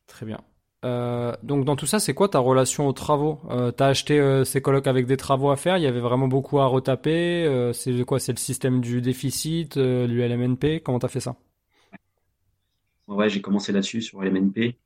[0.06, 0.40] Très bien.
[0.84, 3.40] Euh, donc dans tout ça, c'est quoi ta relation aux travaux?
[3.50, 6.58] Euh, t'as acheté ces colocs avec des travaux à faire, il y avait vraiment beaucoup
[6.58, 7.70] à retaper?
[7.72, 8.18] c'est quoi?
[8.18, 10.80] C'est le système du déficit, l'ULMNP?
[10.84, 11.36] Comment t'as fait ça?
[13.06, 14.76] Ouais, j'ai commencé là-dessus sur LMNP.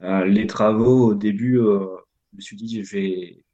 [0.00, 3.44] Les travaux, au début, je me suis dit, je vais,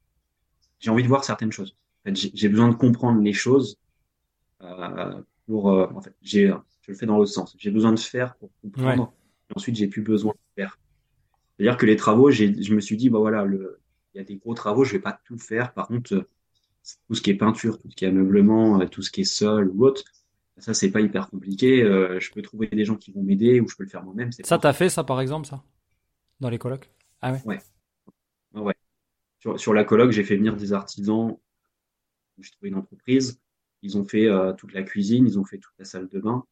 [0.80, 1.76] j'ai envie de voir certaines choses.
[2.04, 3.78] En fait, j'ai j'ai besoin de comprendre les choses
[5.46, 6.46] pour, euh, en fait, j'ai,
[6.82, 7.54] je le fais dans l'autre sens.
[7.58, 9.12] J'ai besoin de faire pour comprendre.
[9.50, 10.78] Et ensuite, j'ai plus besoin de faire.
[11.56, 13.80] C'est-à-dire que les travaux, je me suis dit, bah voilà, le,
[14.14, 15.72] il y a des gros travaux, je vais pas tout faire.
[15.72, 16.26] Par contre,
[17.06, 19.70] tout ce qui est peinture, tout ce qui est ameublement, tout ce qui est sol
[19.74, 20.04] ou autre,
[20.58, 21.82] ça c'est pas hyper compliqué.
[21.82, 24.30] Euh, je peux trouver des gens qui vont m'aider ou je peux le faire moi-même.
[24.32, 25.62] Ça t'as fait ça par exemple ça?
[26.40, 26.90] Dans les colocs?
[27.20, 27.42] Ah ouais?
[27.44, 27.58] Ouais.
[28.54, 28.74] ouais.
[29.38, 31.36] Sur, sur la coloc, j'ai fait venir des artisans.
[32.38, 33.40] J'ai trouvé une entreprise.
[33.82, 36.44] Ils ont fait euh, toute la cuisine, ils ont fait toute la salle de bain.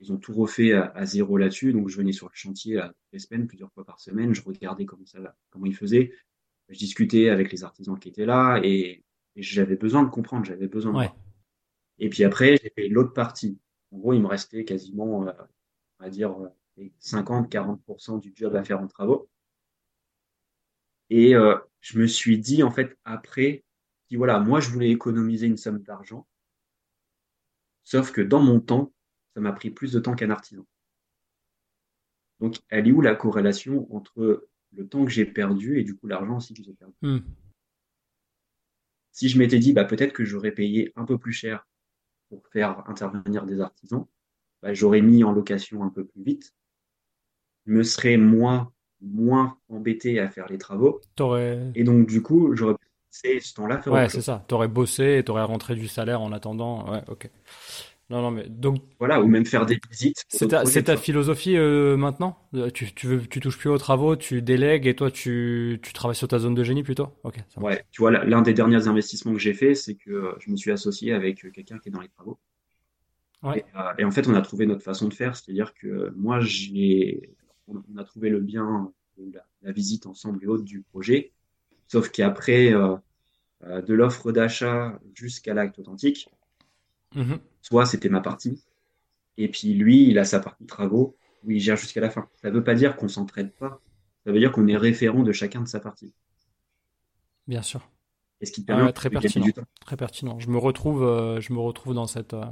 [0.00, 1.72] Ils ont tout refait à, zéro là-dessus.
[1.72, 4.34] Donc je venais sur le chantier à toutes les semaines, plusieurs fois par semaine.
[4.34, 5.18] Je regardais comment ça,
[5.50, 6.12] comment ils faisaient.
[6.68, 9.02] Je discutais avec les artisans qui étaient là et,
[9.36, 10.46] j'avais besoin de comprendre.
[10.46, 11.04] J'avais besoin.
[11.04, 11.10] De
[11.98, 13.58] et puis après, j'ai fait l'autre partie.
[13.90, 15.32] En gros, il me restait quasiment, euh,
[15.98, 16.34] on va dire,
[17.00, 19.28] 50-40% euh, du job à faire en travaux.
[21.10, 23.64] Et euh, je me suis dit, en fait, après,
[24.12, 26.26] voilà, moi, je voulais économiser une somme d'argent.
[27.86, 28.92] Sauf que dans mon temps,
[29.34, 30.66] ça m'a pris plus de temps qu'un artisan.
[32.40, 36.08] Donc, elle est où la corrélation entre le temps que j'ai perdu et du coup
[36.08, 36.94] l'argent aussi que j'ai perdu?
[37.00, 37.20] Hmm.
[39.12, 41.68] Si je m'étais dit, bah, peut-être que j'aurais payé un peu plus cher
[42.28, 44.08] pour faire intervenir des artisans,
[44.62, 46.56] bah, j'aurais mis en location un peu plus vite,
[47.66, 51.00] je me serais moins, moins embêté à faire les travaux.
[51.76, 52.88] Et donc, du coup, j'aurais pu
[53.40, 54.44] ce temps-là Ouais, c'est ça.
[54.48, 56.90] Tu aurais bossé et tu aurais rentré du salaire en attendant.
[56.90, 57.30] Ouais, ok.
[58.08, 58.82] Non, non, mais donc.
[59.00, 60.24] Voilà, ou même faire des visites.
[60.28, 62.38] C'est ta, ta philosophie euh, maintenant?
[62.54, 65.92] Euh, tu, tu, veux, tu touches plus aux travaux, tu délègues et toi, tu, tu
[65.92, 67.08] travailles sur ta zone de génie plutôt?
[67.24, 67.38] Ok.
[67.56, 70.56] ouais, tu vois, l'un des derniers investissements que j'ai fait, c'est que euh, je me
[70.56, 72.38] suis associé avec quelqu'un qui est dans les travaux.
[73.42, 73.64] Ouais.
[73.98, 77.34] Et, en fait, on a trouvé notre façon de faire, c'est-à-dire que moi, j'ai,
[77.66, 81.32] on a trouvé le bien, la, la, visite ensemble et autres du projet,
[81.88, 82.72] sauf qu'après,
[83.62, 86.28] de l'offre d'achat jusqu'à l'acte authentique,
[87.14, 87.38] Mhm.
[87.62, 88.62] Soit c'était ma partie,
[89.36, 92.28] et puis lui, il a sa partie travaux où il gère jusqu'à la fin.
[92.42, 93.80] Ça ne veut pas dire qu'on s'entraide pas,
[94.24, 96.12] ça veut dire qu'on est référent de chacun de sa partie.
[97.46, 97.88] Bien sûr.
[98.40, 99.46] Et ce qui permet très pertinent.
[99.80, 100.38] Très pertinent.
[100.38, 102.44] Je me retrouve, euh, je me retrouve dans cette, euh,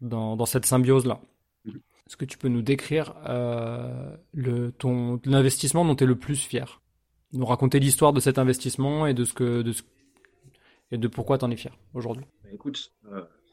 [0.00, 1.20] dans, cette symbiose là.
[1.64, 1.80] Mhm.
[2.06, 6.36] Est-ce que tu peux nous décrire euh, le ton l'investissement dont tu es le plus
[6.36, 6.80] fier?
[7.32, 9.72] Nous raconter l'histoire de cet investissement et de ce que de
[10.90, 12.24] et de pourquoi tu en es fier aujourd'hui?
[12.44, 12.92] Bah, écoute,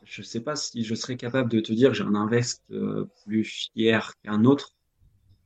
[0.04, 2.64] je ne sais pas si je serais capable de te dire que j'ai un invest
[2.72, 4.74] euh, plus fier qu'un autre,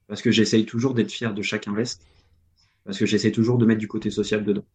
[0.07, 2.01] parce que j'essaye toujours d'être fier de chaque invest,
[2.85, 4.65] parce que j'essaie toujours de mettre du côté social dedans.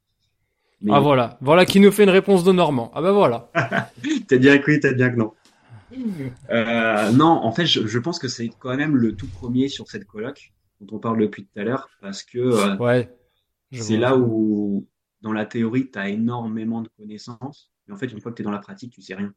[0.90, 2.90] Ah voilà, voilà qui nous fait une réponse de Normand.
[2.94, 3.50] Ah ben voilà.
[4.28, 5.32] t'as bien que oui, t'as bien que non.
[6.50, 10.04] Euh, non, en fait, je, pense que c'est quand même le tout premier sur cette
[10.04, 13.08] coloc dont on parle depuis tout à l'heure, parce que euh, ouais,
[13.72, 14.86] c'est là où,
[15.20, 18.42] dans la théorie, tu as énormément de connaissances, mais en fait, une fois que tu
[18.42, 19.34] es dans la pratique, tu sais rien.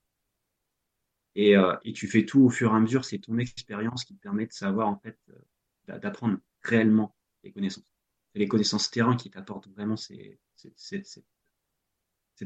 [1.37, 3.05] Euh, et, tu fais tout au fur et à mesure.
[3.05, 7.93] C'est ton expérience qui te permet de savoir, en fait, euh, d'apprendre réellement les connaissances.
[8.33, 10.19] C'est les connaissances terrain qui t'apportent vraiment cette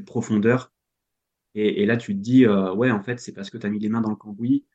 [0.06, 0.72] profondeur.
[1.56, 3.78] Et, là, tu te dis, euh, ouais, en fait, c'est parce que tu as mis
[3.78, 4.66] les mains dans le cambouis,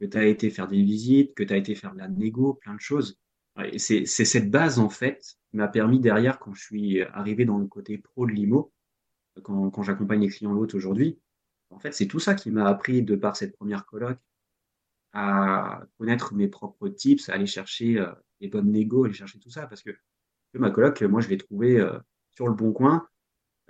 [0.00, 2.54] que tu as été faire des visites, que tu as été faire de la négo,
[2.54, 3.18] plein de choses.
[3.72, 7.66] Et c'est cette base, en fait, m'a permis derrière, quand je suis arrivé dans le
[7.66, 8.72] côté pro de l'IMO,
[9.42, 11.18] quand, j'accompagne les clients l'autre aujourd'hui,
[11.70, 14.20] en fait, c'est tout ça qui m'a appris, de par cette première colloque,
[15.12, 19.50] à connaître mes propres tips, à aller chercher euh, les bonnes négos, aller chercher tout
[19.50, 19.66] ça.
[19.66, 19.90] Parce que,
[20.54, 21.98] ma coloc, moi, je l'ai trouvé euh,
[22.34, 23.08] sur le bon coin,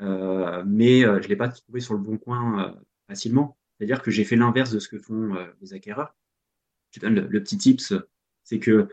[0.01, 2.76] euh, mais je ne l'ai pas trouvé sur le bon coin
[3.09, 3.57] facilement.
[3.78, 6.14] C'est-à-dire que j'ai fait l'inverse de ce que font les acquéreurs.
[6.91, 7.95] Je donne le, petit tips,
[8.43, 8.89] c'est que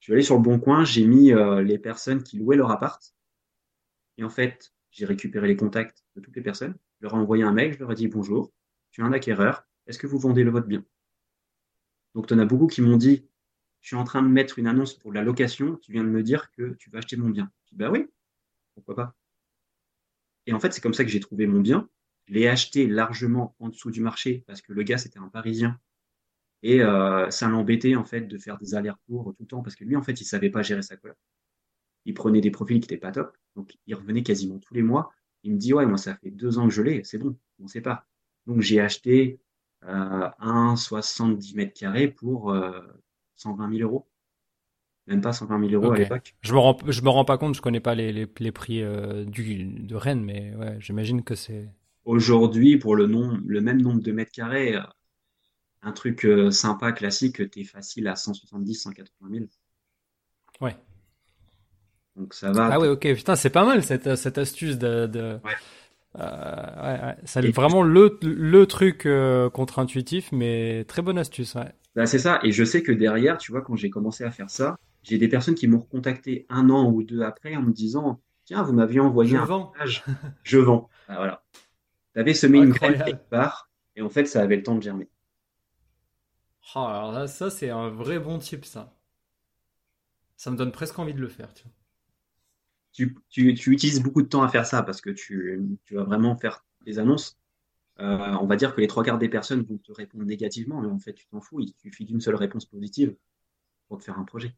[0.00, 1.32] je suis allé sur le bon coin, j'ai mis
[1.62, 3.14] les personnes qui louaient leur appart.
[4.18, 6.74] Et en fait, j'ai récupéré les contacts de toutes les personnes.
[6.98, 8.52] Je leur ai envoyé un mail, je leur ai dit bonjour,
[8.90, 10.84] je suis un acquéreur, est-ce que vous vendez le votre bien?
[12.14, 13.28] Donc, tu en as beaucoup qui m'ont dit,
[13.80, 16.22] je suis en train de mettre une annonce pour la location, tu viens de me
[16.22, 17.50] dire que tu vas acheter mon bien.
[17.66, 18.08] Je dis, bah oui,
[18.74, 19.16] pourquoi pas?
[20.46, 21.88] Et en fait, c'est comme ça que j'ai trouvé mon bien.
[22.26, 25.78] Je l'ai acheté largement en dessous du marché parce que le gars, c'était un Parisien.
[26.62, 29.84] Et euh, ça l'embêtait en fait de faire des allers-retours tout le temps parce que
[29.84, 31.16] lui, en fait, il savait pas gérer sa couleur.
[32.04, 35.10] Il prenait des profils qui n'étaient pas top, donc il revenait quasiment tous les mois.
[35.42, 37.64] Il me dit, ouais, moi, ça fait deux ans que je l'ai, c'est bon, on
[37.64, 38.06] ne sait pas.
[38.46, 39.40] Donc, j'ai acheté
[39.84, 42.54] euh, un 70 mètres carrés pour
[43.36, 44.06] 120 euh, 000 euros.
[45.06, 46.36] Même pas 120 000 euros à l'époque.
[46.42, 48.82] Je me rends, je me rends pas compte, je connais pas les, les, les prix
[49.26, 51.68] du, de Rennes, mais ouais, j'imagine que c'est.
[52.04, 54.78] Aujourd'hui, pour le, nom, le même nombre de mètres carrés,
[55.82, 59.44] un truc sympa, classique, tu es facile à 170, 180 000.
[60.60, 60.76] Ouais.
[62.16, 62.68] Donc ça va.
[62.72, 65.06] Ah ouais, ok, putain, c'est pas mal cette, cette astuce de.
[65.06, 65.38] de...
[65.44, 65.52] Ouais.
[66.18, 67.16] Euh, ouais, ouais.
[67.24, 71.54] C'est vraiment le, le truc euh, contre-intuitif, mais très bonne astuce.
[71.54, 71.72] Ouais.
[71.94, 72.40] Bah, c'est ça.
[72.42, 75.28] Et je sais que derrière, tu vois, quand j'ai commencé à faire ça, j'ai des
[75.28, 79.00] personnes qui m'ont recontacté un an ou deux après en me disant, tiens, vous m'aviez
[79.00, 79.72] envoyé Je un vends.
[79.78, 80.04] message,
[80.42, 80.88] je vends.
[81.08, 81.44] Ah, voilà.
[82.14, 84.82] Tu avais semé une graine quelque part, et en fait, ça avait le temps de
[84.82, 85.08] germer.
[86.74, 88.96] Oh, alors là, ça, c'est un vrai bon type, ça.
[90.36, 91.68] Ça me donne presque envie de le faire, tu
[92.92, 96.02] Tu, tu, tu utilises beaucoup de temps à faire ça parce que tu, tu vas
[96.04, 97.38] vraiment faire des annonces.
[98.00, 100.88] Euh, on va dire que les trois quarts des personnes vont te répondre négativement, mais
[100.88, 101.60] en fait, tu t'en fous.
[101.60, 103.16] Il suffit d'une seule réponse positive
[103.88, 104.54] pour te faire un projet.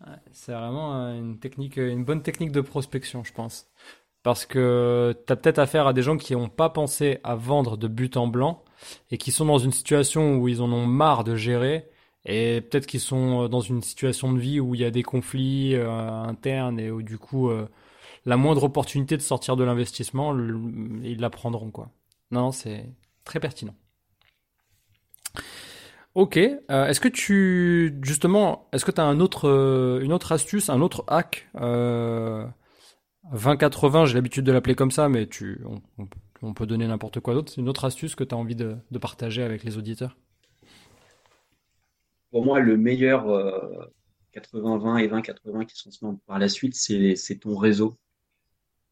[0.00, 0.12] vois.
[0.12, 3.66] Ouais, c'est vraiment euh, une technique, une bonne technique de prospection, je pense.
[4.24, 7.78] Parce que tu as peut-être affaire à des gens qui n'ont pas pensé à vendre
[7.78, 8.63] de but en blanc
[9.10, 11.88] et qui sont dans une situation où ils en ont marre de gérer
[12.26, 15.02] et peut-être qu'ils sont euh, dans une situation de vie où il y a des
[15.02, 17.68] conflits euh, internes et où du coup euh,
[18.24, 20.34] la moindre opportunité de sortir de l'investissement,
[21.02, 21.90] ils la prendront quoi.
[22.30, 22.86] Non, c'est
[23.24, 23.74] très pertinent.
[26.14, 30.80] Ok, est-ce que tu justement, est-ce que tu as un autre, une autre astuce, un
[30.80, 32.46] autre hack euh,
[33.32, 35.60] 20-80, j'ai l'habitude de l'appeler comme ça, mais tu,
[36.44, 37.52] on peut donner n'importe quoi d'autre.
[37.52, 40.16] C'est une autre astuce que tu as envie de, de partager avec les auditeurs?
[42.30, 43.84] Pour moi, le meilleur euh,
[44.34, 47.96] 80-20 et 20-80 qui sont ensemble par la suite, c'est ton réseau.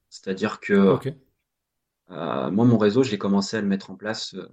[0.09, 0.99] C'est-à-dire que
[2.11, 4.47] euh, moi, mon réseau, j'ai commencé à le mettre en place euh,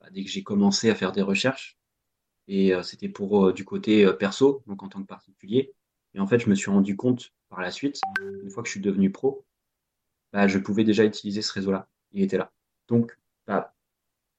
[0.00, 1.76] bah, dès que j'ai commencé à faire des recherches.
[2.48, 5.72] Et euh, c'était pour euh, du côté euh, perso, donc en tant que particulier.
[6.14, 8.72] Et en fait, je me suis rendu compte par la suite, une fois que je
[8.72, 9.44] suis devenu pro,
[10.32, 11.88] bah, je pouvais déjà utiliser ce réseau-là.
[12.14, 12.52] Il était là.
[12.88, 13.74] Donc, bah,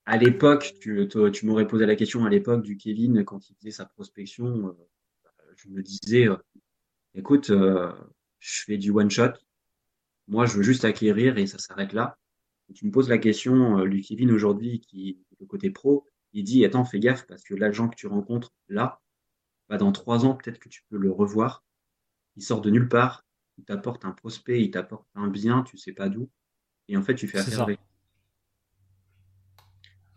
[0.05, 1.07] à l'époque, tu,
[1.43, 4.69] m'aurais posé la question à l'époque du Kevin quand il faisait sa prospection.
[4.69, 6.37] euh, je me disais, euh,
[7.13, 7.91] écoute, euh,
[8.39, 9.33] je fais du one shot.
[10.27, 12.17] Moi, je veux juste acquérir et ça s'arrête là.
[12.73, 16.65] Tu me poses la question, lui, Kevin, aujourd'hui, qui est le côté pro, il dit,
[16.65, 19.01] attends, fais gaffe parce que l'agent que tu rencontres là,
[19.69, 21.63] bah, dans trois ans, peut-être que tu peux le revoir.
[22.37, 23.25] Il sort de nulle part.
[23.57, 26.29] Il t'apporte un prospect, il t'apporte un bien, tu sais pas d'où.
[26.87, 27.79] Et en fait, tu fais affaire avec.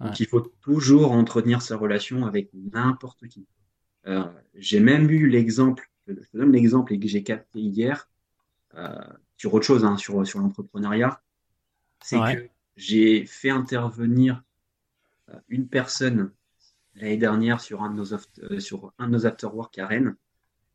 [0.00, 0.06] Ouais.
[0.06, 3.46] Donc, il faut toujours entretenir sa relation avec n'importe qui.
[4.06, 8.08] Euh, j'ai même eu l'exemple, je te donne l'exemple et que j'ai capté hier,
[8.74, 8.96] euh,
[9.36, 11.20] sur autre chose, hein, sur, sur l'entrepreneuriat,
[12.02, 12.36] c'est Ouais.
[12.36, 14.44] que j'ai fait intervenir
[15.30, 16.32] euh, une personne
[16.94, 20.16] l'année dernière sur un de nos, sur un de nos afterwork à Rennes,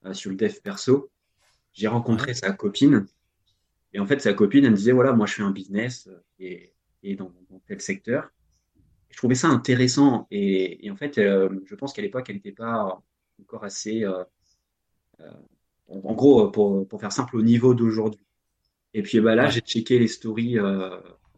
[0.05, 1.09] euh, sur le dev perso.
[1.73, 1.93] J'ai Ouais.
[1.93, 3.05] rencontré sa copine,
[3.93, 6.23] et en fait, sa copine, elle me disait, voilà, moi, je fais un business euh,
[6.39, 6.73] et,
[7.03, 8.29] et dans, dans tel secteur.
[9.09, 12.51] Je trouvais ça intéressant, et, et en fait, euh, je pense qu'à l'époque, elle n'était
[12.51, 12.99] pas
[13.39, 14.23] encore assez, euh,
[15.87, 18.25] en, en gros, pour, pour faire simple, au niveau d'aujourd'hui.
[18.95, 20.55] Et puis bah, là, j'ai checké les stories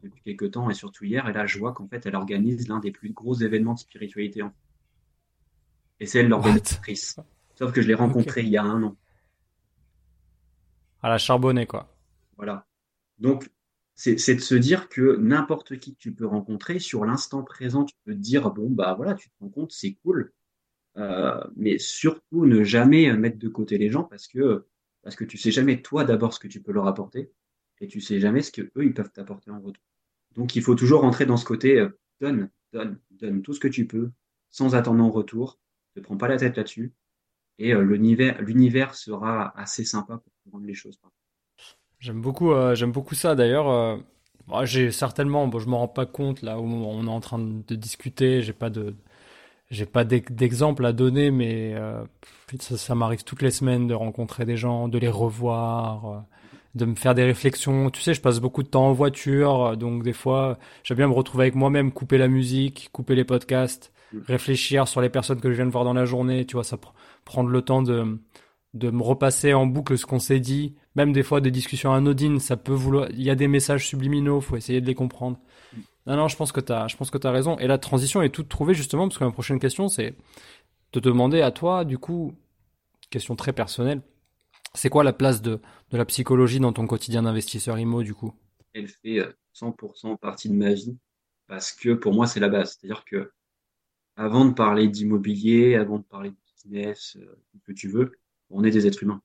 [0.04, 2.80] depuis quelques temps et surtout hier, et là, je vois qu'en fait, elle organise l'un
[2.80, 4.42] des plus gros événements de spiritualité.
[4.44, 4.54] en-
[6.00, 7.18] Et c'est elle l'organisatrice.
[7.58, 8.96] Sauf que je l'ai rencontrée il y a un an.
[11.02, 11.88] À la charbonnée, quoi.
[12.38, 12.68] Voilà.
[13.20, 13.50] Donc,
[13.96, 17.96] c'est de se dire que n'importe qui que tu peux rencontrer, sur l'instant présent, tu
[18.04, 20.34] peux te dire, bon, bah voilà, tu te rends compte, c'est cool.
[20.98, 24.66] Euh, mais surtout, ne jamais mettre de côté les gens parce que,
[25.02, 27.32] parce que tu sais jamais, toi, d'abord, ce que tu peux leur apporter
[27.82, 29.84] et tu sais jamais ce que eux, ils peuvent t'apporter en retour.
[30.36, 33.68] Donc, il faut toujours rentrer dans ce côté, euh, donne, donne, donne tout ce que
[33.68, 34.12] tu peux,
[34.52, 35.60] sans attendre en retour.
[35.96, 36.94] Ne prends pas la tête là-dessus.
[37.58, 41.00] Et euh, l'univers, sera assez sympa pour rendre les choses.
[42.06, 43.68] J'aime beaucoup, euh, j'aime beaucoup ça d'ailleurs.
[43.70, 43.98] euh,
[44.48, 47.40] moi, j'ai certainement, bon, je m'en rends pas compte là où on est en train
[47.40, 48.42] de discuter.
[48.44, 48.96] J'ai pas de,
[49.72, 52.04] j'ai pas d'ex- d'exemple à donner, mais euh,
[52.60, 56.20] ça, ça m'arrive toutes les semaines de rencontrer des gens, de les revoir, euh,
[56.76, 57.90] de me faire des réflexions.
[57.92, 61.14] Tu sais, je passe beaucoup de temps en voiture, donc des fois, j'aime bien me
[61.14, 64.22] retrouver avec moi-même, couper la musique, couper les podcasts, Mm.
[64.28, 66.46] réfléchir sur les personnes que je viens de voir dans la journée.
[66.46, 66.94] Tu vois, ça pr-
[67.26, 68.20] prendre le temps de
[68.76, 72.40] de me repasser en boucle ce qu'on s'est dit, même des fois des discussions anodines,
[72.40, 75.40] ça peut vouloir, il y a des messages subliminaux, faut essayer de les comprendre.
[76.06, 77.58] Non, non, je pense que t'as, je pense que t'as raison.
[77.58, 80.16] Et la transition est toute trouvée justement parce que ma prochaine question c'est
[80.92, 82.34] de demander à toi, du coup,
[83.10, 84.02] question très personnelle,
[84.74, 85.62] c'est quoi la place de,
[85.92, 88.34] de la psychologie dans ton quotidien d'investisseur IMO du coup?
[88.74, 90.98] Elle fait euh, 100% partie de ma vie
[91.48, 92.78] parce que pour moi, c'est la base.
[92.78, 93.32] C'est-à-dire que
[94.18, 98.12] avant de parler d'immobilier, avant de parler de business, euh, ce que tu veux,
[98.50, 99.22] on est des êtres humains.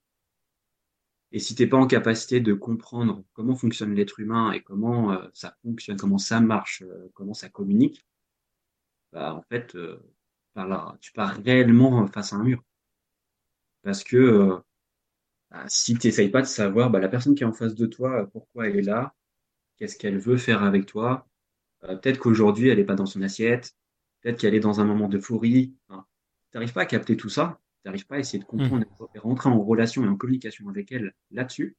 [1.33, 5.29] Et si t'es pas en capacité de comprendre comment fonctionne l'être humain et comment euh,
[5.33, 8.05] ça fonctionne, comment ça marche, euh, comment ça communique,
[9.13, 9.99] bah en fait, euh,
[11.01, 12.63] tu pars réellement face à un mur.
[13.83, 14.61] Parce que
[15.51, 17.87] bah, si tu n'essayes pas de savoir bah, la personne qui est en face de
[17.87, 19.15] toi, pourquoi elle est là,
[19.77, 21.29] qu'est-ce qu'elle veut faire avec toi,
[21.81, 23.75] peut-être qu'aujourd'hui elle n'est pas dans son assiette,
[24.21, 25.75] peut-être qu'elle est dans un moment d'euphorie.
[25.89, 26.05] Hein.
[26.55, 29.07] n'arrives pas à capter tout ça, tu n'arrives pas à essayer de comprendre mmh.
[29.15, 31.77] et rentrer en relation et en communication avec elle là-dessus,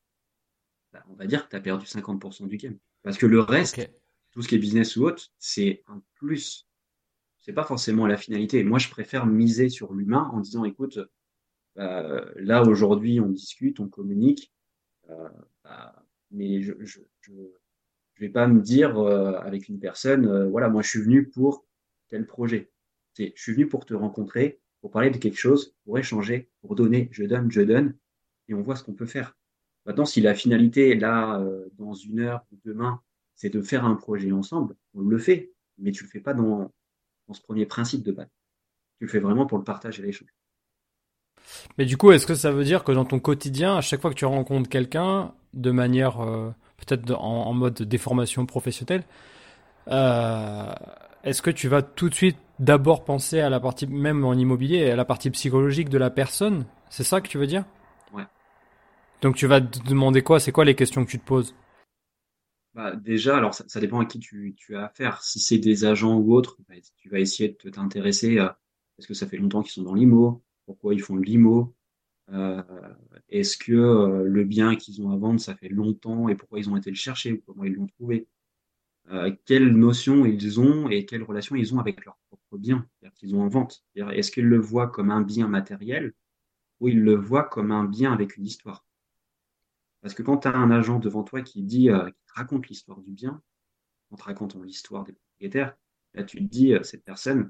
[0.94, 2.78] bah, on va dire que tu as perdu 50% du game.
[3.04, 3.90] Parce que le reste,
[4.32, 6.68] tout ce qui est business ou autre, c'est un plus.
[7.40, 8.64] C'est pas forcément la finalité.
[8.64, 11.00] Moi, je préfère miser sur l'humain en disant, écoute,
[11.76, 14.52] bah, là aujourd'hui, on discute, on communique,
[15.10, 15.30] euh,
[15.64, 17.34] bah, mais je, je, je,
[18.20, 21.66] vais pas me dire euh, avec une personne, euh, voilà, moi je suis venu pour
[22.08, 22.72] tel projet.
[23.18, 27.10] Je suis venu pour te rencontrer, pour parler de quelque chose, pour échanger, pour donner.
[27.12, 27.96] Je donne, je donne,
[28.48, 29.38] et on voit ce qu'on peut faire.
[29.86, 31.44] Maintenant, si la finalité, là,
[31.78, 33.02] dans une heure ou demain,
[33.36, 36.72] c'est de faire un projet ensemble, on le fait, mais tu le fais pas dans,
[37.28, 38.28] dans ce premier principe de base.
[39.00, 40.30] Tu le fais vraiment pour le partage et l'échange.
[41.78, 44.12] Mais du coup, est-ce que ça veut dire que dans ton quotidien, à chaque fois
[44.12, 49.04] que tu rencontres quelqu'un, de manière euh, peut-être en, mode déformation professionnelle,
[49.88, 50.72] euh,
[51.24, 54.90] est-ce que tu vas tout de suite d'abord penser à la partie, même en immobilier,
[54.90, 56.66] à la partie psychologique de la personne.
[56.90, 57.66] C'est ça que tu veux dire?
[58.14, 58.24] Ouais.
[59.22, 60.40] Donc tu vas te demander quoi?
[60.40, 61.56] C'est quoi les questions que tu te poses?
[62.74, 65.22] Bah, déjà, alors ça, dépend à qui tu, tu as affaire.
[65.24, 68.58] Si c'est des agents ou autres, bah, tu vas essayer de t'intéresser à
[68.98, 71.76] est-ce que ça fait longtemps qu'ils sont dans l'IMO, pourquoi ils font le limo,
[72.32, 72.62] euh,
[73.30, 76.70] est-ce que euh, le bien qu'ils ont à vendre, ça fait longtemps et pourquoi ils
[76.70, 78.28] ont été le chercher ou comment ils l'ont trouvé,
[79.10, 82.18] euh, quelles notions ils ont et quelles relations ils ont avec leur
[82.52, 83.84] propre bien qu'ils ont en vente.
[83.96, 86.14] Est-ce qu'ils le voient comme un bien matériel
[86.80, 88.86] ou ils le voient comme un bien avec une histoire?
[90.02, 93.02] Parce que quand tu as un agent devant toi qui dit, qui te raconte l'histoire
[93.02, 93.42] du bien,
[94.10, 95.76] en te racontant l'histoire des propriétaires,
[96.14, 97.50] là tu te dis, cette personne,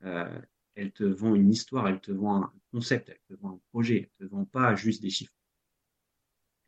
[0.00, 4.10] elle te vend une histoire, elle te vend un concept, elle te vend un projet,
[4.18, 5.34] elle te vend pas juste des chiffres.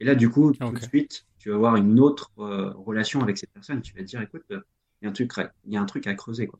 [0.01, 3.39] Et là, du coup, tout de suite, tu vas avoir une autre euh, relation avec
[3.39, 3.81] cette personne.
[3.83, 4.57] Tu vas te dire, écoute, il
[5.03, 5.33] y a un truc,
[5.65, 6.59] il y a un truc à creuser, quoi.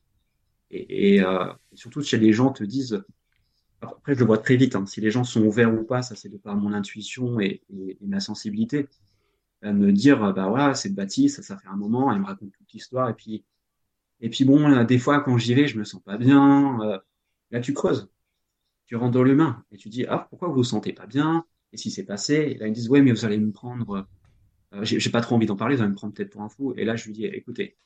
[0.73, 3.05] Et, euh, surtout, si les gens te disent,
[3.81, 6.17] après, je le vois très vite, hein, si les gens sont ouverts ou pas, ça
[6.17, 7.63] c'est de par mon intuition et,
[8.01, 8.89] ma sensibilité,
[9.63, 12.73] à me dire, bah voilà, c'est Baptiste, ça, fait un moment, elle me raconte toute
[12.73, 13.45] l'histoire, et puis,
[14.21, 16.99] et puis bon, des fois, quand j'y vais, je me sens pas bien, euh,
[17.53, 18.09] Là, tu creuses.
[18.87, 21.47] Tu rentres dans l'humain et tu dis Ah, pourquoi vous vous sentez pas bien?
[21.73, 22.35] Et si c'est passé?
[22.35, 24.09] Et là, ils me disent Ouais, mais vous allez me prendre.
[24.75, 26.75] Euh, j'ai pas trop envie d'en parler, vous allez me prendre peut-être pour un fou.
[26.77, 27.77] Et là, je lui dis Écoutez,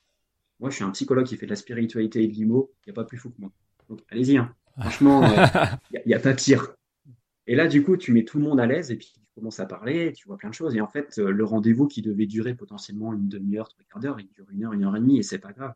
[0.61, 2.73] moi, je suis un psychologue qui fait de la spiritualité et de l'IMO.
[2.87, 3.51] Il n'y a pas plus fou que moi.
[3.89, 4.39] Donc, allez-y.
[4.39, 4.55] Hein.
[4.79, 5.23] Franchement,
[5.93, 6.75] il n'y a, pas pire.
[7.47, 9.61] Et là, du coup, tu mets tout le monde à l'aise et puis tu commences
[9.61, 10.75] à parler, tu vois plein de choses.
[10.75, 14.21] Et en fait, euh, le rendez-vous qui devait durer potentiellement une demi-heure, trois quarts d'heure,
[14.21, 15.75] il dure une heure, une heure et demie et c'est pas grave.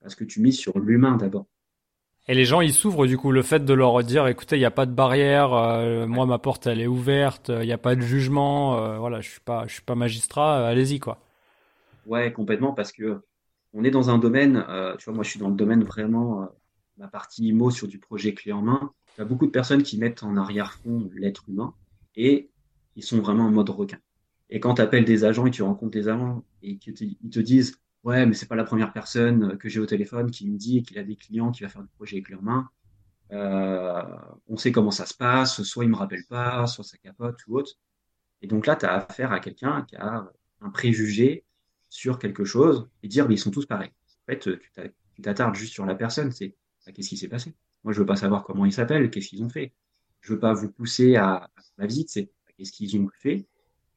[0.00, 1.46] Parce que tu mises sur l'humain d'abord.
[2.28, 3.32] Et les gens, ils s'ouvrent du coup.
[3.32, 6.38] Le fait de leur dire, écoutez, il n'y a pas de barrière, euh, moi ma
[6.38, 9.66] porte elle est ouverte, il n'y a pas de jugement, euh, voilà, je suis pas,
[9.66, 11.18] je suis pas magistrat, euh, allez-y quoi.
[12.04, 13.22] Ouais, complètement, parce que
[13.72, 14.64] on est dans un domaine,
[14.98, 16.48] tu vois, moi je suis dans le domaine vraiment,
[16.98, 18.92] la partie IMO sur du projet clé en main.
[19.16, 21.74] Il y a beaucoup de personnes qui mettent en arrière-fond l'être humain
[22.16, 22.50] et
[22.96, 23.98] ils sont vraiment en mode requin.
[24.50, 27.78] Et quand tu appelles des agents et tu rencontres des agents et qu'ils te disent
[28.04, 30.98] ouais, mais c'est pas la première personne que j'ai au téléphone qui me dit qu'il
[30.98, 32.68] a des clients qui va faire du projet avec leurs mains.
[33.32, 34.02] Euh,
[34.46, 37.58] on sait comment ça se passe, soit il me rappelle pas, soit ça capote ou
[37.58, 37.72] autre.
[38.40, 41.44] Et donc là, tu as affaire à quelqu'un qui a un préjugé
[41.88, 43.90] sur quelque chose et dire, mais ils sont tous pareils.
[44.28, 46.54] En fait, tu t'attardes juste sur la personne, c'est
[46.86, 47.54] bah, qu'est-ce qui s'est passé?
[47.84, 49.72] Moi, je veux pas savoir comment ils s'appellent, qu'est-ce qu'ils ont fait.
[50.20, 53.46] Je veux pas vous pousser à, à la visite, c'est bah, qu'est-ce qu'ils ont fait,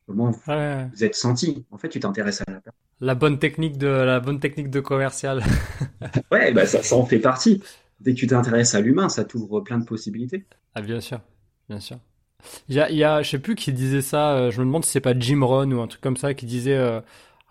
[0.06, 1.66] comment vous, êtes senti?
[1.72, 2.80] En fait, tu t'intéresses à la personne.
[3.00, 5.44] La bonne technique de la bonne technique de commercial.
[6.32, 7.64] ouais, bah ça, ça en fait partie.
[8.00, 10.46] Dès que tu t'intéresses à l'humain, ça t'ouvre plein de possibilités.
[10.76, 11.20] Ah bien sûr,
[11.68, 11.98] bien sûr.
[12.70, 14.34] Il y a, il y a, je sais plus qui disait ça.
[14.36, 16.46] Euh, je me demande si c'est pas Jim Rohn ou un truc comme ça qui
[16.46, 17.02] disait euh,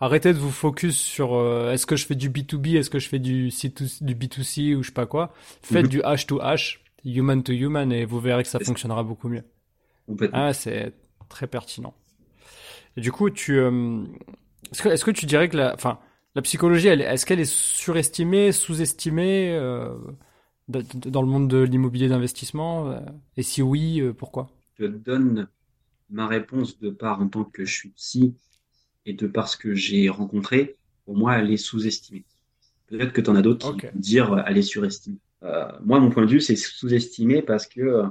[0.01, 3.09] arrêtez de vous focus sur euh, est-ce que je fais du B2B, est-ce que je
[3.09, 5.33] fais du c du B2C ou je sais pas quoi.
[5.63, 5.91] Faites mhm.
[5.91, 9.45] du H to H, human to human, et vous verrez que ça fonctionnera beaucoup mieux.
[10.33, 10.93] Ah, c'est
[11.29, 11.95] très pertinent.
[12.97, 13.61] Et du coup, tu
[14.73, 15.99] est-ce que, est-ce que tu dirais que la, enfin,
[16.35, 19.97] la psychologie, elle, est-ce qu'elle est surestimée, sous-estimée euh,
[20.69, 23.01] dans le monde de l'immobilier d'investissement euh,
[23.37, 24.51] Et si oui, euh, pourquoi?
[24.79, 25.49] Je donne
[26.09, 28.37] ma réponse de part en tant que je suis psy
[29.07, 30.77] et de parce que j'ai rencontré.
[31.05, 32.25] Pour moi, elle est sous-estimée.
[32.87, 35.19] Peut-être que tu en as d'autres qui vont dire elle est surestimée.
[35.85, 38.05] moi, mon point de vue, c'est sous-estimé parce que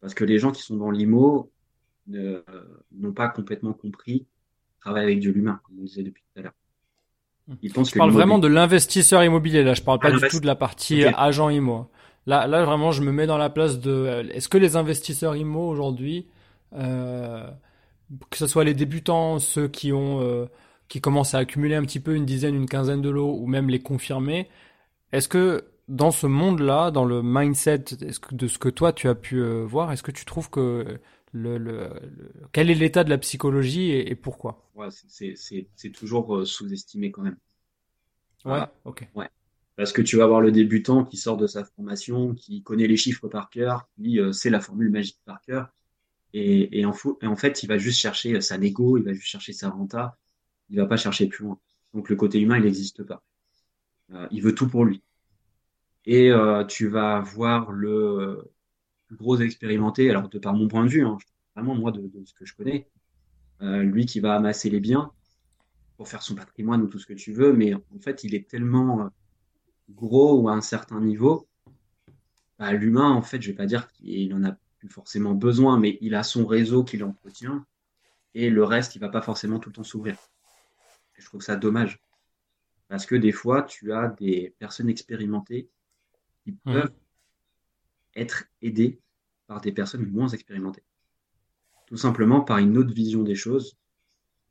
[0.00, 1.50] parce que les gens qui sont dans l'IMO
[2.06, 4.26] n'ont pas complètement compris
[4.86, 6.52] travaille avec de l'humain, comme on disait depuis tout à l'heure.
[7.62, 11.04] Je parle vraiment de l'investisseur immobilier là, je parle pas du tout de la partie
[11.04, 11.88] agent immo.
[12.26, 14.26] Là, là vraiment, je me mets dans la place de.
[14.32, 16.26] Est-ce que les investisseurs immo aujourd'hui,
[16.74, 17.48] euh,
[18.30, 20.46] que ce soit les débutants, ceux qui ont, euh,
[20.88, 23.68] qui commencent à accumuler un petit peu une dizaine, une quinzaine de lots, ou même
[23.68, 24.48] les confirmés,
[25.12, 27.84] est-ce que dans ce monde-là, dans le mindset
[28.32, 30.98] de ce que toi tu as pu euh, voir, est-ce que tu trouves que
[31.32, 31.90] le, le,
[32.52, 34.68] quel est l'état de la psychologie et, pourquoi?
[34.74, 37.36] Ouais, c'est toujours euh, sous-estimé quand même.
[38.44, 39.08] Ouais, ok.
[39.14, 39.28] Ouais.
[39.76, 42.96] Parce que tu vas avoir le débutant qui sort de sa formation, qui connaît les
[42.96, 45.68] chiffres par cœur, qui euh, sait la formule magique par cœur,
[46.38, 46.92] et, en,
[47.36, 50.18] fait, il va juste chercher sa négo, il va juste chercher sa renta,
[50.68, 51.58] il va pas chercher plus loin.
[51.94, 53.22] Donc le côté humain, il n'existe pas.
[54.12, 55.02] Euh, il veut tout pour lui.
[56.04, 58.52] Et euh, tu vas voir le
[59.12, 61.16] gros expérimenté, alors de par mon point de vue, hein,
[61.54, 62.86] vraiment moi de, ce que je connais,
[63.62, 65.10] euh, lui qui va amasser les biens
[65.96, 68.46] pour faire son patrimoine ou tout ce que tu veux, mais en fait il est
[68.46, 69.10] tellement
[69.88, 71.48] gros ou à un certain niveau,
[72.58, 74.56] bah, l'humain en fait je vais pas dire qu'il en a
[74.86, 77.66] plus forcément besoin, mais il a son réseau qu'il entretient
[78.34, 80.16] et le reste il va pas forcément tout le temps s'ouvrir.
[81.14, 82.00] je trouve ça dommage.
[82.88, 85.68] Parce que des fois, tu as des personnes expérimentées
[86.44, 86.72] qui mmh.
[86.72, 86.92] peuvent
[88.14, 89.00] être aidées
[89.48, 90.84] par des personnes moins expérimentées.
[91.86, 93.76] Tout simplement par une autre vision des choses,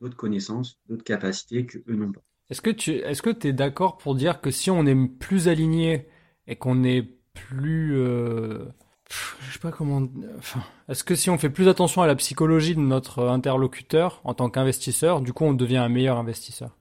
[0.02, 2.24] d'autres connaissances, d'autres capacités que eux n'ont pas.
[2.50, 6.08] Est-ce que tu est-ce que es d'accord pour dire que si on est plus aligné
[6.48, 8.66] et qu'on est plus euh,
[9.10, 12.76] je sais pas comment enfin, est-ce que si on fait plus attention à la psychologie
[12.76, 16.76] de notre interlocuteur en tant qu'investisseur, du coup on devient un meilleur investisseur?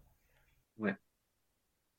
[0.79, 0.95] Ouais.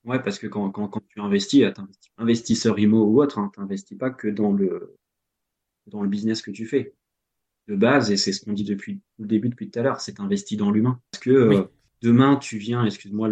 [0.04, 3.60] Ouais, parce que quand, quand, quand tu investis, tu investisseur IMO ou autre, hein, tu
[3.60, 4.96] n'investis pas que dans le,
[5.86, 6.94] dans le business que tu fais.
[7.68, 10.20] De base, et c'est ce qu'on dit depuis le début, depuis tout à l'heure, c'est
[10.20, 11.00] investi dans l'humain.
[11.10, 11.64] Parce que euh,
[12.00, 13.28] demain, tu viens, excuse-moi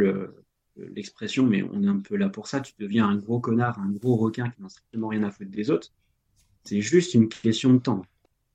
[0.77, 3.91] l'expression, mais on est un peu là pour ça, tu deviens un gros connard, un
[3.91, 5.93] gros requin qui n'a strictement rien à foutre des autres.
[6.65, 8.03] C'est juste une question de temps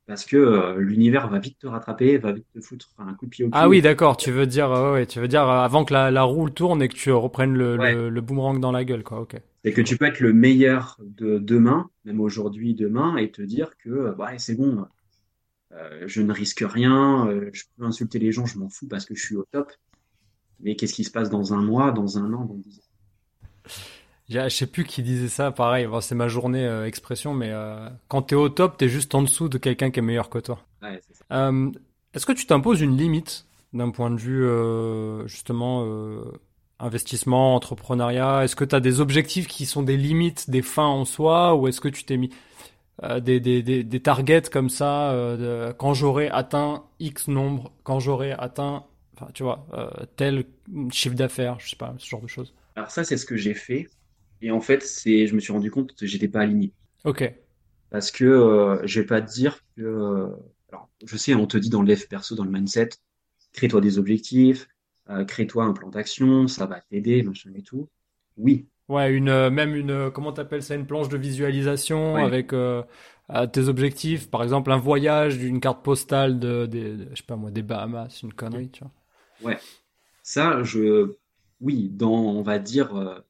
[0.09, 3.29] parce que euh, l'univers va vite te rattraper, va vite te foutre un coup de
[3.29, 4.17] pied au Ah oui, d'accord.
[4.17, 6.95] Tu veux dire, ouais, tu veux dire euh, avant que la, roue tourne et que
[6.95, 9.21] tu reprennes le, le, boomerang dans la gueule, quoi.
[9.21, 9.35] Ok.
[9.63, 13.77] C'est que tu peux être le meilleur de demain, même aujourd'hui, demain, et te dire
[13.77, 14.83] que euh, bah, c'est bon,
[16.07, 19.23] je ne risque rien, je peux insulter les gens, je m'en fous parce que je
[19.23, 19.71] suis au top.
[20.59, 23.71] Mais qu'est-ce qui se passe dans un mois, dans un an, dans dix ans?
[24.29, 28.23] Je sais plus qui disait ça, pareil, c'est ma journée euh, expression, mais euh, quand
[28.23, 30.59] t'es au top, t'es juste en dessous de quelqu'un qui est meilleur que toi.
[30.81, 31.01] Ouais.
[31.31, 31.71] Euh,
[32.13, 35.85] Est-ce que tu t'imposes une limite d'un point de vue euh, justement
[36.79, 38.43] investissement, entrepreneuriat?
[38.43, 41.67] Est-ce que tu as des objectifs qui sont des limites, des fins en soi, ou
[41.67, 42.29] est-ce que tu t'es mis
[43.21, 48.33] des, des, des, des, targets comme ça, de, quand j'aurai atteint X nombre, quand j'aurai
[48.33, 48.83] atteint,
[49.33, 49.65] tu vois,
[50.17, 50.45] tel
[50.91, 52.53] chiffre d'affaires, je sais pas, ce genre de choses?
[52.75, 53.87] Alors ça, c'est ce que j'ai fait
[54.41, 56.73] et en fait, c'est, je me suis rendu compte que j'étais pas aligné.
[57.05, 57.33] Ok.
[57.89, 60.27] Parce que euh, je vais pas te dire que, euh,
[60.71, 62.89] alors, je sais, on te dit dans le dev perso, dans le mindset,
[63.53, 64.67] crée-toi des objectifs,
[65.09, 67.89] euh, crée-toi un plan d'action, ça va t'aider, machin et tout.
[68.37, 68.67] Oui.
[68.87, 72.53] Ouais, une, euh, même une, comment t'appelles ça, une planche de visualisation avec
[73.53, 77.51] tes objectifs, par exemple un voyage d'une carte postale de, de, je sais pas moi,
[77.51, 79.51] des Bahamas, une connerie, tu vois.
[79.51, 79.57] Ouais.
[80.23, 81.13] Ça, je,
[81.61, 83.23] oui, dans, on va dire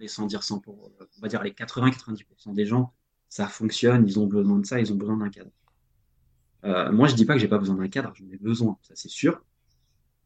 [0.00, 2.92] et sans dire 100 pour, on va dire les 80-90% des gens,
[3.28, 5.50] ça fonctionne, ils ont besoin de ça, ils ont besoin d'un cadre.
[6.64, 8.94] Euh, moi, je dis pas que j'ai pas besoin d'un cadre, j'en ai besoin, ça
[8.96, 9.44] c'est sûr,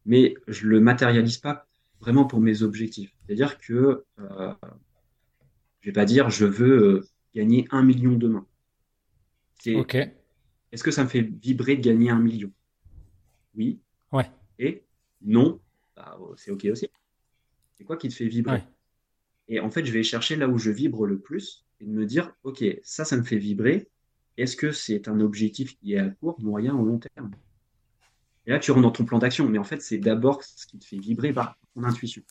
[0.05, 1.67] mais je le matérialise pas
[1.99, 3.13] vraiment pour mes objectifs.
[3.25, 4.53] C'est-à-dire que euh,
[5.81, 8.45] je vais pas dire je veux euh, gagner un million demain.
[10.71, 12.51] Est-ce que ça me fait vibrer de gagner un million?
[13.55, 13.81] Oui.
[14.11, 14.29] Ouais.
[14.59, 14.85] Et
[15.21, 15.59] non,
[15.95, 16.89] bah, c'est ok aussi.
[17.75, 18.63] C'est quoi qui te fait vibrer?
[19.49, 22.05] Et en fait, je vais chercher là où je vibre le plus et de me
[22.05, 23.89] dire, OK, ça, ça me fait vibrer.
[24.37, 27.31] Est-ce que c'est un objectif qui est à court, moyen ou long terme?
[28.45, 29.49] Et là, tu rentres dans ton plan d'action.
[29.49, 32.21] Mais en fait, c'est d'abord ce qui te fait vibrer par ton intuition.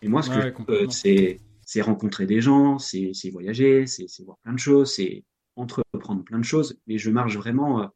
[0.00, 4.22] Et moi, ce que je veux, c'est, c'est rencontrer des gens, c'est, voyager, c'est, c'est
[4.22, 5.24] voir plein de choses, c'est
[5.56, 6.78] entreprendre plein de choses.
[6.86, 7.82] Mais je marche vraiment.
[7.82, 7.86] Euh,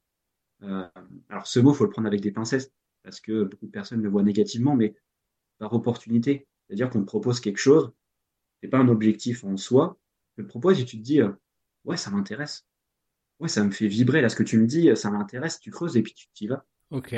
[0.65, 0.89] euh,
[1.29, 2.73] alors, ce mot, faut le prendre avec des pincettes
[3.05, 4.95] parce que beaucoup de personnes le voient négativement, mais
[5.59, 6.49] par opportunité.
[6.73, 7.93] C'est-à-dire qu'on te propose quelque chose,
[8.63, 9.99] c'est pas un objectif en soi,
[10.35, 11.29] tu le proposes et tu te dis, euh,
[11.85, 12.65] ouais, ça m'intéresse.
[13.41, 14.23] Ouais, ça me fait vibrer.
[14.23, 15.61] Là, ce que tu me dis, ça m'intéresse.
[15.61, 16.65] Tu creuses et puis tu t'y vas.
[16.91, 17.15] Ok.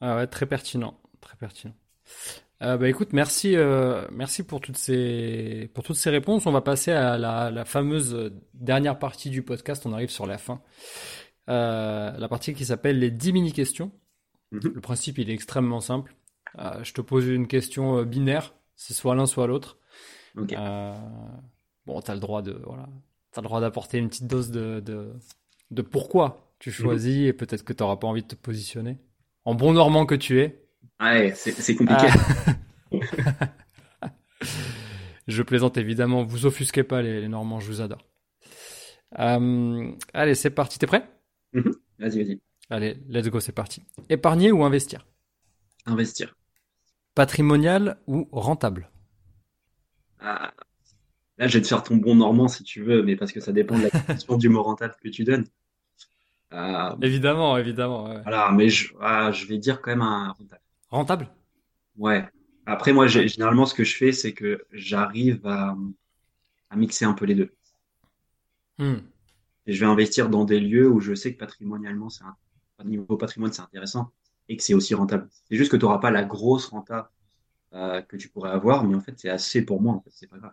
[0.00, 0.98] Ah ouais, très pertinent.
[1.20, 1.74] Très pertinent.
[2.62, 6.46] Euh, bah écoute, merci, euh, merci pour toutes ces pour toutes ces réponses.
[6.46, 9.84] On va passer à la, fameuse dernière partie du podcast.
[9.84, 10.62] On arrive sur la fin.
[11.48, 13.92] la partie qui s'appelle les 10 mini questions.
[14.52, 14.72] Mm-hmm.
[14.72, 16.14] Le principe, il est extrêmement simple.
[16.58, 19.78] Euh, je te pose une question euh, binaire, c'est soit l'un soit l'autre.
[20.36, 20.94] Euh,
[21.86, 22.88] bon, tu as le droit de voilà,
[23.36, 25.12] as le droit d'apporter une petite dose de, de,
[25.70, 26.74] de pourquoi tu mhm.
[26.74, 28.98] choisis et peut-être que tu n'auras pas envie de te positionner.
[29.44, 30.64] En bon normand que tu es.
[31.00, 32.06] Ouais, c'est compliqué.
[35.26, 36.22] je plaisante évidemment.
[36.22, 38.06] Vous offusquez pas les, les Normands, je vous adore.
[39.18, 40.78] Euh, allez, c'est parti.
[40.78, 41.08] T'es prêt?
[41.52, 41.72] Mhm.
[41.98, 42.40] Vas-y, vas-y.
[42.70, 43.82] Allez, let's go, c'est parti.
[44.08, 45.06] Épargner ou investir?
[45.86, 46.34] Investir.
[47.14, 48.90] Patrimonial ou rentable?
[50.20, 50.52] Ah,
[51.38, 53.52] Là, je vais te faire ton bon normand si tu veux, mais parce que ça
[53.52, 55.46] dépend de la définition du mot rentable que tu donnes.
[56.52, 58.04] Euh, Évidemment, évidemment.
[58.04, 58.22] ouais.
[58.22, 60.62] voilà, mais je, ah, je vais dire quand même un rentable.
[60.90, 61.28] Rentable?
[61.96, 62.28] Ouais.
[62.66, 65.76] Après, moi, généralement, ce que je fais, c'est que j'arrive à,
[66.70, 67.52] à mixer un peu les deux.
[68.78, 69.12] Hmm.
[69.66, 72.36] Et je vais investir dans des lieux où je sais que patrimonialement, c'est un,
[72.78, 74.12] au niveau patrimoine, c'est intéressant
[74.48, 75.28] et que c'est aussi rentable.
[75.48, 77.10] C'est juste que tu n'auras pas la grosse renta
[77.74, 80.28] euh, que tu pourrais avoir, mais en fait, c'est assez pour moi, en fait, c'est
[80.28, 80.52] pas grave.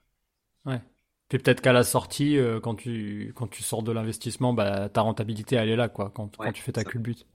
[0.66, 0.82] Ouais.
[1.30, 5.02] Puis peut-être qu'à la sortie, euh, quand tu quand tu sors de l'investissement, bah ta
[5.02, 7.28] rentabilité elle est là quoi, quand, quand tu fais ta culbute.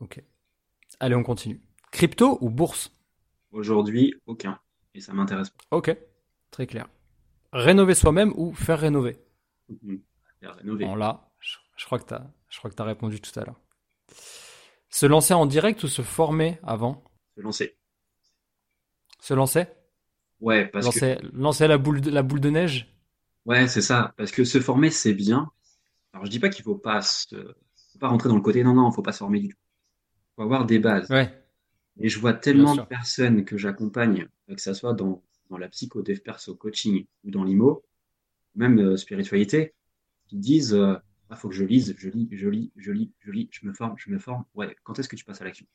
[0.00, 0.22] Ok.
[1.00, 1.60] Allez, on continue.
[1.90, 2.92] Crypto ou bourse?
[3.50, 4.58] Aujourd'hui, aucun.
[4.94, 5.64] Et ça m'intéresse pas.
[5.70, 5.96] Ok,
[6.50, 6.88] très clair.
[7.52, 9.16] Rénover soi-même ou faire rénover?
[9.68, 10.02] Mhm.
[10.40, 10.84] Faire rénover.
[10.84, 13.60] Bon là, je, je crois que que t'as répondu tout à l'heure.
[14.90, 17.02] Se lancer en direct ou se former avant?
[17.36, 17.76] Se lancer.
[19.20, 19.66] Se lancer?
[20.40, 22.94] Ouais, parce que, Lancer lancer la boule de, la boule de neige?
[23.44, 24.14] Ouais, c'est ça.
[24.16, 25.50] Parce que se former, c'est bien.
[26.12, 27.36] Alors, je dis pas qu'il faut pas se,
[27.92, 29.58] faut pas rentrer dans le côté, non, non, faut pas se former du tout.
[30.36, 31.10] Faut avoir des bases.
[31.10, 31.32] Ouais.
[31.98, 35.68] Et je vois tellement de personnes que j'accompagne, euh, que ça soit dans, dans la
[35.68, 37.82] psycho, dev perso, coaching ou dans l'IMO,
[38.54, 39.74] même euh, spiritualité,
[40.26, 40.96] qui disent, euh,
[41.30, 43.72] ah, faut que je lise, je lis, je lis, je lis, je lis, je me
[43.72, 44.44] forme, je me forme.
[44.54, 45.66] Ouais, quand est-ce que tu passes à l'action?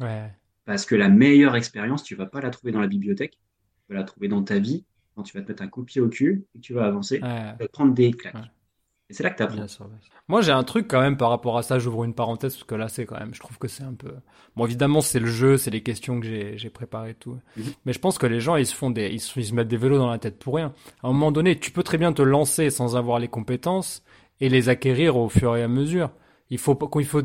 [0.00, 0.30] Ouais.
[0.64, 3.38] Parce que la meilleure expérience, tu vas pas la trouver dans la bibliothèque,
[3.86, 4.84] tu vas la trouver dans ta vie,
[5.14, 7.20] quand tu vas te mettre un coup de pied au cul et tu vas avancer,
[7.22, 7.52] Ouais.
[7.52, 8.34] tu vas te prendre des claques.
[8.34, 8.40] Ouais.
[9.10, 9.66] Et c'est là que tu apprends.
[10.28, 11.78] Moi, j'ai un truc quand même par rapport à ça.
[11.78, 13.34] J'ouvre une parenthèse parce que là, c'est quand même.
[13.34, 14.10] Je trouve que c'est un peu.
[14.56, 16.26] Bon, évidemment, c'est le jeu, c'est les questions que
[16.56, 17.38] j'ai préparées et tout.
[17.58, 17.64] Mhm.
[17.84, 19.68] Mais je pense que les gens, ils se font des, ils se, ils se mettent
[19.68, 20.72] des vélos dans la tête pour rien.
[21.02, 24.02] À un moment donné, tu peux très bien te lancer sans avoir les compétences
[24.42, 26.10] et les acquérir au fur et à mesure.
[26.50, 27.22] Il faut pas, il faut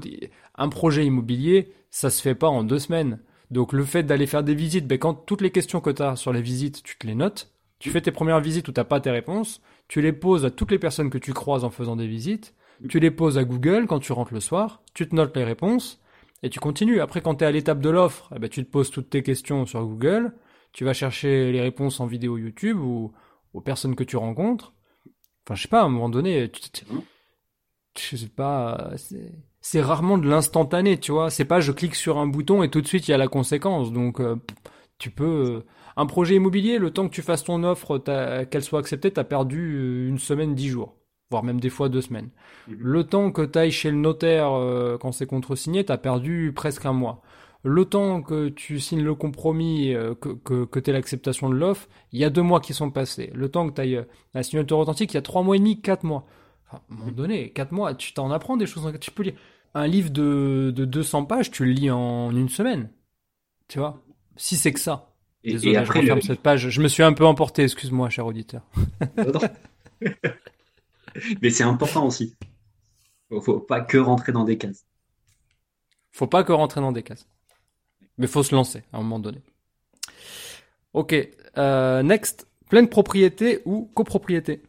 [0.55, 3.20] un projet immobilier, ça se fait pas en deux semaines.
[3.49, 6.15] Donc le fait d'aller faire des visites, ben quand toutes les questions que tu as
[6.15, 7.51] sur les visites, tu te les notes.
[7.80, 10.70] Tu fais tes premières visites où t'as pas tes réponses, tu les poses à toutes
[10.70, 12.53] les personnes que tu croises en faisant des visites,
[12.88, 15.99] tu les poses à Google quand tu rentres le soir, tu te notes les réponses
[16.43, 17.01] et tu continues.
[17.01, 19.24] Après, quand tu es à l'étape de l'offre, eh ben, tu te poses toutes tes
[19.24, 20.34] questions sur Google,
[20.72, 23.11] tu vas chercher les réponses en vidéo YouTube ou
[23.53, 24.74] aux personnes que tu rencontres.
[25.47, 26.51] Enfin, je sais pas, à un moment donné,
[26.91, 27.01] Mhm.
[27.97, 31.29] je sais pas, c'est- rarement de l'instantané, tu vois.
[31.29, 33.27] C'est pas je clique sur un bouton et tout de suite il y a la
[33.27, 33.91] conséquence.
[33.91, 34.35] Donc, euh,
[34.97, 35.63] tu peux.
[35.95, 39.23] Un projet immobilier, le temps que tu fasses ton offre, t'as- qu'elle soit acceptée, t'as
[39.23, 40.95] perdu euh, une semaine, dix jours,
[41.31, 42.29] voire même des fois deux semaines.
[42.67, 42.77] Mhm.
[42.79, 46.51] Le temps que tu ailles chez le notaire euh, quand c'est contresigné, tu as perdu
[46.55, 47.21] presque un mois.
[47.68, 51.55] Le temps que tu signes le compromis, euh, que, que, que tu aies l'acceptation de
[51.55, 53.30] l'offre, il y a deux mois qui sont passés.
[53.36, 55.82] Le temps que tu ailles la signature authentique, il y a trois mois et demi,
[55.82, 56.26] quatre mois.
[56.68, 58.89] Enfin, à un moment donné, quatre mois, tu t'en apprends des choses.
[59.01, 59.34] Tu peux lire
[59.74, 62.89] un livre de, de 200 pages, tu le lis en une semaine.
[63.68, 64.01] Tu vois?
[64.38, 65.13] Si c'est que ça.
[65.43, 66.70] Désolé, et après, je referme le- cette page.
[66.70, 68.61] Je me suis un peu emporté, excuse-moi, cher auditeur.
[71.41, 72.36] mais c'est important aussi.
[73.41, 74.86] Faut pas que rentrer dans des cases.
[76.11, 77.28] Faut pas que rentrer dans des cases.
[78.18, 79.41] Mais faut se lancer à un moment donné.
[80.93, 81.13] Ok,
[81.57, 82.47] euh, next.
[82.70, 84.61] Pleine propriété ou copropriété?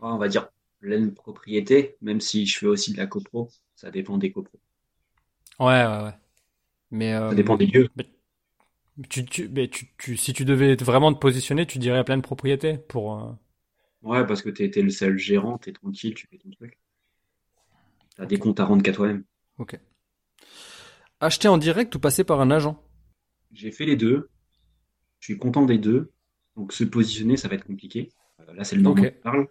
[0.00, 0.48] Ah, On va dire
[0.80, 4.58] pleine propriété, même si je fais aussi de la copro, ça dépend des copros.
[5.58, 6.14] Ouais, ouais, ouais.
[6.92, 7.88] Mais euh, Ça dépend des lieux.
[9.10, 12.78] tu, tu, mais tu, tu, si tu devais vraiment te positionner, tu dirais pleine propriété
[12.78, 13.18] pour.
[13.20, 13.32] euh,
[14.00, 16.78] Ouais, parce que t'es, t'es le seul gérant, t'es tranquille, tu fais ton truc.
[18.14, 19.24] T'as des comptes à rendre qu'à toi-même.
[19.58, 19.80] Ok.
[21.20, 22.82] Acheter en direct ou passer par un agent?
[23.56, 24.30] J'ai fait les deux.
[25.20, 26.12] Je suis content des deux.
[26.56, 28.10] Donc se positionner, ça va être compliqué.
[28.40, 29.08] Euh, là, c'est le Normand Ok.
[29.08, 29.48] qui parle.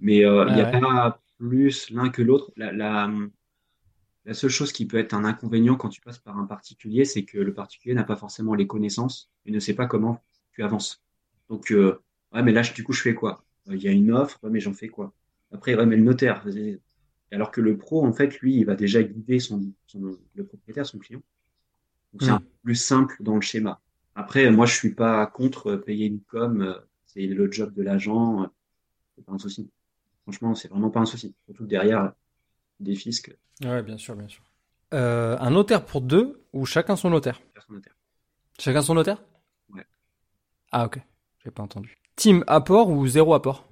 [0.00, 2.52] Mais euh, il n'y a Ouais, pas plus l'un que l'autre.
[2.56, 3.10] La, la,
[4.24, 7.24] la seule chose qui peut être un inconvénient quand tu passes par un particulier, c'est
[7.24, 11.02] que le particulier n'a pas forcément les connaissances et ne sait pas comment tu avances.
[11.48, 12.00] Donc, euh,
[12.32, 13.44] ouais, mais là, je- du coup, je fais quoi?
[13.70, 15.12] Il y a une offre, ouais, mais j'en fais quoi?
[15.52, 16.44] Après, ouais, mais le notaire.
[17.32, 20.86] Alors que le pro, en fait, lui, il va déjà guider son, son- le propriétaire,
[20.86, 21.22] son client.
[22.18, 23.80] C'est un peu plus simple dans le schéma.
[24.14, 26.62] Après, moi, je suis pas contre payer une com.
[26.62, 28.44] euh, C'est le job de l'agent.
[28.44, 28.46] euh,
[29.16, 29.70] C'est pas un souci.
[30.24, 31.34] Franchement, c'est vraiment pas un souci.
[31.46, 32.12] Surtout derrière
[32.80, 34.42] des fiscs, Ouais, bien sûr, bien sûr.
[34.92, 37.40] Euh, un notaire pour deux ou chacun son notaire?
[37.52, 37.94] Personne notaire.
[38.58, 39.22] Chacun son notaire?
[39.68, 39.84] Ouais.
[40.72, 41.00] Ah, ok.
[41.44, 41.96] J'ai pas entendu.
[42.16, 43.68] Team apport ou zéro apport?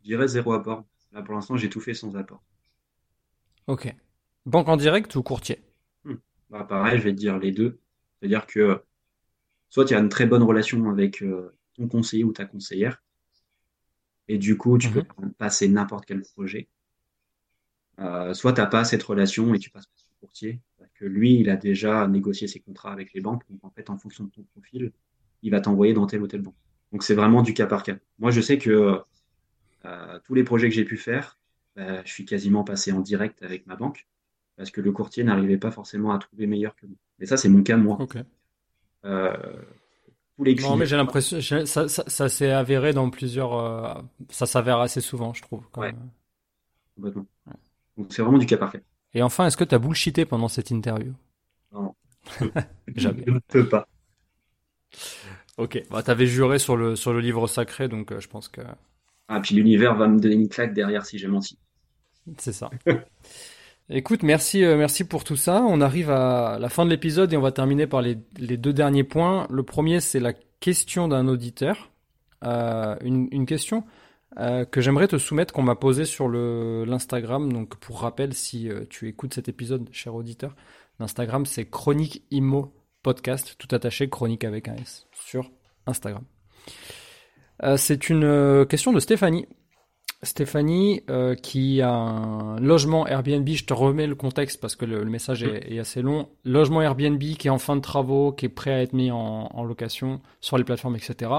[0.00, 0.86] Je dirais zéro apport.
[1.12, 2.42] Là, pour l'instant, j'ai tout fait sans apport.
[3.68, 3.94] Ok.
[4.44, 5.60] Banque en direct ou courtier?
[6.50, 7.78] Bah, pareil, je vais te dire les deux.
[8.18, 8.82] C'est-à-dire que
[9.70, 13.02] soit tu as une très bonne relation avec euh, ton conseiller ou ta conseillère.
[14.28, 15.32] Et du coup, tu peux Mhm.
[15.32, 16.68] passer n'importe quel projet.
[17.98, 21.04] Euh, soit tu n'as pas cette relation et tu passes par ton courtier, parce que
[21.06, 23.42] lui, il a déjà négocié ses contrats avec les banques.
[23.48, 24.92] Donc, en fait, en fonction de ton profil,
[25.42, 26.56] il va t'envoyer dans telle ou telle banque.
[26.92, 27.96] Donc, c'est vraiment du cas par cas.
[28.18, 29.00] Moi, je sais que
[29.84, 31.38] euh, tous les projets que j'ai pu faire,
[31.76, 34.08] bah, je suis quasiment passé en direct avec ma banque,
[34.56, 36.96] parce que le courtier n'arrivait pas forcément à trouver meilleur que moi.
[37.18, 37.98] Mais ça, c'est mon cas, moi.
[37.98, 38.16] Ok.
[39.04, 39.36] Euh,
[40.36, 40.76] tous les Non, clients.
[40.76, 43.94] mais j'ai l'impression, ça, ça, ça s'est avéré dans plusieurs, euh,
[44.30, 45.68] ça s'avère assez souvent, je trouve.
[45.70, 46.10] quand Ouais, même.
[46.96, 47.26] complètement.
[47.98, 48.80] Donc, c'est vraiment du cas par cas.
[49.14, 51.12] Et enfin, est-ce que tu as bullshité pendant cette interview?
[51.70, 51.94] Non,
[52.96, 53.26] Jamais.
[53.26, 53.88] je ne peux pas.
[55.58, 55.82] Ok.
[55.90, 58.60] Bah, t'avais juré sur le, sur le livre sacré, donc euh, je pense que
[59.28, 61.60] Ah, puis l'univers va me donner une claque derrière si j'ai menti.
[62.38, 62.70] c'est ça.
[63.88, 65.62] Écoute, merci, euh, merci pour tout ça.
[65.62, 69.04] On arrive à la fin de l'épisode et on va terminer par les, deux derniers
[69.04, 69.46] points.
[69.48, 71.92] Le premier, c'est la question d'un auditeur.
[72.44, 73.84] Euh, une, question
[74.38, 77.52] euh, que j'aimerais te soumettre, qu'on m'a posée sur l'Instagram.
[77.52, 80.56] Donc, pour rappel, si tu écoutes cet épisode, cher auditeur,
[80.98, 82.74] l'Instagram, c'est Chronique Immo
[83.04, 85.52] Podcast, tout attaché, chronique avec un S, sur
[85.86, 86.24] Instagram.
[87.76, 89.46] C'est une question de Stéphanie.
[90.22, 95.04] Stéphanie, euh, qui a un logement Airbnb, je te remets le contexte parce que le,
[95.04, 96.28] le message est, est assez long.
[96.44, 99.48] Logement Airbnb qui est en fin de travaux, qui est prêt à être mis en,
[99.52, 101.30] en location sur les plateformes, etc.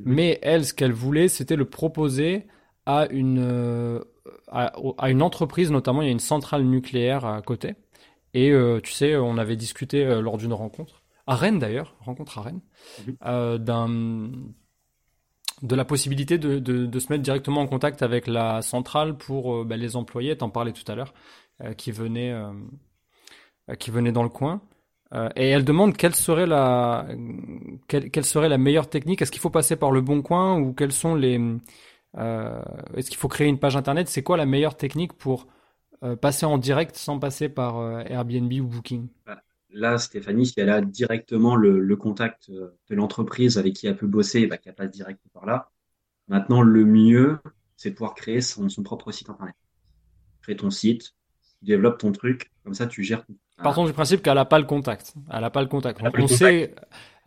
[0.00, 2.46] Mais elle, ce qu'elle voulait, c'était le proposer
[2.86, 4.00] à une, euh,
[4.48, 7.74] à, à une entreprise, notamment il y a une centrale nucléaire à côté.
[8.34, 12.38] Et euh, tu sais, on avait discuté euh, lors d'une rencontre, à Rennes d'ailleurs, rencontre
[12.38, 12.60] à Rennes,
[13.26, 14.30] euh, d'un
[15.62, 19.54] de la possibilité de, de, de se mettre directement en contact avec la centrale pour
[19.56, 21.14] euh, bah, les employés, t'en parlais tout à l'heure,
[21.62, 22.52] euh, qui venaient euh,
[23.78, 24.60] qui venaient dans le coin.
[25.14, 27.06] Euh, et elle demande quelle serait la
[27.88, 29.22] quelle, quelle serait la meilleure technique.
[29.22, 31.40] Est-ce qu'il faut passer par le bon coin ou quels sont les
[32.18, 32.62] euh,
[32.94, 34.08] Est-ce qu'il faut créer une page internet?
[34.08, 35.46] C'est quoi la meilleure technique pour
[36.04, 39.08] euh, passer en direct sans passer par Airbnb ou Booking?
[39.70, 43.96] Là, Stéphanie, si elle a directement le, le contact euh, de l'entreprise avec qui elle
[43.96, 45.70] peut bosser, bah, qu'elle passe direct par là.
[46.28, 47.38] Maintenant, le mieux,
[47.76, 49.54] c'est de pouvoir créer son, son propre site internet.
[50.42, 51.14] Crée ton site,
[51.60, 53.36] tu développes ton truc, comme ça tu gères tout.
[53.62, 55.14] Partons du principe qu'elle n'a pas le contact.
[55.32, 56.00] Elle n'a pas le contact.
[56.00, 56.28] elle a On, le contact.
[56.28, 56.74] sait,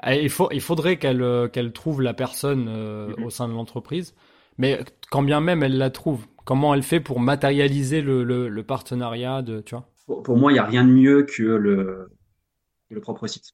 [0.08, 3.24] euh, il faut, il faudrait qu'elle euh, qu'elle trouve la personne euh, Mhm.
[3.26, 4.16] au sein de l'entreprise.
[4.58, 4.80] Mais
[5.10, 9.42] quand bien même elle la trouve, comment elle fait pour matérialiser le, le, le partenariat
[9.42, 9.88] de, tu vois?
[10.06, 12.10] Pour, pour moi, il n'y a rien de mieux que le,
[12.96, 13.54] le propre site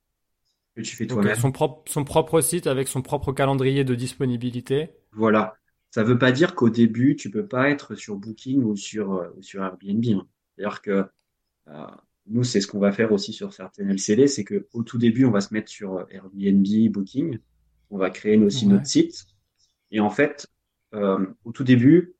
[0.75, 1.35] que tu fais toi-même.
[1.35, 4.91] son propre, son propre site avec son propre calendrier de disponibilité.
[5.11, 5.55] Voilà.
[5.89, 9.29] Ça veut pas dire qu'au début, tu peux pas être sur Booking ou sur, euh,
[9.41, 10.03] sur Airbnb.
[10.05, 10.27] hein.
[10.55, 11.05] C'est-à-dire que
[11.69, 11.85] euh,
[12.27, 15.25] nous, c'est ce qu'on va faire aussi sur certaines LCD, c'est que au tout début,
[15.25, 17.39] on va se mettre sur euh, Airbnb, Booking,
[17.89, 18.73] on va créer aussi Ouais.
[18.73, 19.25] notre site.
[19.91, 20.47] Et en fait,
[20.93, 22.15] euh, au tout début,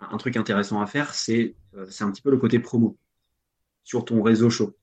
[0.00, 1.54] un truc intéressant à faire, c'est
[1.88, 2.98] c'est un petit peu le côté promo
[3.84, 4.76] sur ton réseau chaud.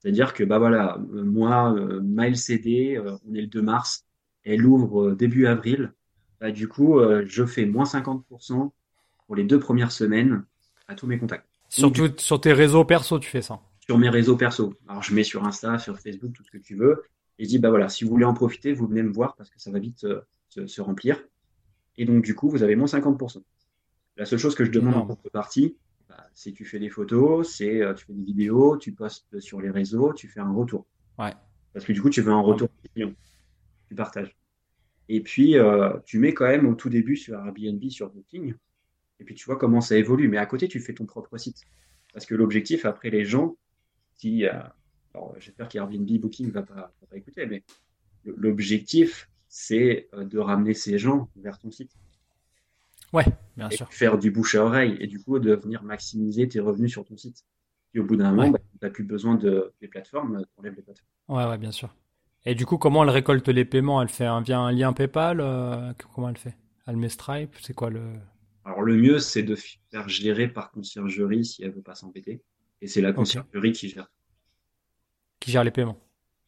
[0.00, 4.06] C'est-à-dire que bah voilà, moi, euh, ma LCD, euh, on est le 2 mars,
[4.44, 5.92] elle ouvre euh, début avril.
[6.40, 8.70] Bah, du coup, je fais moins 50%
[9.26, 10.42] pour les deux premières semaines
[10.88, 11.46] à tous mes contacts.
[11.68, 13.60] Sur tes réseaux perso, tu fais ça.
[13.84, 14.74] sur mes réseaux perso.
[14.88, 17.02] Alors, je mets sur Insta, sur Facebook, tout ce que tu veux.
[17.38, 19.50] Et je dis, bah voilà, si vous voulez en profiter, vous venez me voir parce
[19.50, 21.22] que ça va vite euh, se, se remplir.
[21.96, 23.42] Et donc, du coup, vous avez moins 50%.
[24.16, 25.76] La seule chose que je demande en contrepartie,
[26.34, 29.70] c'est tu fais des photos, c'est euh, tu fais des vidéos, tu postes sur les
[29.70, 30.86] réseaux, tu fais un retour.
[31.18, 31.32] Ouais.
[31.72, 33.12] Parce que du coup, tu veux un retour client.
[33.88, 34.36] Tu partages.
[35.08, 38.54] Et puis, euh, tu mets quand même au tout début sur Airbnb, sur Booking.
[39.18, 40.28] Et puis, tu vois comment ça évolue.
[40.28, 41.64] Mais à côté, tu fais ton propre site.
[42.12, 43.56] Parce que l'objectif, après, les gens,
[44.16, 44.52] si, euh,
[45.14, 47.64] alors, j'espère qu'Airbnb, Booking va pas, va pas écouter, mais
[48.24, 51.92] l'objectif, c'est de ramener ces gens vers ton site
[53.12, 53.26] Ouais,
[53.56, 53.88] bien et sûr.
[53.88, 57.16] faire du bouche à oreille et du coup de venir maximiser tes revenus sur ton
[57.16, 57.44] site.
[57.94, 58.50] Et au bout d'un moment, Ouais.
[58.50, 61.08] bah, tu n'as plus besoin de, des plateformes, tu enlèves les plateformes.
[61.28, 61.94] Ouais, ouais, bien sûr.
[62.44, 64.02] Et du coup, comment elle récolte les paiements?
[64.02, 65.40] Elle fait un, via un lien PayPal?
[65.40, 66.56] euh, comment elle fait?
[66.86, 67.56] Elle met Stripe?
[67.60, 68.02] C'est quoi le...
[68.64, 72.42] Alors le mieux, c'est de faire gérer par conciergerie si elle veut pas s'embêter.
[72.80, 74.08] Et c'est la conciergerie qui gère.
[75.38, 75.98] Qui gère les paiements?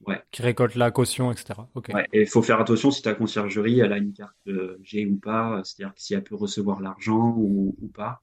[0.07, 0.20] Ouais.
[0.33, 1.61] Qui récolte la caution, etc.
[1.74, 1.91] Ok.
[1.95, 2.07] Ouais.
[2.12, 5.16] Et il faut faire attention si ta conciergerie, elle a une carte euh, G ou
[5.16, 8.20] pas, c'est-à-dire que si elle peut recevoir l'argent ou, ou pas,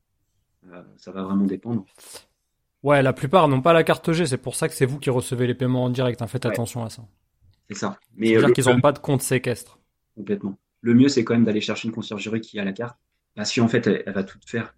[0.72, 1.86] euh, ça va vraiment dépendre.
[2.84, 5.10] Ouais, la plupart n'ont pas la carte G, c'est pour ça que c'est vous qui
[5.10, 6.22] recevez les paiements en direct.
[6.22, 6.52] hein, Faites Ouais.
[6.52, 7.04] attention à ça.
[7.70, 7.98] C'est ça.
[8.16, 9.80] Mais euh, C'est-à-dire qu'ils n'ont pas de compte séquestre.
[10.16, 10.58] Complètement.
[10.82, 12.98] Le mieux, c'est quand même d'aller chercher une conciergerie qui a la carte.
[13.36, 14.76] Parce qu'en fait, elle, elle va tout faire.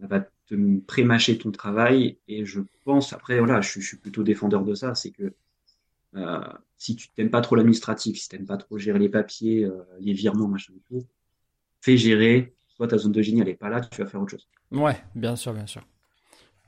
[0.00, 2.18] Elle va te pré-mâcher ton travail.
[2.28, 4.94] Et je pense, après, voilà, je suis plutôt défendeur de ça.
[4.94, 5.32] C'est que
[6.16, 6.40] Euh,
[6.78, 10.12] si tu t'aimes pas trop l'administratif, si t'aimes pas trop gérer les papiers, euh, les
[10.12, 11.06] virements, machin tout,
[11.80, 12.54] fais gérer.
[12.76, 14.48] Toi, ta zone de génie, elle est pas là, tu vas faire autre chose.
[14.70, 15.82] Ouais, bien sûr, bien sûr.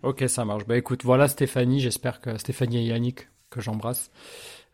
[0.02, 0.66] Ok, ça marche.
[0.66, 4.10] Bah écoute, voilà Stéphanie, j'espère que Stéphanie et Yannick, que j'embrasse.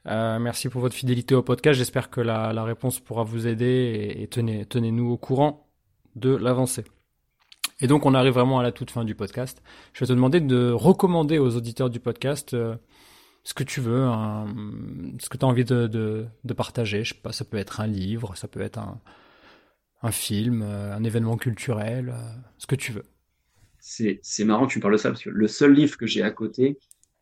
[0.07, 1.79] Euh, merci pour votre fidélité au podcast.
[1.79, 5.67] J'espère que la, réponse pourra vous aider et, tenez, tenez-nous au courant
[6.15, 6.85] de l'avancée.
[7.81, 9.63] Et donc, on arrive vraiment à la toute fin du podcast.
[9.93, 12.55] Je vais te demander de recommander aux auditeurs du podcast
[13.45, 14.09] ce que tu veux,
[15.21, 17.05] ce que tu as envie de, de, de, partager.
[17.05, 19.01] Je sais pas, ça peut être un livre, ça peut être un,
[20.05, 22.21] un film, euh, un événement culturel, euh,
[22.59, 23.05] ce que tu veux.
[23.79, 26.31] C'est, marrant que tu parles de ça parce que le seul livre que j'ai à
[26.31, 26.79] côté,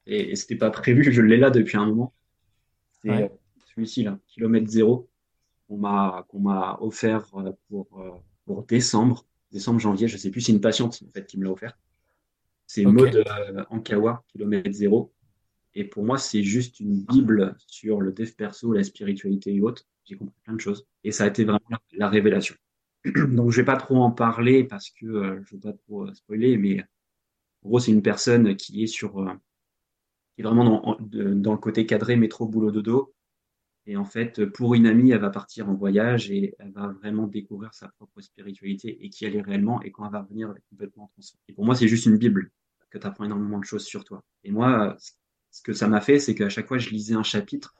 [0.06, 2.12] et, et c'était pas prévu, je l'ai là depuis un moment,
[3.02, 3.28] c'est euh,
[3.74, 5.08] celui-ci là, Kilomètre Zéro,
[5.68, 6.26] qu'on m'a,
[6.80, 7.26] offert
[7.68, 7.88] pour,
[8.44, 11.50] pour décembre, décembre, janvier, je sais plus, c'est une patiente en fait qui me l'a
[11.50, 11.78] offert.
[12.66, 12.94] C'est okay.
[12.94, 13.24] Maud
[13.70, 15.12] Ankawa, Kilomètre Zéro.
[15.74, 19.84] Et pour moi, c'est juste une bible sur le dev perso, la spiritualité et autres.
[20.04, 20.86] J'ai compris plein de choses.
[21.04, 22.54] Et ça a été vraiment la révélation.
[23.04, 26.14] Donc, je vais pas trop en parler parce que euh, je veux pas trop euh,
[26.14, 26.80] spoiler, mais
[27.62, 29.32] en gros, c'est une personne qui est sur, euh,
[30.34, 33.14] qui est vraiment dans, le côté cadré métro boulot dodo.
[33.86, 37.26] Et en fait, pour une amie, elle va partir en voyage et elle va vraiment
[37.26, 39.82] découvrir sa propre spiritualité et qui elle est réellement.
[39.82, 41.42] Et quand elle va revenir, elle est complètement transformée.
[41.48, 42.52] Et pour moi, c'est juste une bible
[42.90, 44.22] que tu apprends énormément de choses sur toi.
[44.44, 44.96] Et moi,
[45.60, 47.74] que ça m'a fait, c'est qu'à chaque fois que je lisais un chapitre,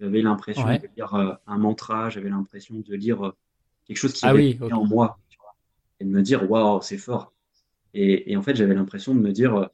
[0.00, 0.78] j'avais l'impression ouais.
[0.78, 3.36] de lire euh, un mantra, j'avais l'impression de lire euh,
[3.86, 4.72] quelque chose qui ah oui, okay.
[4.72, 5.54] en moi, tu vois,
[6.00, 7.32] et de me dire waouh, c'est fort.
[7.94, 9.66] Et, et, en fait, j'avais l'impression de me dire, euh,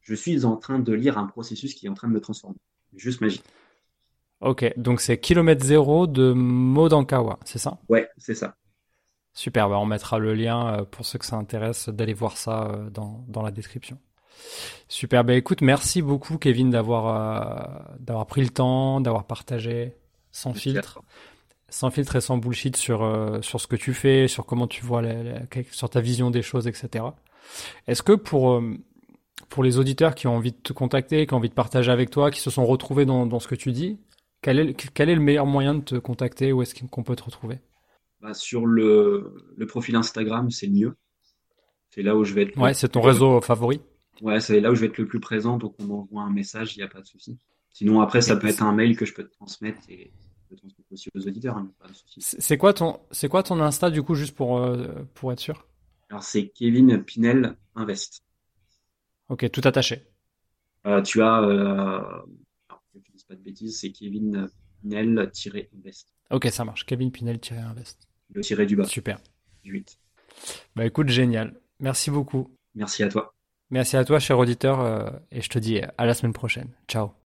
[0.00, 2.58] je suis en train de lire un processus qui est en train de me transformer.
[2.96, 3.44] Juste magique.
[4.40, 7.78] Ok, donc c'est kilomètre zéro de Modankawa, c'est ça?
[7.88, 8.56] Ouais, c'est ça.
[9.32, 13.24] Super, bah on mettra le lien pour ceux que ça intéresse d'aller voir ça dans,
[13.28, 13.98] dans la description.
[14.88, 15.24] Super.
[15.24, 19.94] Ben écoute, merci beaucoup Kevin d'avoir euh, d'avoir pris le temps, d'avoir partagé
[20.30, 21.00] sans filtre,
[21.68, 24.84] sans filtre et sans bullshit sur euh, sur ce que tu fais, sur comment tu
[24.84, 27.04] vois, les, les, sur ta vision des choses, etc.
[27.86, 28.76] Est-ce que pour euh,
[29.48, 32.10] pour les auditeurs qui ont envie de te contacter, qui ont envie de partager avec
[32.10, 33.98] toi, qui se sont retrouvés dans, dans ce que tu dis,
[34.42, 37.24] quel est, quel est le meilleur moyen de te contacter Où est-ce qu'on peut te
[37.24, 37.58] retrouver?
[38.20, 40.94] Bah, Sur le, le profil Instagram, c'est mieux.
[41.90, 42.58] C'est là où je vais être.
[42.58, 43.80] Ouais, c'est ton réseau favori?
[44.20, 46.76] Ouais, c'est là où je vais être le plus présent, donc on m'envoie un message,
[46.76, 47.38] il n'y a pas de souci.
[47.72, 50.56] Sinon, après, ça peut être un mail que je peux te transmettre et je peux
[50.56, 52.20] transmettre aussi aux auditeurs, hein, pas de souci.
[52.20, 53.00] C'est quoi ton,
[53.30, 55.66] quoi ton Insta, du coup, juste pour, euh, pour être sûr?
[56.10, 58.22] Alors, c'est Kevin Pinel Invest.
[59.28, 60.06] Ok, tout attaché.
[60.86, 61.98] Euh, tu as, euh,
[62.68, 64.48] alors, je ne dis pas de bêtises, c'est Kevin
[64.82, 66.08] Pinel-Invest.
[66.30, 66.84] Ok, ça marche.
[66.84, 68.08] Kevin Pinel-Invest.
[68.32, 68.84] Le tiré du bas.
[68.84, 69.18] Super.
[69.64, 69.98] 8.
[70.76, 71.54] Bah écoute, génial.
[71.80, 72.50] Merci beaucoup.
[72.74, 73.33] Merci à toi.
[73.70, 76.68] Merci à toi, cher auditeur, euh, et je te dis à la semaine prochaine.
[76.88, 77.23] Ciao.